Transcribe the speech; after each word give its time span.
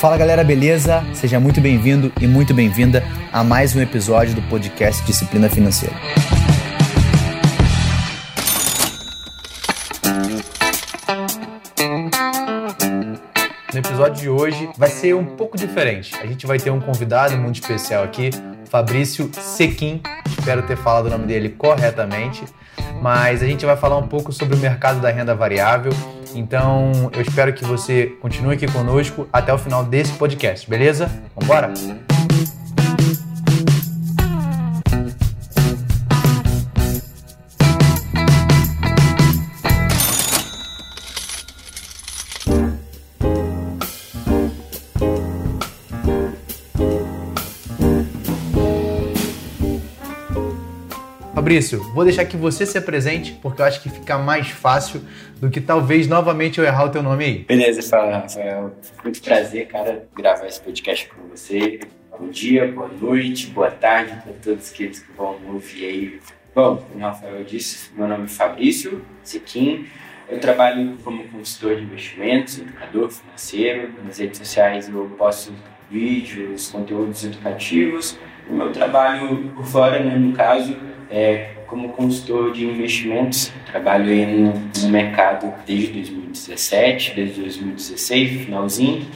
Fala 0.00 0.16
galera, 0.16 0.42
beleza? 0.42 1.04
Seja 1.12 1.38
muito 1.38 1.60
bem-vindo 1.60 2.10
e 2.18 2.26
muito 2.26 2.54
bem-vinda 2.54 3.04
a 3.30 3.44
mais 3.44 3.76
um 3.76 3.82
episódio 3.82 4.34
do 4.34 4.40
podcast 4.48 5.04
Disciplina 5.04 5.46
Financeira. 5.50 5.94
No 13.70 13.78
episódio 13.78 14.22
de 14.22 14.28
hoje 14.30 14.70
vai 14.78 14.88
ser 14.88 15.14
um 15.14 15.36
pouco 15.36 15.58
diferente. 15.58 16.16
A 16.16 16.24
gente 16.24 16.46
vai 16.46 16.58
ter 16.58 16.70
um 16.70 16.80
convidado 16.80 17.36
muito 17.36 17.60
especial 17.60 18.02
aqui, 18.02 18.30
Fabrício 18.70 19.30
Sequim. 19.34 20.00
Espero 20.26 20.62
ter 20.62 20.78
falado 20.78 21.08
o 21.08 21.10
nome 21.10 21.26
dele 21.26 21.50
corretamente. 21.50 22.42
Mas 23.02 23.42
a 23.42 23.46
gente 23.46 23.66
vai 23.66 23.76
falar 23.76 23.98
um 23.98 24.08
pouco 24.08 24.32
sobre 24.32 24.56
o 24.56 24.58
mercado 24.58 24.98
da 24.98 25.10
renda 25.10 25.34
variável. 25.34 25.92
Então 26.34 27.10
eu 27.12 27.20
espero 27.20 27.52
que 27.52 27.64
você 27.64 28.06
continue 28.20 28.54
aqui 28.54 28.70
conosco 28.70 29.28
até 29.32 29.52
o 29.52 29.58
final 29.58 29.84
desse 29.84 30.12
podcast, 30.12 30.68
beleza? 30.68 31.10
Vambora? 31.36 31.72
Fabrício, 51.40 51.82
vou 51.94 52.04
deixar 52.04 52.26
que 52.26 52.36
você 52.36 52.66
se 52.66 52.76
apresente, 52.76 53.32
porque 53.40 53.62
eu 53.62 53.64
acho 53.64 53.80
que 53.80 53.88
fica 53.88 54.18
mais 54.18 54.48
fácil 54.48 55.00
do 55.40 55.48
que 55.48 55.58
talvez 55.58 56.06
novamente 56.06 56.58
eu 56.58 56.66
errar 56.66 56.84
o 56.84 56.90
teu 56.90 57.02
nome 57.02 57.24
aí. 57.24 57.38
Beleza, 57.48 57.80
fala, 57.80 58.18
Rafael. 58.18 58.74
Muito 59.02 59.22
prazer, 59.22 59.66
cara, 59.66 60.06
gravar 60.14 60.46
esse 60.46 60.60
podcast 60.60 61.08
com 61.08 61.28
você. 61.30 61.80
Bom 62.10 62.28
dia, 62.28 62.70
boa 62.70 62.88
noite, 62.88 63.46
boa 63.46 63.70
tarde 63.70 64.12
para 64.22 64.34
todos 64.34 64.70
aqueles 64.70 64.98
que 64.98 65.10
vão 65.12 65.38
ouvir 65.48 65.86
aí. 65.86 66.20
Bom, 66.54 66.76
como 66.76 67.02
o 67.02 67.08
Rafael 67.08 67.42
disse, 67.42 67.90
meu 67.96 68.06
nome 68.06 68.24
é 68.24 68.28
Fabrício 68.28 69.02
Sequim. 69.22 69.86
Eu 70.28 70.40
trabalho 70.40 70.98
como 71.02 71.26
consultor 71.28 71.74
de 71.74 71.84
investimentos, 71.84 72.58
educador 72.58 73.08
financeiro. 73.08 73.94
Nas 74.04 74.18
redes 74.18 74.36
sociais 74.36 74.90
eu 74.90 75.10
posto 75.16 75.54
vídeos, 75.90 76.68
conteúdos 76.68 77.24
educativos. 77.24 78.18
O 78.46 78.52
meu 78.52 78.70
trabalho 78.72 79.50
por 79.56 79.64
fora, 79.64 80.00
né, 80.00 80.16
no 80.16 80.34
caso, 80.34 80.76
é, 81.10 81.50
como 81.66 81.90
consultor 81.90 82.52
de 82.52 82.64
investimentos, 82.64 83.52
trabalho 83.66 84.10
aí 84.10 84.26
no, 84.26 84.52
no, 84.82 84.88
mercado 84.88 85.52
desde 85.66 85.92
2017, 85.92 87.14
desde 87.14 87.40
2016, 87.40 88.44
finalzinho, 88.44 89.06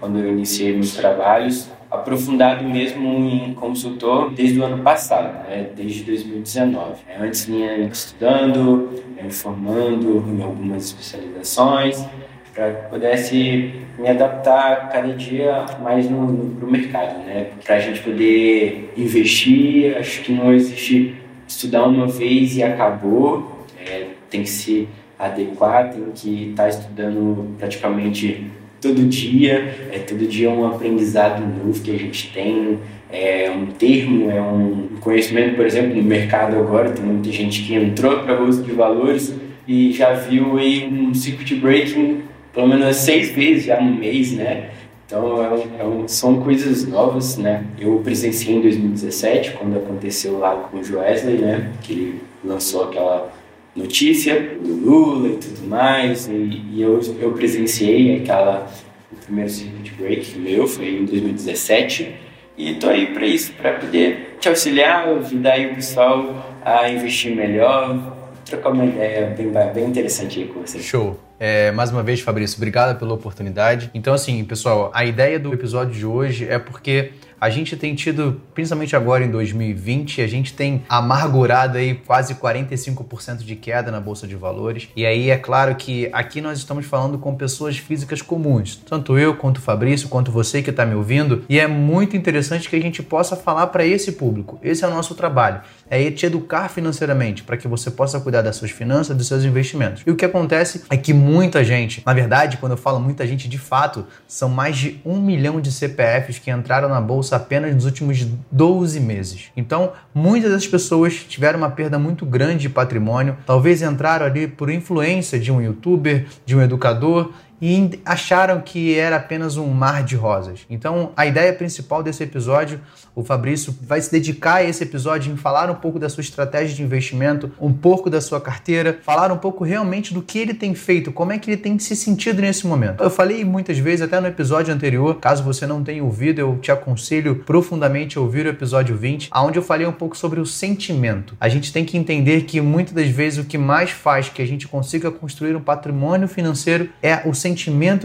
quando 0.00 0.18
eu 0.18 0.30
iniciei 0.30 0.72
meus 0.72 0.94
trabalhos, 0.94 1.70
aprofundado 1.90 2.64
mesmo 2.64 3.08
em 3.08 3.54
consultor 3.54 4.32
desde 4.32 4.58
o 4.58 4.64
ano 4.64 4.82
passado, 4.82 5.48
né, 5.48 5.68
desde 5.76 6.02
2019. 6.04 7.02
Antes 7.18 7.46
vinha 7.46 7.76
estudando, 7.86 8.90
me 9.22 9.30
formando 9.30 10.24
em 10.28 10.42
algumas 10.42 10.86
especializações, 10.86 12.04
para 12.52 12.72
que 12.72 12.88
pudesse 12.90 13.74
me 13.98 14.08
adaptar 14.08 14.88
cada 14.90 15.12
dia 15.12 15.66
mais 15.82 16.08
no, 16.08 16.26
no 16.26 16.70
mercado, 16.70 17.18
né? 17.24 17.48
Para 17.64 17.76
a 17.76 17.80
gente 17.80 18.00
poder 18.00 18.92
investir, 18.96 19.96
acho 19.96 20.22
que 20.22 20.32
não 20.32 20.52
existe 20.52 21.16
estudar 21.46 21.84
uma 21.84 22.06
vez 22.06 22.56
e 22.56 22.62
acabou, 22.62 23.64
é, 23.78 24.08
tem 24.30 24.42
que 24.42 24.50
se 24.50 24.88
adequar, 25.18 25.90
tem 25.90 26.04
que 26.14 26.50
estar 26.50 26.64
tá 26.64 26.68
estudando 26.68 27.56
praticamente 27.58 28.50
todo 28.80 29.02
dia, 29.04 29.88
é 29.90 29.98
todo 29.98 30.26
dia 30.26 30.50
um 30.50 30.66
aprendizado 30.66 31.40
novo 31.40 31.80
que 31.80 31.90
a 31.90 31.98
gente 31.98 32.32
tem, 32.32 32.78
é 33.10 33.50
um 33.50 33.66
termo, 33.66 34.30
é 34.30 34.42
um 34.42 34.88
conhecimento, 35.00 35.56
por 35.56 35.64
exemplo, 35.64 35.94
no 35.94 36.02
mercado 36.02 36.56
agora, 36.56 36.90
tem 36.90 37.04
muita 37.04 37.30
gente 37.30 37.62
que 37.62 37.74
entrou 37.74 38.18
para 38.18 38.34
a 38.34 38.36
bolsa 38.36 38.62
de 38.62 38.72
valores 38.72 39.34
e 39.66 39.92
já 39.92 40.12
viu 40.12 40.58
aí 40.58 40.86
um 40.86 41.14
circuit 41.14 41.54
breaking 41.54 42.22
pelo 42.54 42.68
menos 42.68 42.96
seis 42.96 43.32
vezes 43.32 43.64
já 43.64 43.80
no 43.80 43.92
mês, 43.92 44.32
né? 44.32 44.70
Então, 45.06 45.42
é 45.42 45.48
um, 45.50 45.80
é 45.80 45.84
um, 45.84 46.08
são 46.08 46.40
coisas 46.40 46.86
novas, 46.86 47.36
né? 47.36 47.64
Eu 47.78 48.00
presenciei 48.02 48.56
em 48.56 48.62
2017, 48.62 49.52
quando 49.52 49.76
aconteceu 49.76 50.38
lá 50.38 50.54
com 50.54 50.78
o 50.78 50.84
Joesley, 50.84 51.38
né? 51.38 51.72
Que 51.82 51.92
ele 51.92 52.20
lançou 52.42 52.84
aquela 52.84 53.32
notícia 53.76 54.56
do 54.60 54.72
Lula 54.72 55.28
e 55.28 55.36
tudo 55.36 55.68
mais, 55.68 56.26
e, 56.28 56.62
e 56.72 56.82
eu, 56.82 57.00
eu 57.20 57.32
presenciei 57.32 58.20
aquela, 58.20 58.66
o 59.12 59.16
primeiro 59.16 59.50
circuit 59.50 59.92
break 59.98 60.38
meu, 60.38 60.66
foi 60.66 61.00
em 61.00 61.04
2017, 61.04 62.14
e 62.56 62.74
tô 62.74 62.88
aí 62.88 63.06
para 63.06 63.26
isso, 63.26 63.52
para 63.54 63.74
poder 63.74 64.36
te 64.40 64.48
auxiliar, 64.48 65.08
ajudar 65.08 65.58
o 65.60 65.74
pessoal 65.74 66.46
a 66.64 66.88
investir 66.88 67.34
melhor, 67.34 68.16
trocar 68.44 68.70
uma 68.70 68.84
ideia 68.84 69.34
bem, 69.36 69.50
bem 69.74 69.84
interessante 69.86 70.40
aí 70.40 70.46
com 70.46 70.60
você. 70.60 70.78
Show! 70.78 71.18
É, 71.38 71.72
mais 71.72 71.90
uma 71.90 72.02
vez, 72.02 72.20
Fabrício, 72.20 72.56
obrigado 72.56 72.98
pela 72.98 73.12
oportunidade. 73.12 73.90
Então, 73.92 74.14
assim, 74.14 74.42
pessoal, 74.44 74.90
a 74.94 75.04
ideia 75.04 75.38
do 75.38 75.52
episódio 75.52 75.94
de 75.94 76.06
hoje 76.06 76.46
é 76.48 76.58
porque 76.58 77.12
a 77.44 77.50
gente 77.50 77.76
tem 77.76 77.94
tido, 77.94 78.40
principalmente 78.54 78.96
agora 78.96 79.22
em 79.22 79.30
2020, 79.30 80.22
a 80.22 80.26
gente 80.26 80.54
tem 80.54 80.82
amargurado 80.88 81.76
aí 81.76 81.94
quase 81.94 82.36
45% 82.36 83.38
de 83.38 83.54
queda 83.54 83.90
na 83.90 84.00
bolsa 84.00 84.26
de 84.26 84.34
valores. 84.34 84.88
E 84.96 85.04
aí 85.04 85.28
é 85.28 85.36
claro 85.36 85.74
que 85.74 86.08
aqui 86.10 86.40
nós 86.40 86.56
estamos 86.56 86.86
falando 86.86 87.18
com 87.18 87.34
pessoas 87.34 87.76
físicas 87.76 88.22
comuns, 88.22 88.76
tanto 88.76 89.18
eu 89.18 89.36
quanto 89.36 89.58
o 89.58 89.60
Fabrício, 89.60 90.08
quanto 90.08 90.30
você 90.30 90.62
que 90.62 90.70
está 90.70 90.86
me 90.86 90.94
ouvindo, 90.94 91.44
e 91.46 91.58
é 91.58 91.66
muito 91.66 92.16
interessante 92.16 92.66
que 92.66 92.76
a 92.76 92.80
gente 92.80 93.02
possa 93.02 93.36
falar 93.36 93.66
para 93.66 93.84
esse 93.84 94.12
público. 94.12 94.58
Esse 94.62 94.82
é 94.82 94.88
o 94.88 94.90
nosso 94.90 95.14
trabalho, 95.14 95.60
é 95.90 96.10
te 96.10 96.26
educar 96.26 96.68
financeiramente 96.68 97.42
para 97.42 97.56
que 97.56 97.68
você 97.68 97.90
possa 97.90 98.20
cuidar 98.20 98.42
das 98.42 98.56
suas 98.56 98.70
finanças, 98.70 99.16
dos 99.16 99.26
seus 99.26 99.44
investimentos. 99.44 100.02
E 100.06 100.10
o 100.10 100.16
que 100.16 100.24
acontece 100.24 100.82
é 100.90 100.96
que 100.96 101.12
muita 101.12 101.62
gente, 101.62 102.02
na 102.04 102.12
verdade, 102.12 102.56
quando 102.56 102.72
eu 102.72 102.78
falo 102.78 103.00
muita 103.00 103.26
gente, 103.26 103.48
de 103.48 103.58
fato, 103.58 104.06
são 104.26 104.48
mais 104.48 104.76
de 104.76 105.00
um 105.04 105.20
milhão 105.20 105.60
de 105.60 105.70
CPFs 105.70 106.38
que 106.38 106.50
entraram 106.50 106.88
na 106.88 107.00
bolsa 107.00 107.36
apenas 107.36 107.74
nos 107.74 107.84
últimos 107.84 108.26
12 108.50 109.00
meses. 109.00 109.50
Então, 109.56 109.92
muitas 110.14 110.50
das 110.50 110.66
pessoas 110.66 111.14
tiveram 111.14 111.58
uma 111.58 111.70
perda 111.70 111.98
muito 111.98 112.24
grande 112.24 112.62
de 112.62 112.68
patrimônio, 112.68 113.36
talvez 113.46 113.82
entraram 113.82 114.26
ali 114.26 114.46
por 114.46 114.70
influência 114.70 115.38
de 115.38 115.52
um 115.52 115.60
youtuber, 115.60 116.26
de 116.44 116.56
um 116.56 116.62
educador 116.62 117.32
e 117.66 117.98
acharam 118.04 118.60
que 118.60 118.94
era 118.94 119.16
apenas 119.16 119.56
um 119.56 119.68
mar 119.68 120.04
de 120.04 120.16
rosas. 120.16 120.66
Então, 120.68 121.12
a 121.16 121.24
ideia 121.24 121.50
principal 121.50 122.02
desse 122.02 122.22
episódio, 122.22 122.78
o 123.16 123.24
Fabrício 123.24 123.74
vai 123.80 124.02
se 124.02 124.12
dedicar 124.12 124.56
a 124.56 124.64
esse 124.64 124.82
episódio 124.82 125.32
em 125.32 125.36
falar 125.38 125.70
um 125.70 125.74
pouco 125.74 125.98
da 125.98 126.10
sua 126.10 126.20
estratégia 126.20 126.76
de 126.76 126.82
investimento, 126.82 127.50
um 127.58 127.72
pouco 127.72 128.10
da 128.10 128.20
sua 128.20 128.38
carteira, 128.38 128.98
falar 129.02 129.32
um 129.32 129.38
pouco 129.38 129.64
realmente 129.64 130.12
do 130.12 130.20
que 130.20 130.38
ele 130.38 130.52
tem 130.52 130.74
feito, 130.74 131.10
como 131.10 131.32
é 131.32 131.38
que 131.38 131.52
ele 131.52 131.56
tem 131.56 131.78
se 131.78 131.96
sentido 131.96 132.42
nesse 132.42 132.66
momento. 132.66 133.02
Eu 133.02 133.08
falei 133.08 133.42
muitas 133.46 133.78
vezes, 133.78 134.02
até 134.02 134.20
no 134.20 134.26
episódio 134.26 134.74
anterior, 134.74 135.14
caso 135.14 135.42
você 135.42 135.66
não 135.66 135.82
tenha 135.82 136.04
ouvido, 136.04 136.40
eu 136.40 136.58
te 136.58 136.70
aconselho 136.70 137.36
profundamente 137.46 138.18
a 138.18 138.20
ouvir 138.20 138.44
o 138.44 138.50
episódio 138.50 138.94
20, 138.94 139.30
onde 139.34 139.58
eu 139.58 139.62
falei 139.62 139.86
um 139.86 139.92
pouco 139.92 140.18
sobre 140.18 140.38
o 140.38 140.44
sentimento. 140.44 141.34
A 141.40 141.48
gente 141.48 141.72
tem 141.72 141.82
que 141.82 141.96
entender 141.96 142.42
que 142.42 142.60
muitas 142.60 142.92
das 142.92 143.08
vezes 143.08 143.38
o 143.38 143.44
que 143.46 143.56
mais 143.56 143.90
faz 143.90 144.28
que 144.28 144.42
a 144.42 144.46
gente 144.46 144.68
consiga 144.68 145.10
construir 145.10 145.56
um 145.56 145.62
patrimônio 145.62 146.28
financeiro 146.28 146.90
é 147.02 147.22
o 147.24 147.32
sentimento 147.32 147.53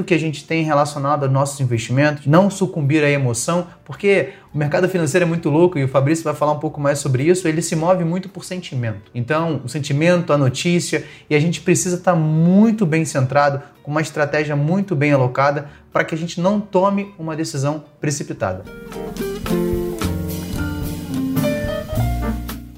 que 0.04 0.14
a 0.14 0.18
gente 0.18 0.46
tem 0.46 0.64
relacionado 0.64 1.24
aos 1.24 1.32
nossos 1.32 1.60
investimentos, 1.60 2.26
não 2.26 2.50
sucumbir 2.50 3.04
à 3.04 3.10
emoção, 3.10 3.68
porque 3.84 4.30
o 4.54 4.58
mercado 4.58 4.88
financeiro 4.88 5.26
é 5.26 5.28
muito 5.28 5.50
louco 5.50 5.78
e 5.78 5.84
o 5.84 5.88
Fabrício 5.88 6.24
vai 6.24 6.34
falar 6.34 6.54
um 6.54 6.60
pouco 6.60 6.80
mais 6.80 7.00
sobre 7.00 7.24
isso. 7.24 7.48
Ele 7.48 7.62
se 7.62 7.76
move 7.76 8.04
muito 8.04 8.30
por 8.30 8.46
sentimento. 8.46 9.12
Então, 9.14 9.62
o 9.64 9.70
sentimento, 9.70 10.32
a 10.32 10.38
notícia, 10.38 11.04
e 11.30 11.36
a 11.36 11.40
gente 11.40 11.62
precisa 11.62 11.98
estar 11.98 12.16
muito 12.16 12.86
bem 12.86 13.06
centrado, 13.06 13.62
com 13.84 13.92
uma 13.92 14.01
estratégia 14.01 14.56
muito 14.56 14.96
bem 14.96 15.12
alocada, 15.12 15.69
para 15.92 16.04
que 16.04 16.13
a 16.13 16.18
gente 16.18 16.40
não 16.40 16.60
tome 16.60 17.13
uma 17.18 17.36
decisão 17.36 17.84
precipitada. 18.00 18.63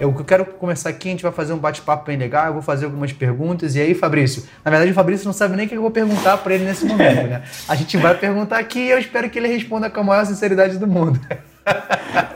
Eu 0.01 0.11
quero 0.15 0.45
começar 0.45 0.89
aqui, 0.89 1.09
a 1.09 1.11
gente 1.11 1.21
vai 1.21 1.31
fazer 1.31 1.53
um 1.53 1.59
bate-papo 1.59 2.07
bem 2.07 2.17
legal, 2.17 2.47
eu 2.47 2.53
vou 2.53 2.61
fazer 2.63 2.85
algumas 2.85 3.13
perguntas. 3.13 3.75
E 3.75 3.81
aí, 3.81 3.93
Fabrício? 3.93 4.43
Na 4.65 4.71
verdade, 4.71 4.89
o 4.89 4.95
Fabrício 4.95 5.27
não 5.27 5.33
sabe 5.33 5.55
nem 5.55 5.67
o 5.67 5.69
que 5.69 5.75
eu 5.75 5.81
vou 5.81 5.91
perguntar 5.91 6.37
para 6.37 6.55
ele 6.55 6.65
nesse 6.65 6.85
momento, 6.85 7.27
né? 7.27 7.43
A 7.69 7.75
gente 7.75 7.97
vai 7.97 8.17
perguntar 8.17 8.57
aqui 8.57 8.79
e 8.79 8.89
eu 8.89 8.97
espero 8.97 9.29
que 9.29 9.37
ele 9.37 9.47
responda 9.47 9.91
com 9.91 9.99
a 9.99 10.03
maior 10.03 10.25
sinceridade 10.25 10.79
do 10.79 10.87
mundo. 10.87 11.19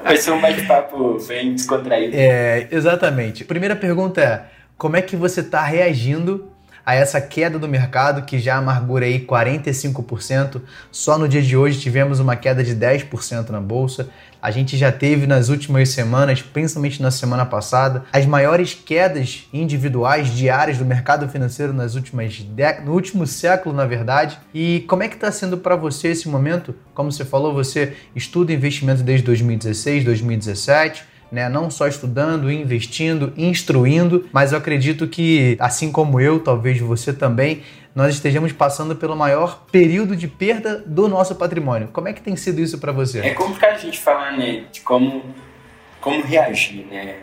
Vai 0.04 0.16
ser 0.16 0.30
um 0.30 0.40
bate-papo 0.40 1.18
bem 1.28 1.56
descontraído. 1.56 2.16
É, 2.16 2.68
exatamente. 2.70 3.44
Primeira 3.44 3.76
pergunta 3.76 4.22
é: 4.22 4.44
como 4.78 4.96
é 4.96 5.02
que 5.02 5.16
você 5.16 5.40
está 5.40 5.64
reagindo 5.64 6.52
a 6.86 6.94
essa 6.94 7.20
queda 7.20 7.58
do 7.58 7.68
mercado 7.68 8.22
que 8.22 8.38
já 8.38 8.58
amargura 8.58 9.06
aí 9.06 9.26
45%. 9.26 10.62
Só 10.92 11.18
no 11.18 11.28
dia 11.28 11.42
de 11.42 11.58
hoje 11.58 11.80
tivemos 11.80 12.20
uma 12.20 12.36
queda 12.36 12.64
de 12.64 12.76
10% 12.76 13.50
na 13.50 13.60
bolsa. 13.60 14.10
A 14.46 14.52
gente 14.52 14.78
já 14.78 14.92
teve 14.92 15.26
nas 15.26 15.50
últimas 15.50 15.90
semanas, 15.90 16.40
principalmente 16.40 17.02
na 17.02 17.10
semana 17.10 17.48
passada, 17.48 18.04
as 18.14 18.28
maiores 18.28 18.76
quedas 18.76 19.50
individuais 19.52 20.30
diárias 20.30 20.78
do 20.78 20.86
mercado 20.86 21.28
financeiro 21.28 21.74
nas 21.74 21.96
últimas 21.96 22.46
no 22.86 22.94
último 22.94 23.26
século, 23.26 23.76
na 23.76 23.88
verdade. 23.88 24.38
E 24.54 24.86
como 24.88 25.02
é 25.02 25.08
que 25.08 25.16
está 25.16 25.32
sendo 25.32 25.58
para 25.58 25.76
você 25.76 26.10
esse 26.10 26.30
momento? 26.30 26.76
Como 26.94 27.12
você 27.12 27.26
falou, 27.26 27.56
você 27.56 27.94
estuda 28.16 28.54
investimento 28.54 29.02
desde 29.02 29.26
2016, 29.26 30.06
2017 30.06 31.15
né? 31.36 31.50
Não 31.50 31.70
só 31.70 31.86
estudando, 31.86 32.50
investindo, 32.50 33.34
instruindo, 33.36 34.28
mas 34.32 34.54
eu 34.54 34.58
acredito 34.58 35.06
que, 35.06 35.58
assim 35.60 35.92
como 35.92 36.20
eu, 36.22 36.40
talvez 36.40 36.80
você 36.80 37.12
também, 37.12 37.62
nós 37.94 38.16
estejamos 38.16 38.54
passando 38.54 38.96
pelo 38.96 39.18
maior 39.18 39.66
período 39.70 40.16
de 40.16 40.30
perda 40.30 40.82
do 40.86 41.10
nosso 41.10 41.36
patrimônio. 41.36 41.90
Como 41.92 42.08
é 42.08 42.14
que 42.14 42.22
tem 42.22 42.38
sido 42.38 42.62
isso 42.62 42.80
para 42.80 42.94
você? 42.94 43.20
É 43.20 43.34
complicado 43.34 43.76
a 43.76 43.80
gente 43.80 44.00
falar, 44.00 44.38
né, 44.38 44.64
de 44.72 44.80
como, 44.80 45.26
como 46.00 46.24
reagir, 46.24 46.86
né? 46.90 47.18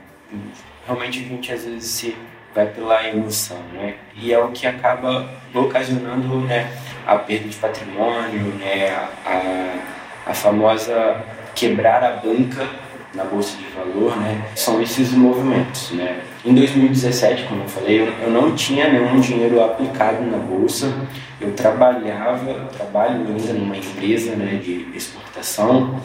Realmente 0.86 1.20
a 1.20 1.22
gente 1.22 1.52
às 1.52 1.64
vezes 1.64 1.90
se 1.90 2.16
vai 2.54 2.66
pela 2.66 3.08
emoção, 3.08 3.62
né? 3.72 3.94
E 4.14 4.30
é 4.30 4.38
o 4.38 4.50
que 4.50 4.66
acaba 4.66 5.26
ocasionando, 5.54 6.40
né, 6.40 6.70
a 7.06 7.16
perda 7.16 7.48
de 7.48 7.56
patrimônio, 7.56 8.44
né, 8.58 8.90
a, 9.24 10.30
a 10.30 10.34
famosa 10.34 11.16
quebrar 11.54 12.02
a 12.04 12.16
banca 12.16 12.68
na 13.14 13.24
bolsa 13.24 13.56
de 13.56 13.64
valor, 13.74 14.16
né, 14.16 14.42
são 14.54 14.80
esses 14.80 15.12
movimentos, 15.12 15.90
né. 15.92 16.20
Em 16.44 16.54
2017, 16.54 17.44
como 17.44 17.62
eu 17.62 17.68
falei, 17.68 18.00
eu, 18.00 18.06
eu 18.22 18.30
não 18.30 18.54
tinha 18.54 18.90
nenhum 18.90 19.20
dinheiro 19.20 19.62
aplicado 19.62 20.24
na 20.24 20.38
bolsa. 20.38 20.92
Eu 21.40 21.52
trabalhava, 21.52 22.50
eu 22.50 22.66
trabalho 22.66 23.26
ainda 23.28 23.52
numa 23.52 23.76
empresa, 23.76 24.34
né, 24.34 24.60
de 24.62 24.88
exportação, 24.94 26.00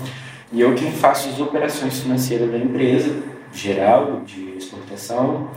e 0.52 0.62
eu 0.62 0.76
quem 0.76 0.92
faço 0.92 1.30
as 1.30 1.40
operações 1.40 2.00
financeiras 2.02 2.52
da 2.52 2.58
empresa 2.58 3.16
geral 3.54 4.22
de 4.26 4.56
exportação. 4.58 5.50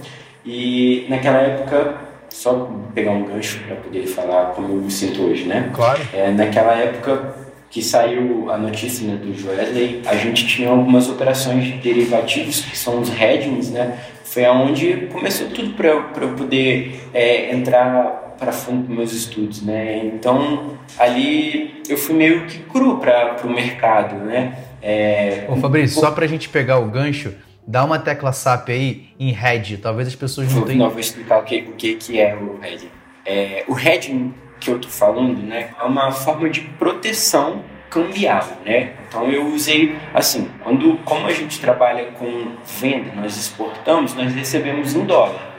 E 0.45 1.07
naquela 1.09 1.39
época 1.39 1.99
só 2.31 2.71
pegar 2.95 3.11
um 3.11 3.25
gancho 3.25 3.61
para 3.67 3.77
poder 3.77 4.07
falar 4.07 4.53
como 4.53 4.69
eu 4.69 4.77
me 4.77 4.91
sinto 4.91 5.23
hoje, 5.23 5.45
né? 5.45 5.71
Claro. 5.75 6.01
É, 6.13 6.31
naquela 6.31 6.75
época 6.75 7.35
que 7.71 7.83
saiu 7.83 8.51
a 8.51 8.59
notícia 8.59 9.07
né, 9.07 9.15
do 9.15 9.33
Joesley, 9.33 10.03
a 10.05 10.17
gente 10.17 10.47
tinha 10.47 10.69
algumas 10.69 11.09
operações 11.09 11.65
de 11.65 11.73
derivativos, 11.75 12.63
que 12.63 12.77
são 12.77 13.01
os 13.01 13.09
hedgings, 13.09 13.71
né? 13.71 13.97
Foi 14.25 14.45
aonde 14.45 15.09
começou 15.13 15.49
tudo 15.51 15.75
para 15.75 15.89
eu 15.89 16.35
poder 16.37 17.01
é, 17.15 17.55
entrar 17.55 18.35
para 18.39 18.53
fundo 18.53 18.87
dos 18.87 18.97
meus 18.97 19.13
estudos, 19.13 19.63
né? 19.63 20.05
Então, 20.05 20.79
ali 20.99 21.83
eu 21.89 21.97
fui 21.97 22.15
meio 22.15 22.47
que 22.47 22.59
cru 22.59 22.99
para 22.99 23.37
o 23.45 23.51
mercado, 23.51 24.17
né? 24.17 24.59
É, 24.83 25.47
Ô 25.49 25.57
Fabrício, 25.57 25.99
um... 25.99 26.01
só 26.01 26.11
para 26.11 26.25
a 26.25 26.29
gente 26.29 26.49
pegar 26.49 26.79
o 26.79 26.87
gancho, 26.87 27.35
dá 27.67 27.85
uma 27.85 27.99
tecla 27.99 28.33
SAP 28.33 28.71
aí 28.71 29.09
em 29.19 29.31
hedge, 29.31 29.77
talvez 29.77 30.09
as 30.09 30.17
pessoas 30.17 30.53
não 30.53 30.63
tenham... 30.63 30.87
Não, 30.87 30.91
vou 30.91 31.01
explicar 31.01 31.39
o 31.39 31.45
que, 31.45 31.61
o 31.61 31.73
que, 31.73 31.95
que 31.95 32.19
é 32.19 32.35
o 32.35 32.59
hedging. 32.65 32.91
É, 33.25 33.65
o 33.69 33.79
hedging 33.79 34.35
que 34.61 34.71
eu 34.71 34.79
tô 34.79 34.89
falando, 34.89 35.39
né, 35.43 35.71
é 35.81 35.85
uma 35.85 36.13
forma 36.13 36.49
de 36.49 36.61
proteção 36.61 37.65
cambial, 37.89 38.47
né? 38.65 38.93
Então 39.09 39.29
eu 39.29 39.47
usei 39.49 39.97
assim, 40.15 40.49
quando 40.63 40.97
como 41.05 41.27
a 41.27 41.33
gente 41.33 41.59
trabalha 41.59 42.05
com 42.13 42.53
venda, 42.65 43.11
nós 43.17 43.37
exportamos, 43.37 44.15
nós 44.15 44.33
recebemos 44.33 44.95
em 44.95 45.05
dólar. 45.05 45.51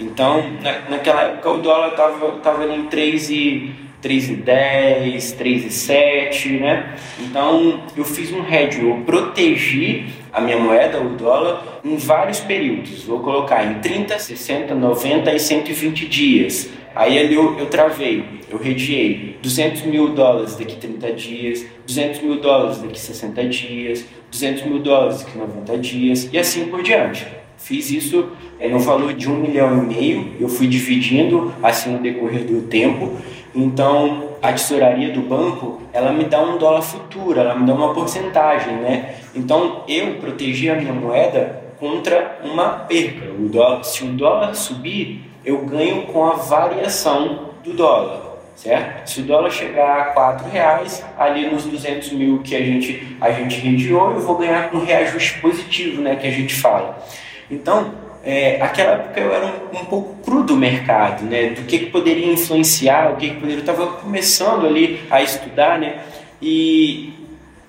Então, 0.00 0.42
na, 0.60 0.90
naquela 0.90 1.22
época 1.22 1.50
o 1.50 1.58
dólar 1.58 1.90
tava 1.90 2.32
tava 2.40 2.64
em 2.66 2.86
3 2.86 3.30
e 3.30 3.74
3,10, 4.02 5.36
3,7, 5.36 6.60
né? 6.60 6.94
Então 7.18 7.82
eu 7.96 8.04
fiz 8.04 8.32
um 8.32 8.44
hedge, 8.46 8.80
eu 8.80 9.02
protegi 9.04 10.06
a 10.32 10.40
minha 10.40 10.56
moeda, 10.56 11.00
o 11.00 11.10
dólar, 11.10 11.80
em 11.84 11.96
vários 11.96 12.38
períodos. 12.38 13.04
Vou 13.04 13.20
colocar 13.20 13.64
em 13.64 13.80
30, 13.80 14.18
60, 14.18 14.74
90 14.74 15.32
e 15.32 15.40
120 15.40 16.06
dias. 16.06 16.70
Aí 16.94 17.32
eu, 17.32 17.58
eu 17.58 17.66
travei, 17.66 18.24
eu 18.50 18.58
rediei 18.58 19.36
200 19.42 19.82
mil 19.82 20.08
dólares 20.10 20.56
daqui 20.56 20.76
30 20.76 21.12
dias, 21.12 21.64
200 21.86 22.22
mil 22.22 22.40
dólares 22.40 22.78
daqui 22.78 22.98
60 22.98 23.44
dias, 23.48 24.04
200 24.30 24.64
mil 24.64 24.78
dólares 24.80 25.22
daqui 25.22 25.38
90 25.38 25.78
dias 25.78 26.28
e 26.32 26.38
assim 26.38 26.66
por 26.66 26.82
diante. 26.82 27.26
Fiz 27.56 27.90
isso 27.90 28.30
é, 28.58 28.68
no 28.68 28.78
valor 28.78 29.12
de 29.12 29.28
um 29.28 29.36
milhão 29.36 29.82
e 29.82 29.86
meio, 29.86 30.32
eu 30.40 30.48
fui 30.48 30.66
dividindo 30.66 31.52
assim 31.62 31.90
no 31.90 31.98
decorrer 31.98 32.44
do 32.44 32.62
tempo. 32.62 33.16
Então 33.54 34.28
a 34.40 34.52
tesouraria 34.52 35.12
do 35.12 35.22
banco 35.22 35.82
ela 35.92 36.12
me 36.12 36.24
dá 36.24 36.40
um 36.40 36.58
dólar 36.58 36.82
futuro, 36.82 37.38
ela 37.38 37.54
me 37.54 37.66
dá 37.66 37.74
uma 37.74 37.92
porcentagem, 37.92 38.74
né? 38.74 39.16
Então 39.34 39.84
eu 39.88 40.14
protegi 40.16 40.70
a 40.70 40.76
minha 40.76 40.92
moeda 40.92 41.68
contra 41.78 42.40
uma 42.44 42.70
perca. 42.70 43.30
O 43.32 43.48
dólar, 43.48 43.84
se 43.84 44.04
o 44.04 44.08
dólar 44.08 44.54
subir, 44.54 45.24
eu 45.48 45.64
ganho 45.64 46.02
com 46.02 46.26
a 46.26 46.34
variação 46.34 47.52
do 47.64 47.72
dólar, 47.72 48.20
certo? 48.54 49.08
Se 49.08 49.20
o 49.22 49.24
dólar 49.24 49.50
chegar 49.50 49.98
a 49.98 50.04
quatro 50.06 50.46
reais, 50.50 51.02
ali 51.18 51.50
nos 51.50 51.64
200 51.64 52.12
mil 52.12 52.40
que 52.40 52.54
a 52.54 52.60
gente 52.60 53.16
a 53.18 53.30
gente 53.30 53.58
rendiou, 53.58 54.10
eu 54.10 54.20
vou 54.20 54.36
ganhar 54.36 54.68
um 54.74 54.84
reajuste 54.84 55.40
positivo, 55.40 56.02
né, 56.02 56.16
que 56.16 56.26
a 56.26 56.30
gente 56.30 56.54
fala. 56.54 57.02
Então, 57.50 57.94
é, 58.22 58.60
aquela 58.60 58.92
época 58.92 59.18
eu 59.18 59.32
era 59.32 59.46
um, 59.46 59.78
um, 59.78 59.84
pouco 59.86 60.16
cru 60.22 60.42
do 60.42 60.54
mercado, 60.54 61.24
né, 61.24 61.48
do 61.50 61.62
que, 61.62 61.78
que 61.78 61.86
poderia 61.86 62.30
influenciar, 62.30 63.10
o 63.12 63.16
que, 63.16 63.30
que 63.30 63.36
poderia. 63.36 63.56
Eu 63.56 63.60
estava 63.60 63.86
começando 63.86 64.66
ali 64.66 65.00
a 65.10 65.22
estudar, 65.22 65.78
né, 65.78 66.00
e, 66.42 67.14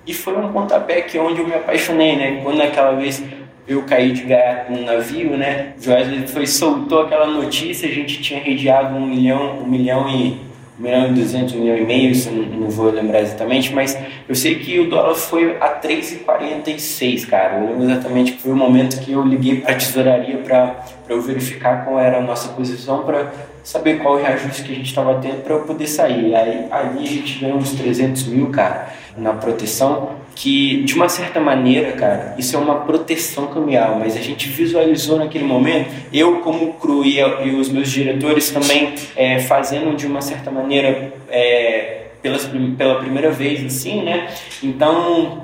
e 0.06 0.12
foi 0.12 0.36
um 0.36 0.52
pontapé 0.52 1.00
que 1.00 1.18
onde 1.18 1.40
eu 1.40 1.46
me 1.46 1.54
apaixonei, 1.54 2.14
né, 2.14 2.40
quando 2.42 2.58
naquela 2.58 2.92
vez 2.92 3.22
eu 3.66 3.82
caí 3.82 4.12
de 4.12 4.22
gaiato 4.22 4.72
num 4.72 4.84
navio, 4.84 5.36
né? 5.36 5.74
Joesley 5.80 6.26
foi 6.26 6.46
soltou 6.46 7.02
aquela 7.02 7.26
notícia, 7.26 7.88
a 7.88 7.92
gente 7.92 8.20
tinha 8.20 8.40
redeado 8.40 8.96
um 8.96 9.06
milhão, 9.06 9.60
um 9.60 9.66
milhão 9.66 10.08
e 10.08 10.40
um 10.78 10.82
milhão 10.82 11.08
e 11.08 11.12
duzentos, 11.12 11.54
um 11.54 11.60
milhão 11.60 11.76
e 11.76 11.84
meio, 11.84 12.12
não, 12.32 12.60
não 12.60 12.70
vou 12.70 12.90
lembrar 12.90 13.20
exatamente, 13.20 13.72
mas 13.72 13.96
eu 14.26 14.34
sei 14.34 14.54
que 14.54 14.80
o 14.80 14.88
dólar 14.88 15.14
foi 15.14 15.56
a 15.60 15.78
3,46, 15.78 17.26
cara. 17.26 17.58
Eu 17.58 17.66
lembro 17.66 17.84
exatamente 17.84 18.32
que 18.32 18.42
foi 18.42 18.52
o 18.52 18.56
momento 18.56 18.98
que 19.00 19.12
eu 19.12 19.22
liguei 19.22 19.60
para 19.60 19.72
a 19.72 19.74
tesouraria 19.74 20.38
para 20.38 20.84
eu 21.08 21.20
verificar 21.20 21.84
qual 21.84 21.98
era 21.98 22.18
a 22.18 22.22
nossa 22.22 22.48
posição 22.50 23.02
para 23.04 23.30
saber 23.62 23.98
qual 23.98 24.14
o 24.14 24.16
reajuste 24.16 24.62
que 24.62 24.72
a 24.72 24.74
gente 24.74 24.86
estava 24.86 25.14
tendo 25.20 25.42
para 25.42 25.54
eu 25.54 25.60
poder 25.60 25.86
sair. 25.86 26.34
Aí 26.34 26.66
ali 26.70 27.04
a 27.04 27.06
gente 27.06 27.38
ganhou 27.38 27.58
uns 27.58 27.72
300 27.72 28.26
mil, 28.28 28.48
cara, 28.48 28.88
na 29.16 29.34
proteção 29.34 30.19
que 30.34 30.82
de 30.84 30.94
uma 30.94 31.08
certa 31.08 31.40
maneira, 31.40 31.92
cara, 31.92 32.34
isso 32.38 32.56
é 32.56 32.58
uma 32.58 32.76
proteção 32.80 33.48
cambial, 33.48 33.96
mas 33.98 34.16
a 34.16 34.20
gente 34.20 34.48
visualizou 34.48 35.18
naquele 35.18 35.44
momento, 35.44 35.90
eu 36.12 36.40
como 36.40 36.74
cru 36.74 37.04
e, 37.04 37.18
e 37.18 37.54
os 37.54 37.68
meus 37.68 37.90
diretores 37.90 38.50
também 38.50 38.94
é, 39.16 39.38
fazendo 39.38 39.94
de 39.94 40.06
uma 40.06 40.20
certa 40.20 40.50
maneira 40.50 41.12
é, 41.28 42.06
pela, 42.22 42.38
pela 42.76 42.94
primeira 42.96 43.30
vez, 43.30 43.64
assim, 43.64 44.02
né? 44.02 44.28
Então 44.62 45.42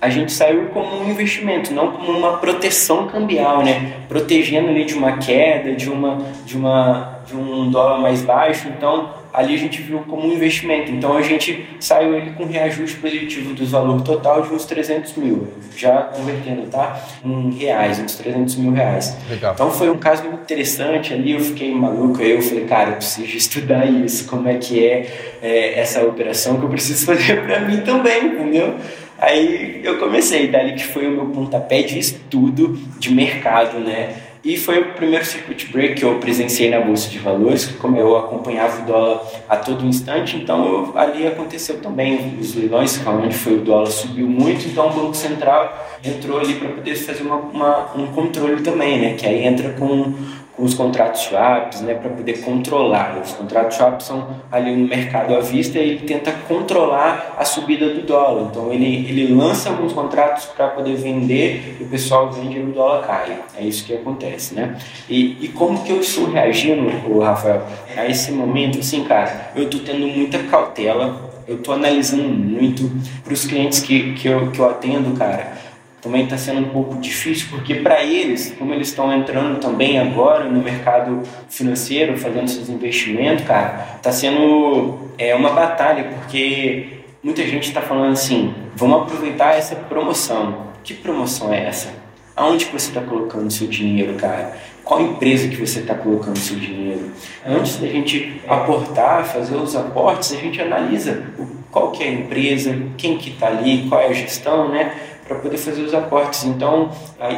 a 0.00 0.10
gente 0.10 0.30
saiu 0.32 0.66
como 0.66 1.02
um 1.02 1.10
investimento, 1.10 1.72
não 1.72 1.92
como 1.92 2.12
uma 2.12 2.36
proteção 2.38 3.06
cambial, 3.08 3.64
né? 3.64 3.94
Protegendo 4.08 4.68
ali 4.68 4.84
de 4.84 4.94
uma 4.94 5.18
queda, 5.18 5.74
de 5.74 5.90
uma 5.90 6.18
de 6.44 6.56
uma 6.56 7.20
de 7.26 7.36
um 7.36 7.70
dólar 7.70 7.98
mais 7.98 8.22
baixo, 8.22 8.68
então 8.68 9.10
ali 9.36 9.54
a 9.54 9.58
gente 9.58 9.82
viu 9.82 9.98
como 10.08 10.26
um 10.26 10.32
investimento. 10.32 10.90
Então 10.90 11.14
a 11.14 11.20
gente 11.20 11.66
saiu 11.78 12.14
ele 12.16 12.30
com 12.30 12.46
reajuste 12.46 12.96
positivo 12.96 13.52
do 13.52 13.66
valor 13.66 14.00
total 14.00 14.40
de 14.40 14.54
uns 14.54 14.64
300 14.64 15.14
mil, 15.16 15.48
já 15.76 16.04
convertendo, 16.04 16.66
tá? 16.68 16.98
Em 17.22 17.50
reais, 17.52 17.98
uns 17.98 18.14
300 18.14 18.56
mil 18.56 18.72
reais. 18.72 19.14
Legal. 19.28 19.52
Então 19.52 19.70
foi 19.70 19.90
um 19.90 19.98
caso 19.98 20.22
muito 20.24 20.40
interessante 20.40 21.12
ali, 21.12 21.32
eu 21.32 21.40
fiquei 21.40 21.70
maluco, 21.70 22.22
aí 22.22 22.30
eu 22.30 22.40
falei, 22.40 22.64
cara, 22.64 22.90
eu 22.90 22.96
preciso 22.96 23.36
estudar 23.36 23.84
isso, 23.84 24.26
como 24.26 24.48
é 24.48 24.54
que 24.54 24.82
é, 24.82 25.06
é 25.42 25.80
essa 25.80 26.02
operação 26.02 26.58
que 26.58 26.64
eu 26.64 26.70
preciso 26.70 27.04
fazer 27.04 27.44
para 27.44 27.60
mim 27.60 27.82
também, 27.82 28.24
entendeu? 28.28 28.74
Aí 29.18 29.80
eu 29.82 29.98
comecei, 29.98 30.48
dali 30.48 30.74
que 30.74 30.84
foi 30.84 31.06
o 31.06 31.10
meu 31.10 31.26
pontapé 31.26 31.82
de 31.82 31.98
estudo 31.98 32.78
de 32.98 33.12
mercado, 33.12 33.78
né? 33.80 34.14
E 34.46 34.56
foi 34.56 34.78
o 34.78 34.92
primeiro 34.92 35.24
circuit 35.24 35.66
break 35.72 35.96
que 35.96 36.04
eu 36.04 36.20
presenciei 36.20 36.70
na 36.70 36.78
Bolsa 36.78 37.10
de 37.10 37.18
Valores, 37.18 37.64
que 37.64 37.74
como 37.74 37.96
eu 37.96 38.16
acompanhava 38.16 38.80
o 38.80 38.86
dólar 38.86 39.20
a 39.48 39.56
todo 39.56 39.84
instante, 39.84 40.36
então 40.36 40.64
eu, 40.64 40.92
ali 40.96 41.26
aconteceu 41.26 41.80
também 41.80 42.38
os 42.40 42.54
leilões, 42.54 43.04
onde 43.04 43.34
foi 43.34 43.54
o 43.54 43.60
dólar 43.62 43.90
subiu 43.90 44.28
muito, 44.28 44.68
então 44.68 44.88
o 44.88 44.92
Banco 44.92 45.14
Central 45.14 45.88
entrou 46.04 46.38
ali 46.38 46.54
para 46.54 46.68
poder 46.68 46.94
fazer 46.94 47.24
uma, 47.24 47.34
uma, 47.34 47.92
um 47.96 48.06
controle 48.12 48.62
também, 48.62 49.00
né? 49.00 49.14
Que 49.14 49.26
aí 49.26 49.44
entra 49.44 49.70
com, 49.70 50.14
os 50.58 50.72
contratos 50.74 51.22
swaps, 51.22 51.82
né, 51.82 51.94
para 51.94 52.10
poder 52.10 52.40
controlar. 52.40 53.20
Os 53.22 53.32
contratos 53.32 53.76
swaps 53.76 54.06
são 54.06 54.26
ali 54.50 54.74
no 54.74 54.88
mercado 54.88 55.34
à 55.34 55.40
vista 55.40 55.78
e 55.78 55.90
ele 55.90 56.06
tenta 56.06 56.32
controlar 56.48 57.36
a 57.38 57.44
subida 57.44 57.90
do 57.90 58.02
dólar. 58.02 58.48
Então 58.50 58.72
ele, 58.72 59.06
ele 59.08 59.34
lança 59.34 59.68
alguns 59.68 59.92
contratos 59.92 60.46
para 60.46 60.68
poder 60.68 60.96
vender 60.96 61.76
e 61.78 61.84
o 61.84 61.86
pessoal 61.86 62.30
vende 62.30 62.58
e 62.58 62.62
o 62.62 62.72
dólar 62.72 63.06
cai. 63.06 63.38
É 63.58 63.64
isso 63.64 63.84
que 63.84 63.94
acontece, 63.94 64.54
né? 64.54 64.76
E, 65.08 65.44
e 65.44 65.48
como 65.48 65.82
que 65.84 65.92
eu 65.92 66.00
estou 66.00 66.30
reagindo, 66.30 66.88
Rafael, 67.20 67.62
a 67.94 68.06
esse 68.06 68.32
momento? 68.32 68.78
Assim, 68.78 69.04
cara, 69.04 69.50
eu 69.54 69.64
estou 69.64 69.80
tendo 69.80 70.06
muita 70.06 70.38
cautela, 70.38 71.30
eu 71.46 71.56
estou 71.56 71.74
analisando 71.74 72.28
muito 72.28 72.90
para 73.22 73.32
os 73.34 73.44
clientes 73.44 73.80
que, 73.80 74.14
que, 74.14 74.26
eu, 74.26 74.50
que 74.50 74.58
eu 74.58 74.70
atendo, 74.70 75.16
cara 75.16 75.65
também 76.06 76.22
está 76.22 76.38
sendo 76.38 76.60
um 76.60 76.68
pouco 76.68 76.98
difícil, 77.00 77.48
porque 77.50 77.74
para 77.74 78.00
eles, 78.04 78.54
como 78.56 78.72
eles 78.72 78.88
estão 78.88 79.12
entrando 79.12 79.58
também 79.58 79.98
agora 79.98 80.44
no 80.44 80.62
mercado 80.62 81.22
financeiro, 81.50 82.16
fazendo 82.16 82.46
seus 82.46 82.68
investimentos, 82.68 83.44
cara, 83.44 83.96
está 83.96 84.12
sendo 84.12 85.10
é, 85.18 85.34
uma 85.34 85.50
batalha, 85.50 86.04
porque 86.04 87.00
muita 87.24 87.42
gente 87.42 87.66
está 87.66 87.82
falando 87.82 88.12
assim, 88.12 88.54
vamos 88.76 89.02
aproveitar 89.02 89.56
essa 89.56 89.74
promoção. 89.74 90.66
Que 90.84 90.94
promoção 90.94 91.52
é 91.52 91.66
essa? 91.66 91.92
Aonde 92.36 92.66
você 92.66 92.90
está 92.90 93.00
colocando 93.00 93.50
seu 93.50 93.66
dinheiro, 93.66 94.14
cara? 94.14 94.56
Qual 94.84 95.00
empresa 95.00 95.48
que 95.48 95.56
você 95.56 95.80
está 95.80 95.94
colocando 95.94 96.38
seu 96.38 96.56
dinheiro? 96.56 97.10
Antes 97.44 97.78
da 97.78 97.88
gente 97.88 98.40
aportar, 98.46 99.24
fazer 99.24 99.56
os 99.56 99.74
aportes, 99.74 100.32
a 100.32 100.36
gente 100.36 100.62
analisa 100.62 101.24
qual 101.72 101.90
que 101.90 102.04
é 102.04 102.06
a 102.06 102.12
empresa, 102.12 102.78
quem 102.96 103.18
que 103.18 103.30
está 103.30 103.48
ali, 103.48 103.88
qual 103.88 104.00
é 104.00 104.06
a 104.06 104.12
gestão, 104.12 104.68
né? 104.68 104.94
Para 105.26 105.38
poder 105.38 105.56
fazer 105.56 105.82
os 105.82 105.94
aportes. 105.94 106.44
Então, 106.44 106.90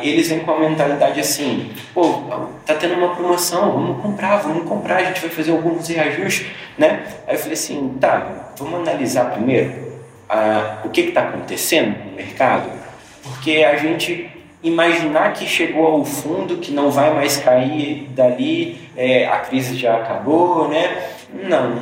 eles 0.03 0.29
vêm 0.29 0.41
com 0.41 0.53
a 0.53 0.59
mentalidade 0.59 1.21
assim: 1.21 1.71
pô, 1.95 2.23
tá 2.65 2.75
tendo 2.75 2.95
uma 2.95 3.15
promoção, 3.15 3.73
vamos 3.73 4.03
comprar, 4.03 4.37
vamos 4.39 4.69
comprar, 4.69 4.97
a 4.97 5.05
gente 5.05 5.21
vai 5.21 5.31
fazer 5.31 5.51
alguns 5.53 5.89
reajustes, 5.89 6.47
né? 6.77 7.05
Aí 7.27 7.35
eu 7.35 7.39
falei 7.39 7.55
assim: 7.55 7.97
tá, 8.01 8.53
vamos 8.57 8.81
analisar 8.81 9.31
primeiro 9.33 9.73
ah, 10.29 10.79
o 10.85 10.91
que 10.91 11.03
está 11.03 11.23
acontecendo 11.23 11.97
no 12.05 12.17
mercado, 12.17 12.71
porque 13.23 13.65
a 13.65 13.77
gente 13.77 14.31
imaginar 14.63 15.33
que 15.33 15.47
chegou 15.47 15.87
ao 15.87 16.05
fundo, 16.05 16.57
que 16.57 16.73
não 16.73 16.91
vai 16.91 17.15
mais 17.15 17.37
cair 17.37 18.09
dali, 18.11 18.81
é, 18.97 19.27
a 19.27 19.39
crise 19.39 19.77
já 19.77 19.97
acabou, 19.97 20.69
né? 20.69 21.11
Não, 21.33 21.75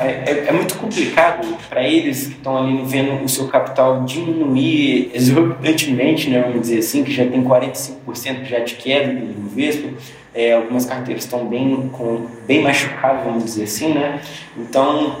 é, 0.00 0.08
é, 0.26 0.44
é, 0.48 0.52
muito 0.52 0.76
complicado 0.76 1.46
para 1.68 1.86
eles 1.86 2.26
que 2.26 2.32
estão 2.32 2.58
ali 2.58 2.82
vendo 2.84 3.24
o 3.24 3.28
seu 3.28 3.46
capital 3.46 4.04
diminuir 4.04 5.12
exorbitantemente, 5.14 6.28
né, 6.28 6.42
vamos 6.42 6.62
dizer 6.62 6.78
assim, 6.78 7.04
que 7.04 7.12
já 7.12 7.24
tem 7.24 7.42
45% 7.42 8.44
já 8.44 8.58
de 8.58 8.74
queda 8.74 9.12
do 9.12 9.48
Vespa, 9.54 9.88
é, 10.34 10.54
algumas 10.54 10.86
carteiras 10.86 11.24
estão 11.24 11.46
bem, 11.46 11.88
com, 11.92 12.26
bem 12.46 12.62
machucadas, 12.62 13.24
vamos 13.24 13.44
dizer 13.44 13.64
assim, 13.64 13.94
né? 13.94 14.20
Então, 14.56 15.16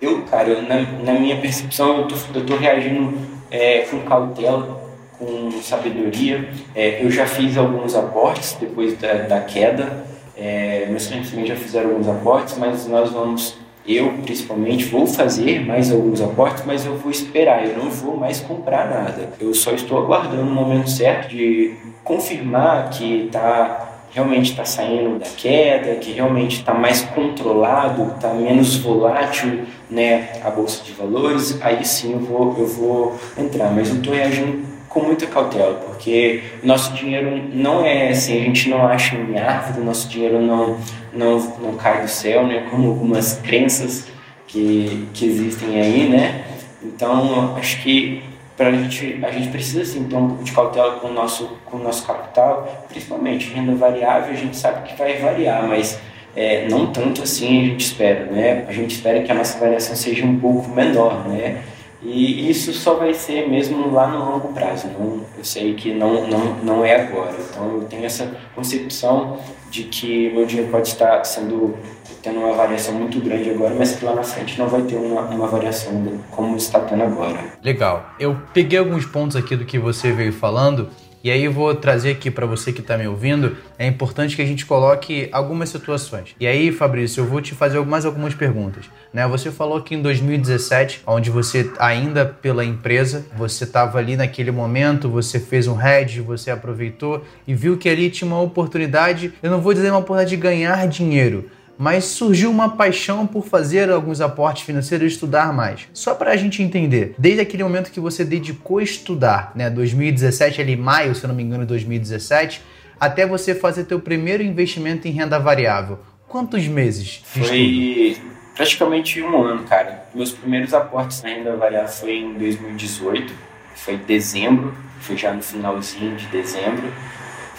eu, 0.00 0.22
cara, 0.22 0.48
eu, 0.48 0.62
na, 0.62 0.80
na, 1.04 1.12
minha 1.18 1.36
percepção, 1.36 1.98
eu 1.98 2.08
tô, 2.08 2.16
eu 2.34 2.44
tô 2.44 2.56
reagindo 2.56 3.14
é, 3.50 3.80
com 3.90 4.00
cautela, 4.00 4.82
com 5.18 5.50
sabedoria. 5.62 6.48
É, 6.74 7.04
eu 7.04 7.10
já 7.10 7.26
fiz 7.26 7.56
alguns 7.56 7.94
aportes 7.94 8.56
depois 8.58 8.98
da, 8.98 9.12
da 9.12 9.40
queda, 9.40 10.04
é, 10.36 10.86
meus 10.88 11.06
clientes 11.06 11.30
também 11.30 11.46
já 11.46 11.56
fizeram 11.56 11.90
alguns 11.90 12.08
aportes, 12.08 12.56
mas 12.58 12.86
nós 12.86 13.10
vamos, 13.10 13.56
eu 13.86 14.12
principalmente, 14.22 14.84
vou 14.86 15.06
fazer 15.06 15.64
mais 15.66 15.92
alguns 15.92 16.20
aportes, 16.20 16.64
mas 16.66 16.86
eu 16.86 16.96
vou 16.96 17.10
esperar, 17.10 17.66
eu 17.66 17.76
não 17.76 17.90
vou 17.90 18.16
mais 18.16 18.40
comprar 18.40 18.88
nada. 18.88 19.30
Eu 19.40 19.52
só 19.54 19.72
estou 19.72 19.98
aguardando 19.98 20.42
o 20.42 20.54
momento 20.54 20.90
certo 20.90 21.28
de 21.28 21.74
confirmar 22.04 22.90
que 22.90 23.26
está 23.26 23.88
realmente 24.12 24.50
está 24.50 24.64
saindo 24.64 25.18
da 25.18 25.26
queda, 25.26 25.94
que 25.94 26.12
realmente 26.12 26.58
está 26.58 26.74
mais 26.74 27.00
controlado, 27.00 28.12
está 28.14 28.34
menos 28.34 28.76
volátil 28.76 29.62
né, 29.88 30.28
a 30.44 30.50
bolsa 30.50 30.84
de 30.84 30.92
valores, 30.92 31.58
aí 31.62 31.84
sim 31.84 32.12
eu 32.12 32.20
vou, 32.20 32.54
eu 32.58 32.66
vou 32.66 33.18
entrar. 33.38 33.70
Mas 33.70 33.88
eu 33.88 33.96
estou 33.96 34.12
reagindo 34.12 34.71
com 34.92 35.00
muita 35.00 35.26
cautela, 35.26 35.74
porque 35.86 36.42
nosso 36.62 36.92
dinheiro 36.92 37.48
não 37.52 37.84
é 37.84 38.10
assim, 38.10 38.42
a 38.42 38.44
gente 38.44 38.68
não 38.68 38.86
acha 38.86 39.16
em 39.16 39.38
árvore, 39.38 39.84
nosso 39.84 40.06
dinheiro 40.06 40.38
não, 40.38 40.76
não, 41.12 41.38
não 41.60 41.74
cai 41.76 42.02
do 42.02 42.08
céu, 42.08 42.46
né, 42.46 42.66
como 42.70 42.88
algumas 42.88 43.38
crenças 43.38 44.06
que, 44.46 45.08
que 45.14 45.24
existem 45.24 45.80
aí, 45.80 46.08
né? 46.08 46.44
Então, 46.82 47.56
acho 47.56 47.82
que 47.82 48.22
para 48.54 48.68
a 48.68 48.72
gente, 48.72 49.18
a 49.24 49.30
gente 49.30 49.48
precisa 49.48 49.82
sim 49.84 50.04
ter 50.04 50.14
um 50.14 50.28
pouco 50.28 50.44
de 50.44 50.52
cautela 50.52 50.92
com 51.00 51.08
o 51.08 51.12
nosso, 51.12 51.48
com 51.64 51.78
o 51.78 51.82
nosso 51.82 52.06
capital, 52.06 52.86
principalmente 52.88 53.50
renda 53.50 53.74
variável, 53.74 54.30
a 54.30 54.36
gente 54.36 54.56
sabe 54.56 54.86
que 54.88 54.96
vai 54.96 55.16
variar, 55.16 55.66
mas 55.66 55.98
é, 56.36 56.68
não 56.68 56.86
tanto 56.92 57.22
assim 57.22 57.62
a 57.62 57.64
gente 57.70 57.86
espera, 57.86 58.26
né? 58.26 58.66
A 58.68 58.72
gente 58.72 58.94
espera 58.94 59.22
que 59.22 59.32
a 59.32 59.34
nossa 59.34 59.58
variação 59.58 59.96
seja 59.96 60.24
um 60.26 60.38
pouco 60.38 60.68
menor, 60.68 61.26
né? 61.28 61.62
E 62.04 62.50
isso 62.50 62.72
só 62.72 62.94
vai 62.94 63.14
ser 63.14 63.48
mesmo 63.48 63.92
lá 63.92 64.08
no 64.08 64.32
longo 64.32 64.52
prazo. 64.52 64.88
Não, 64.88 65.20
eu 65.38 65.44
sei 65.44 65.74
que 65.74 65.94
não, 65.94 66.26
não, 66.26 66.56
não 66.56 66.84
é 66.84 67.00
agora. 67.00 67.36
Então 67.38 67.76
eu 67.76 67.84
tenho 67.84 68.04
essa 68.04 68.28
concepção 68.54 69.38
de 69.70 69.84
que 69.84 70.30
meu 70.30 70.44
dinheiro 70.44 70.70
pode 70.70 70.88
estar 70.88 71.24
sendo 71.24 71.76
tendo 72.22 72.38
uma 72.38 72.52
variação 72.52 72.94
muito 72.94 73.18
grande 73.20 73.50
agora, 73.50 73.74
mas 73.74 73.96
que 73.96 74.04
lá 74.04 74.14
na 74.14 74.22
frente 74.22 74.56
não 74.56 74.68
vai 74.68 74.82
ter 74.82 74.94
uma, 74.94 75.22
uma 75.22 75.48
variação 75.48 76.20
como 76.30 76.56
está 76.56 76.78
tendo 76.78 77.02
agora. 77.02 77.38
Legal. 77.62 78.10
Eu 78.18 78.40
peguei 78.54 78.78
alguns 78.78 79.04
pontos 79.04 79.34
aqui 79.34 79.56
do 79.56 79.64
que 79.64 79.76
você 79.76 80.12
veio 80.12 80.32
falando 80.32 80.88
e 81.24 81.30
aí 81.30 81.44
eu 81.44 81.52
vou 81.52 81.74
trazer 81.74 82.10
aqui 82.10 82.30
para 82.30 82.46
você 82.46 82.72
que 82.72 82.80
está 82.80 82.98
me 82.98 83.06
ouvindo, 83.06 83.56
é 83.78 83.86
importante 83.86 84.34
que 84.34 84.42
a 84.42 84.46
gente 84.46 84.66
coloque 84.66 85.28
algumas 85.30 85.68
situações. 85.68 86.34
E 86.40 86.46
aí, 86.46 86.72
Fabrício, 86.72 87.20
eu 87.20 87.26
vou 87.26 87.40
te 87.40 87.54
fazer 87.54 87.78
mais 87.84 88.04
algumas 88.04 88.34
perguntas. 88.34 88.86
Né? 89.12 89.26
Você 89.28 89.50
falou 89.50 89.80
que 89.82 89.94
em 89.94 90.02
2017, 90.02 91.02
onde 91.06 91.30
você 91.30 91.70
ainda 91.78 92.26
pela 92.26 92.64
empresa, 92.64 93.24
você 93.36 93.64
estava 93.64 93.98
ali 93.98 94.16
naquele 94.16 94.50
momento, 94.50 95.08
você 95.08 95.38
fez 95.38 95.68
um 95.68 95.80
hedge, 95.80 96.20
você 96.20 96.50
aproveitou 96.50 97.24
e 97.46 97.54
viu 97.54 97.76
que 97.76 97.88
ali 97.88 98.10
tinha 98.10 98.26
uma 98.26 98.40
oportunidade, 98.40 99.32
eu 99.42 99.50
não 99.50 99.60
vou 99.60 99.72
dizer 99.72 99.90
uma 99.90 99.98
oportunidade 99.98 100.30
de 100.30 100.36
ganhar 100.36 100.88
dinheiro, 100.88 101.48
mas 101.82 102.04
surgiu 102.04 102.48
uma 102.48 102.76
paixão 102.76 103.26
por 103.26 103.44
fazer 103.44 103.90
alguns 103.90 104.20
aportes 104.20 104.62
financeiros 104.62 105.10
e 105.10 105.14
estudar 105.14 105.52
mais. 105.52 105.88
Só 105.92 106.14
para 106.14 106.30
a 106.30 106.36
gente 106.36 106.62
entender, 106.62 107.12
desde 107.18 107.40
aquele 107.40 107.64
momento 107.64 107.90
que 107.90 107.98
você 107.98 108.24
dedicou 108.24 108.78
a 108.78 108.84
estudar, 108.84 109.50
né, 109.56 109.68
2017 109.68 110.60
ali 110.60 110.76
maio, 110.76 111.12
se 111.12 111.24
eu 111.24 111.28
não 111.28 111.34
me 111.34 111.42
engano, 111.42 111.66
2017, 111.66 112.62
até 113.00 113.26
você 113.26 113.52
fazer 113.52 113.82
teu 113.82 113.98
primeiro 113.98 114.44
investimento 114.44 115.08
em 115.08 115.10
renda 115.10 115.40
variável, 115.40 115.98
quantos 116.28 116.68
meses? 116.68 117.20
Foi 117.24 118.16
praticamente 118.54 119.20
um 119.20 119.42
ano, 119.42 119.64
cara. 119.64 120.04
Meus 120.14 120.30
primeiros 120.30 120.72
aportes 120.72 121.20
na 121.20 121.30
renda 121.30 121.56
variável 121.56 121.88
foi 121.88 122.14
em 122.16 122.34
2018, 122.34 123.34
foi 123.74 123.96
dezembro, 123.96 124.72
foi 125.00 125.16
já 125.16 125.34
no 125.34 125.42
finalzinho 125.42 126.14
de 126.14 126.28
dezembro. 126.28 126.92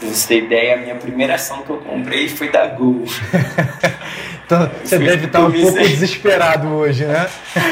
Pra 0.04 0.14
você 0.14 0.28
ter 0.28 0.44
ideia, 0.44 0.76
a 0.76 0.78
minha 0.78 0.96
primeira 0.96 1.36
ação 1.36 1.62
que 1.62 1.70
eu 1.70 1.78
comprei 1.78 2.28
foi 2.28 2.50
da 2.50 2.68
Google. 2.68 3.06
então, 4.46 4.70
você 4.84 5.00
deve 5.00 5.28
estar 5.28 5.46
um 5.48 5.52
pouco 5.52 5.80
desesperado 5.80 6.68
hoje, 6.68 7.06
né? 7.06 7.26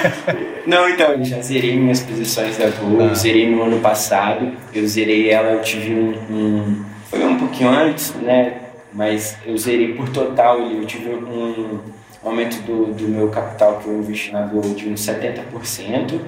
Não, 0.65 0.87
então, 0.87 1.11
eu 1.11 1.25
já 1.25 1.41
zerei 1.41 1.75
minhas 1.77 1.99
posições 1.99 2.57
da 2.57 2.69
Google, 2.69 3.09
ah. 3.11 3.13
zerei 3.13 3.49
no 3.49 3.63
ano 3.63 3.79
passado. 3.79 4.53
Eu 4.73 4.87
zerei 4.87 5.29
ela, 5.29 5.51
eu 5.51 5.61
tive 5.61 5.93
um, 5.93 6.13
um, 6.29 6.85
Foi 7.09 7.23
um 7.25 7.37
pouquinho 7.37 7.69
antes, 7.69 8.13
né? 8.15 8.53
Mas 8.93 9.35
eu 9.45 9.57
zerei 9.57 9.93
por 9.93 10.07
total, 10.09 10.59
eu 10.59 10.85
tive 10.85 11.09
um 11.09 11.79
aumento 12.23 12.61
do, 12.61 12.93
do 12.93 13.07
meu 13.07 13.29
capital 13.29 13.79
que 13.79 13.87
eu 13.87 13.99
investi 13.99 14.31
na 14.31 14.41
Google 14.43 14.73
de 14.73 14.87
uns 14.87 15.01
70%. 15.05 16.19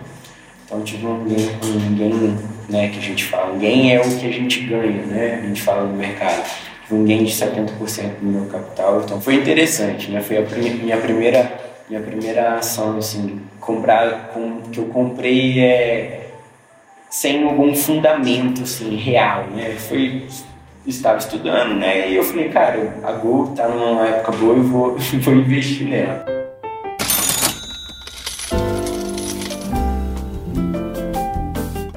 Então 0.74 0.84
tive 0.84 1.06
um 1.06 1.24
gain 1.24 2.36
né, 2.68 2.88
que 2.90 2.98
a 2.98 3.02
gente 3.02 3.26
fala. 3.26 3.54
Um 3.54 3.60
gain 3.60 3.92
é 3.92 4.02
o 4.02 4.18
que 4.18 4.26
a 4.26 4.32
gente 4.32 4.62
ganha, 4.62 5.06
né? 5.06 5.40
A 5.44 5.46
gente 5.46 5.62
fala 5.62 5.84
no 5.84 5.96
mercado. 5.96 6.50
Um 6.92 7.06
gain 7.06 7.24
de 7.24 7.32
70% 7.32 8.14
no 8.22 8.32
meu 8.32 8.46
capital. 8.48 9.02
Então 9.06 9.22
foi 9.22 9.36
interessante, 9.36 10.10
né? 10.10 10.20
Foi 10.20 10.38
a 10.38 10.42
minha 10.42 10.98
primeira, 10.98 11.60
minha 11.88 12.02
primeira 12.02 12.56
ação, 12.56 12.98
assim, 12.98 13.40
comprar, 13.60 14.30
com, 14.34 14.62
que 14.72 14.80
eu 14.80 14.86
comprei 14.86 15.60
é, 15.60 16.32
sem 17.08 17.44
algum 17.44 17.76
fundamento, 17.76 18.64
assim, 18.64 18.96
real, 18.96 19.46
né? 19.56 19.76
Foi 19.78 20.26
estava 20.88 21.20
estudando, 21.20 21.76
né? 21.76 22.10
E 22.10 22.16
eu 22.16 22.24
falei, 22.24 22.50
cara, 22.50 22.98
a 23.04 23.12
Gol 23.12 23.50
tá 23.56 23.68
numa 23.68 24.08
época 24.08 24.32
boa, 24.34 24.56
eu 24.56 24.64
vou, 24.64 24.98
vou 25.22 25.34
investir 25.36 25.88
nela. 25.88 26.33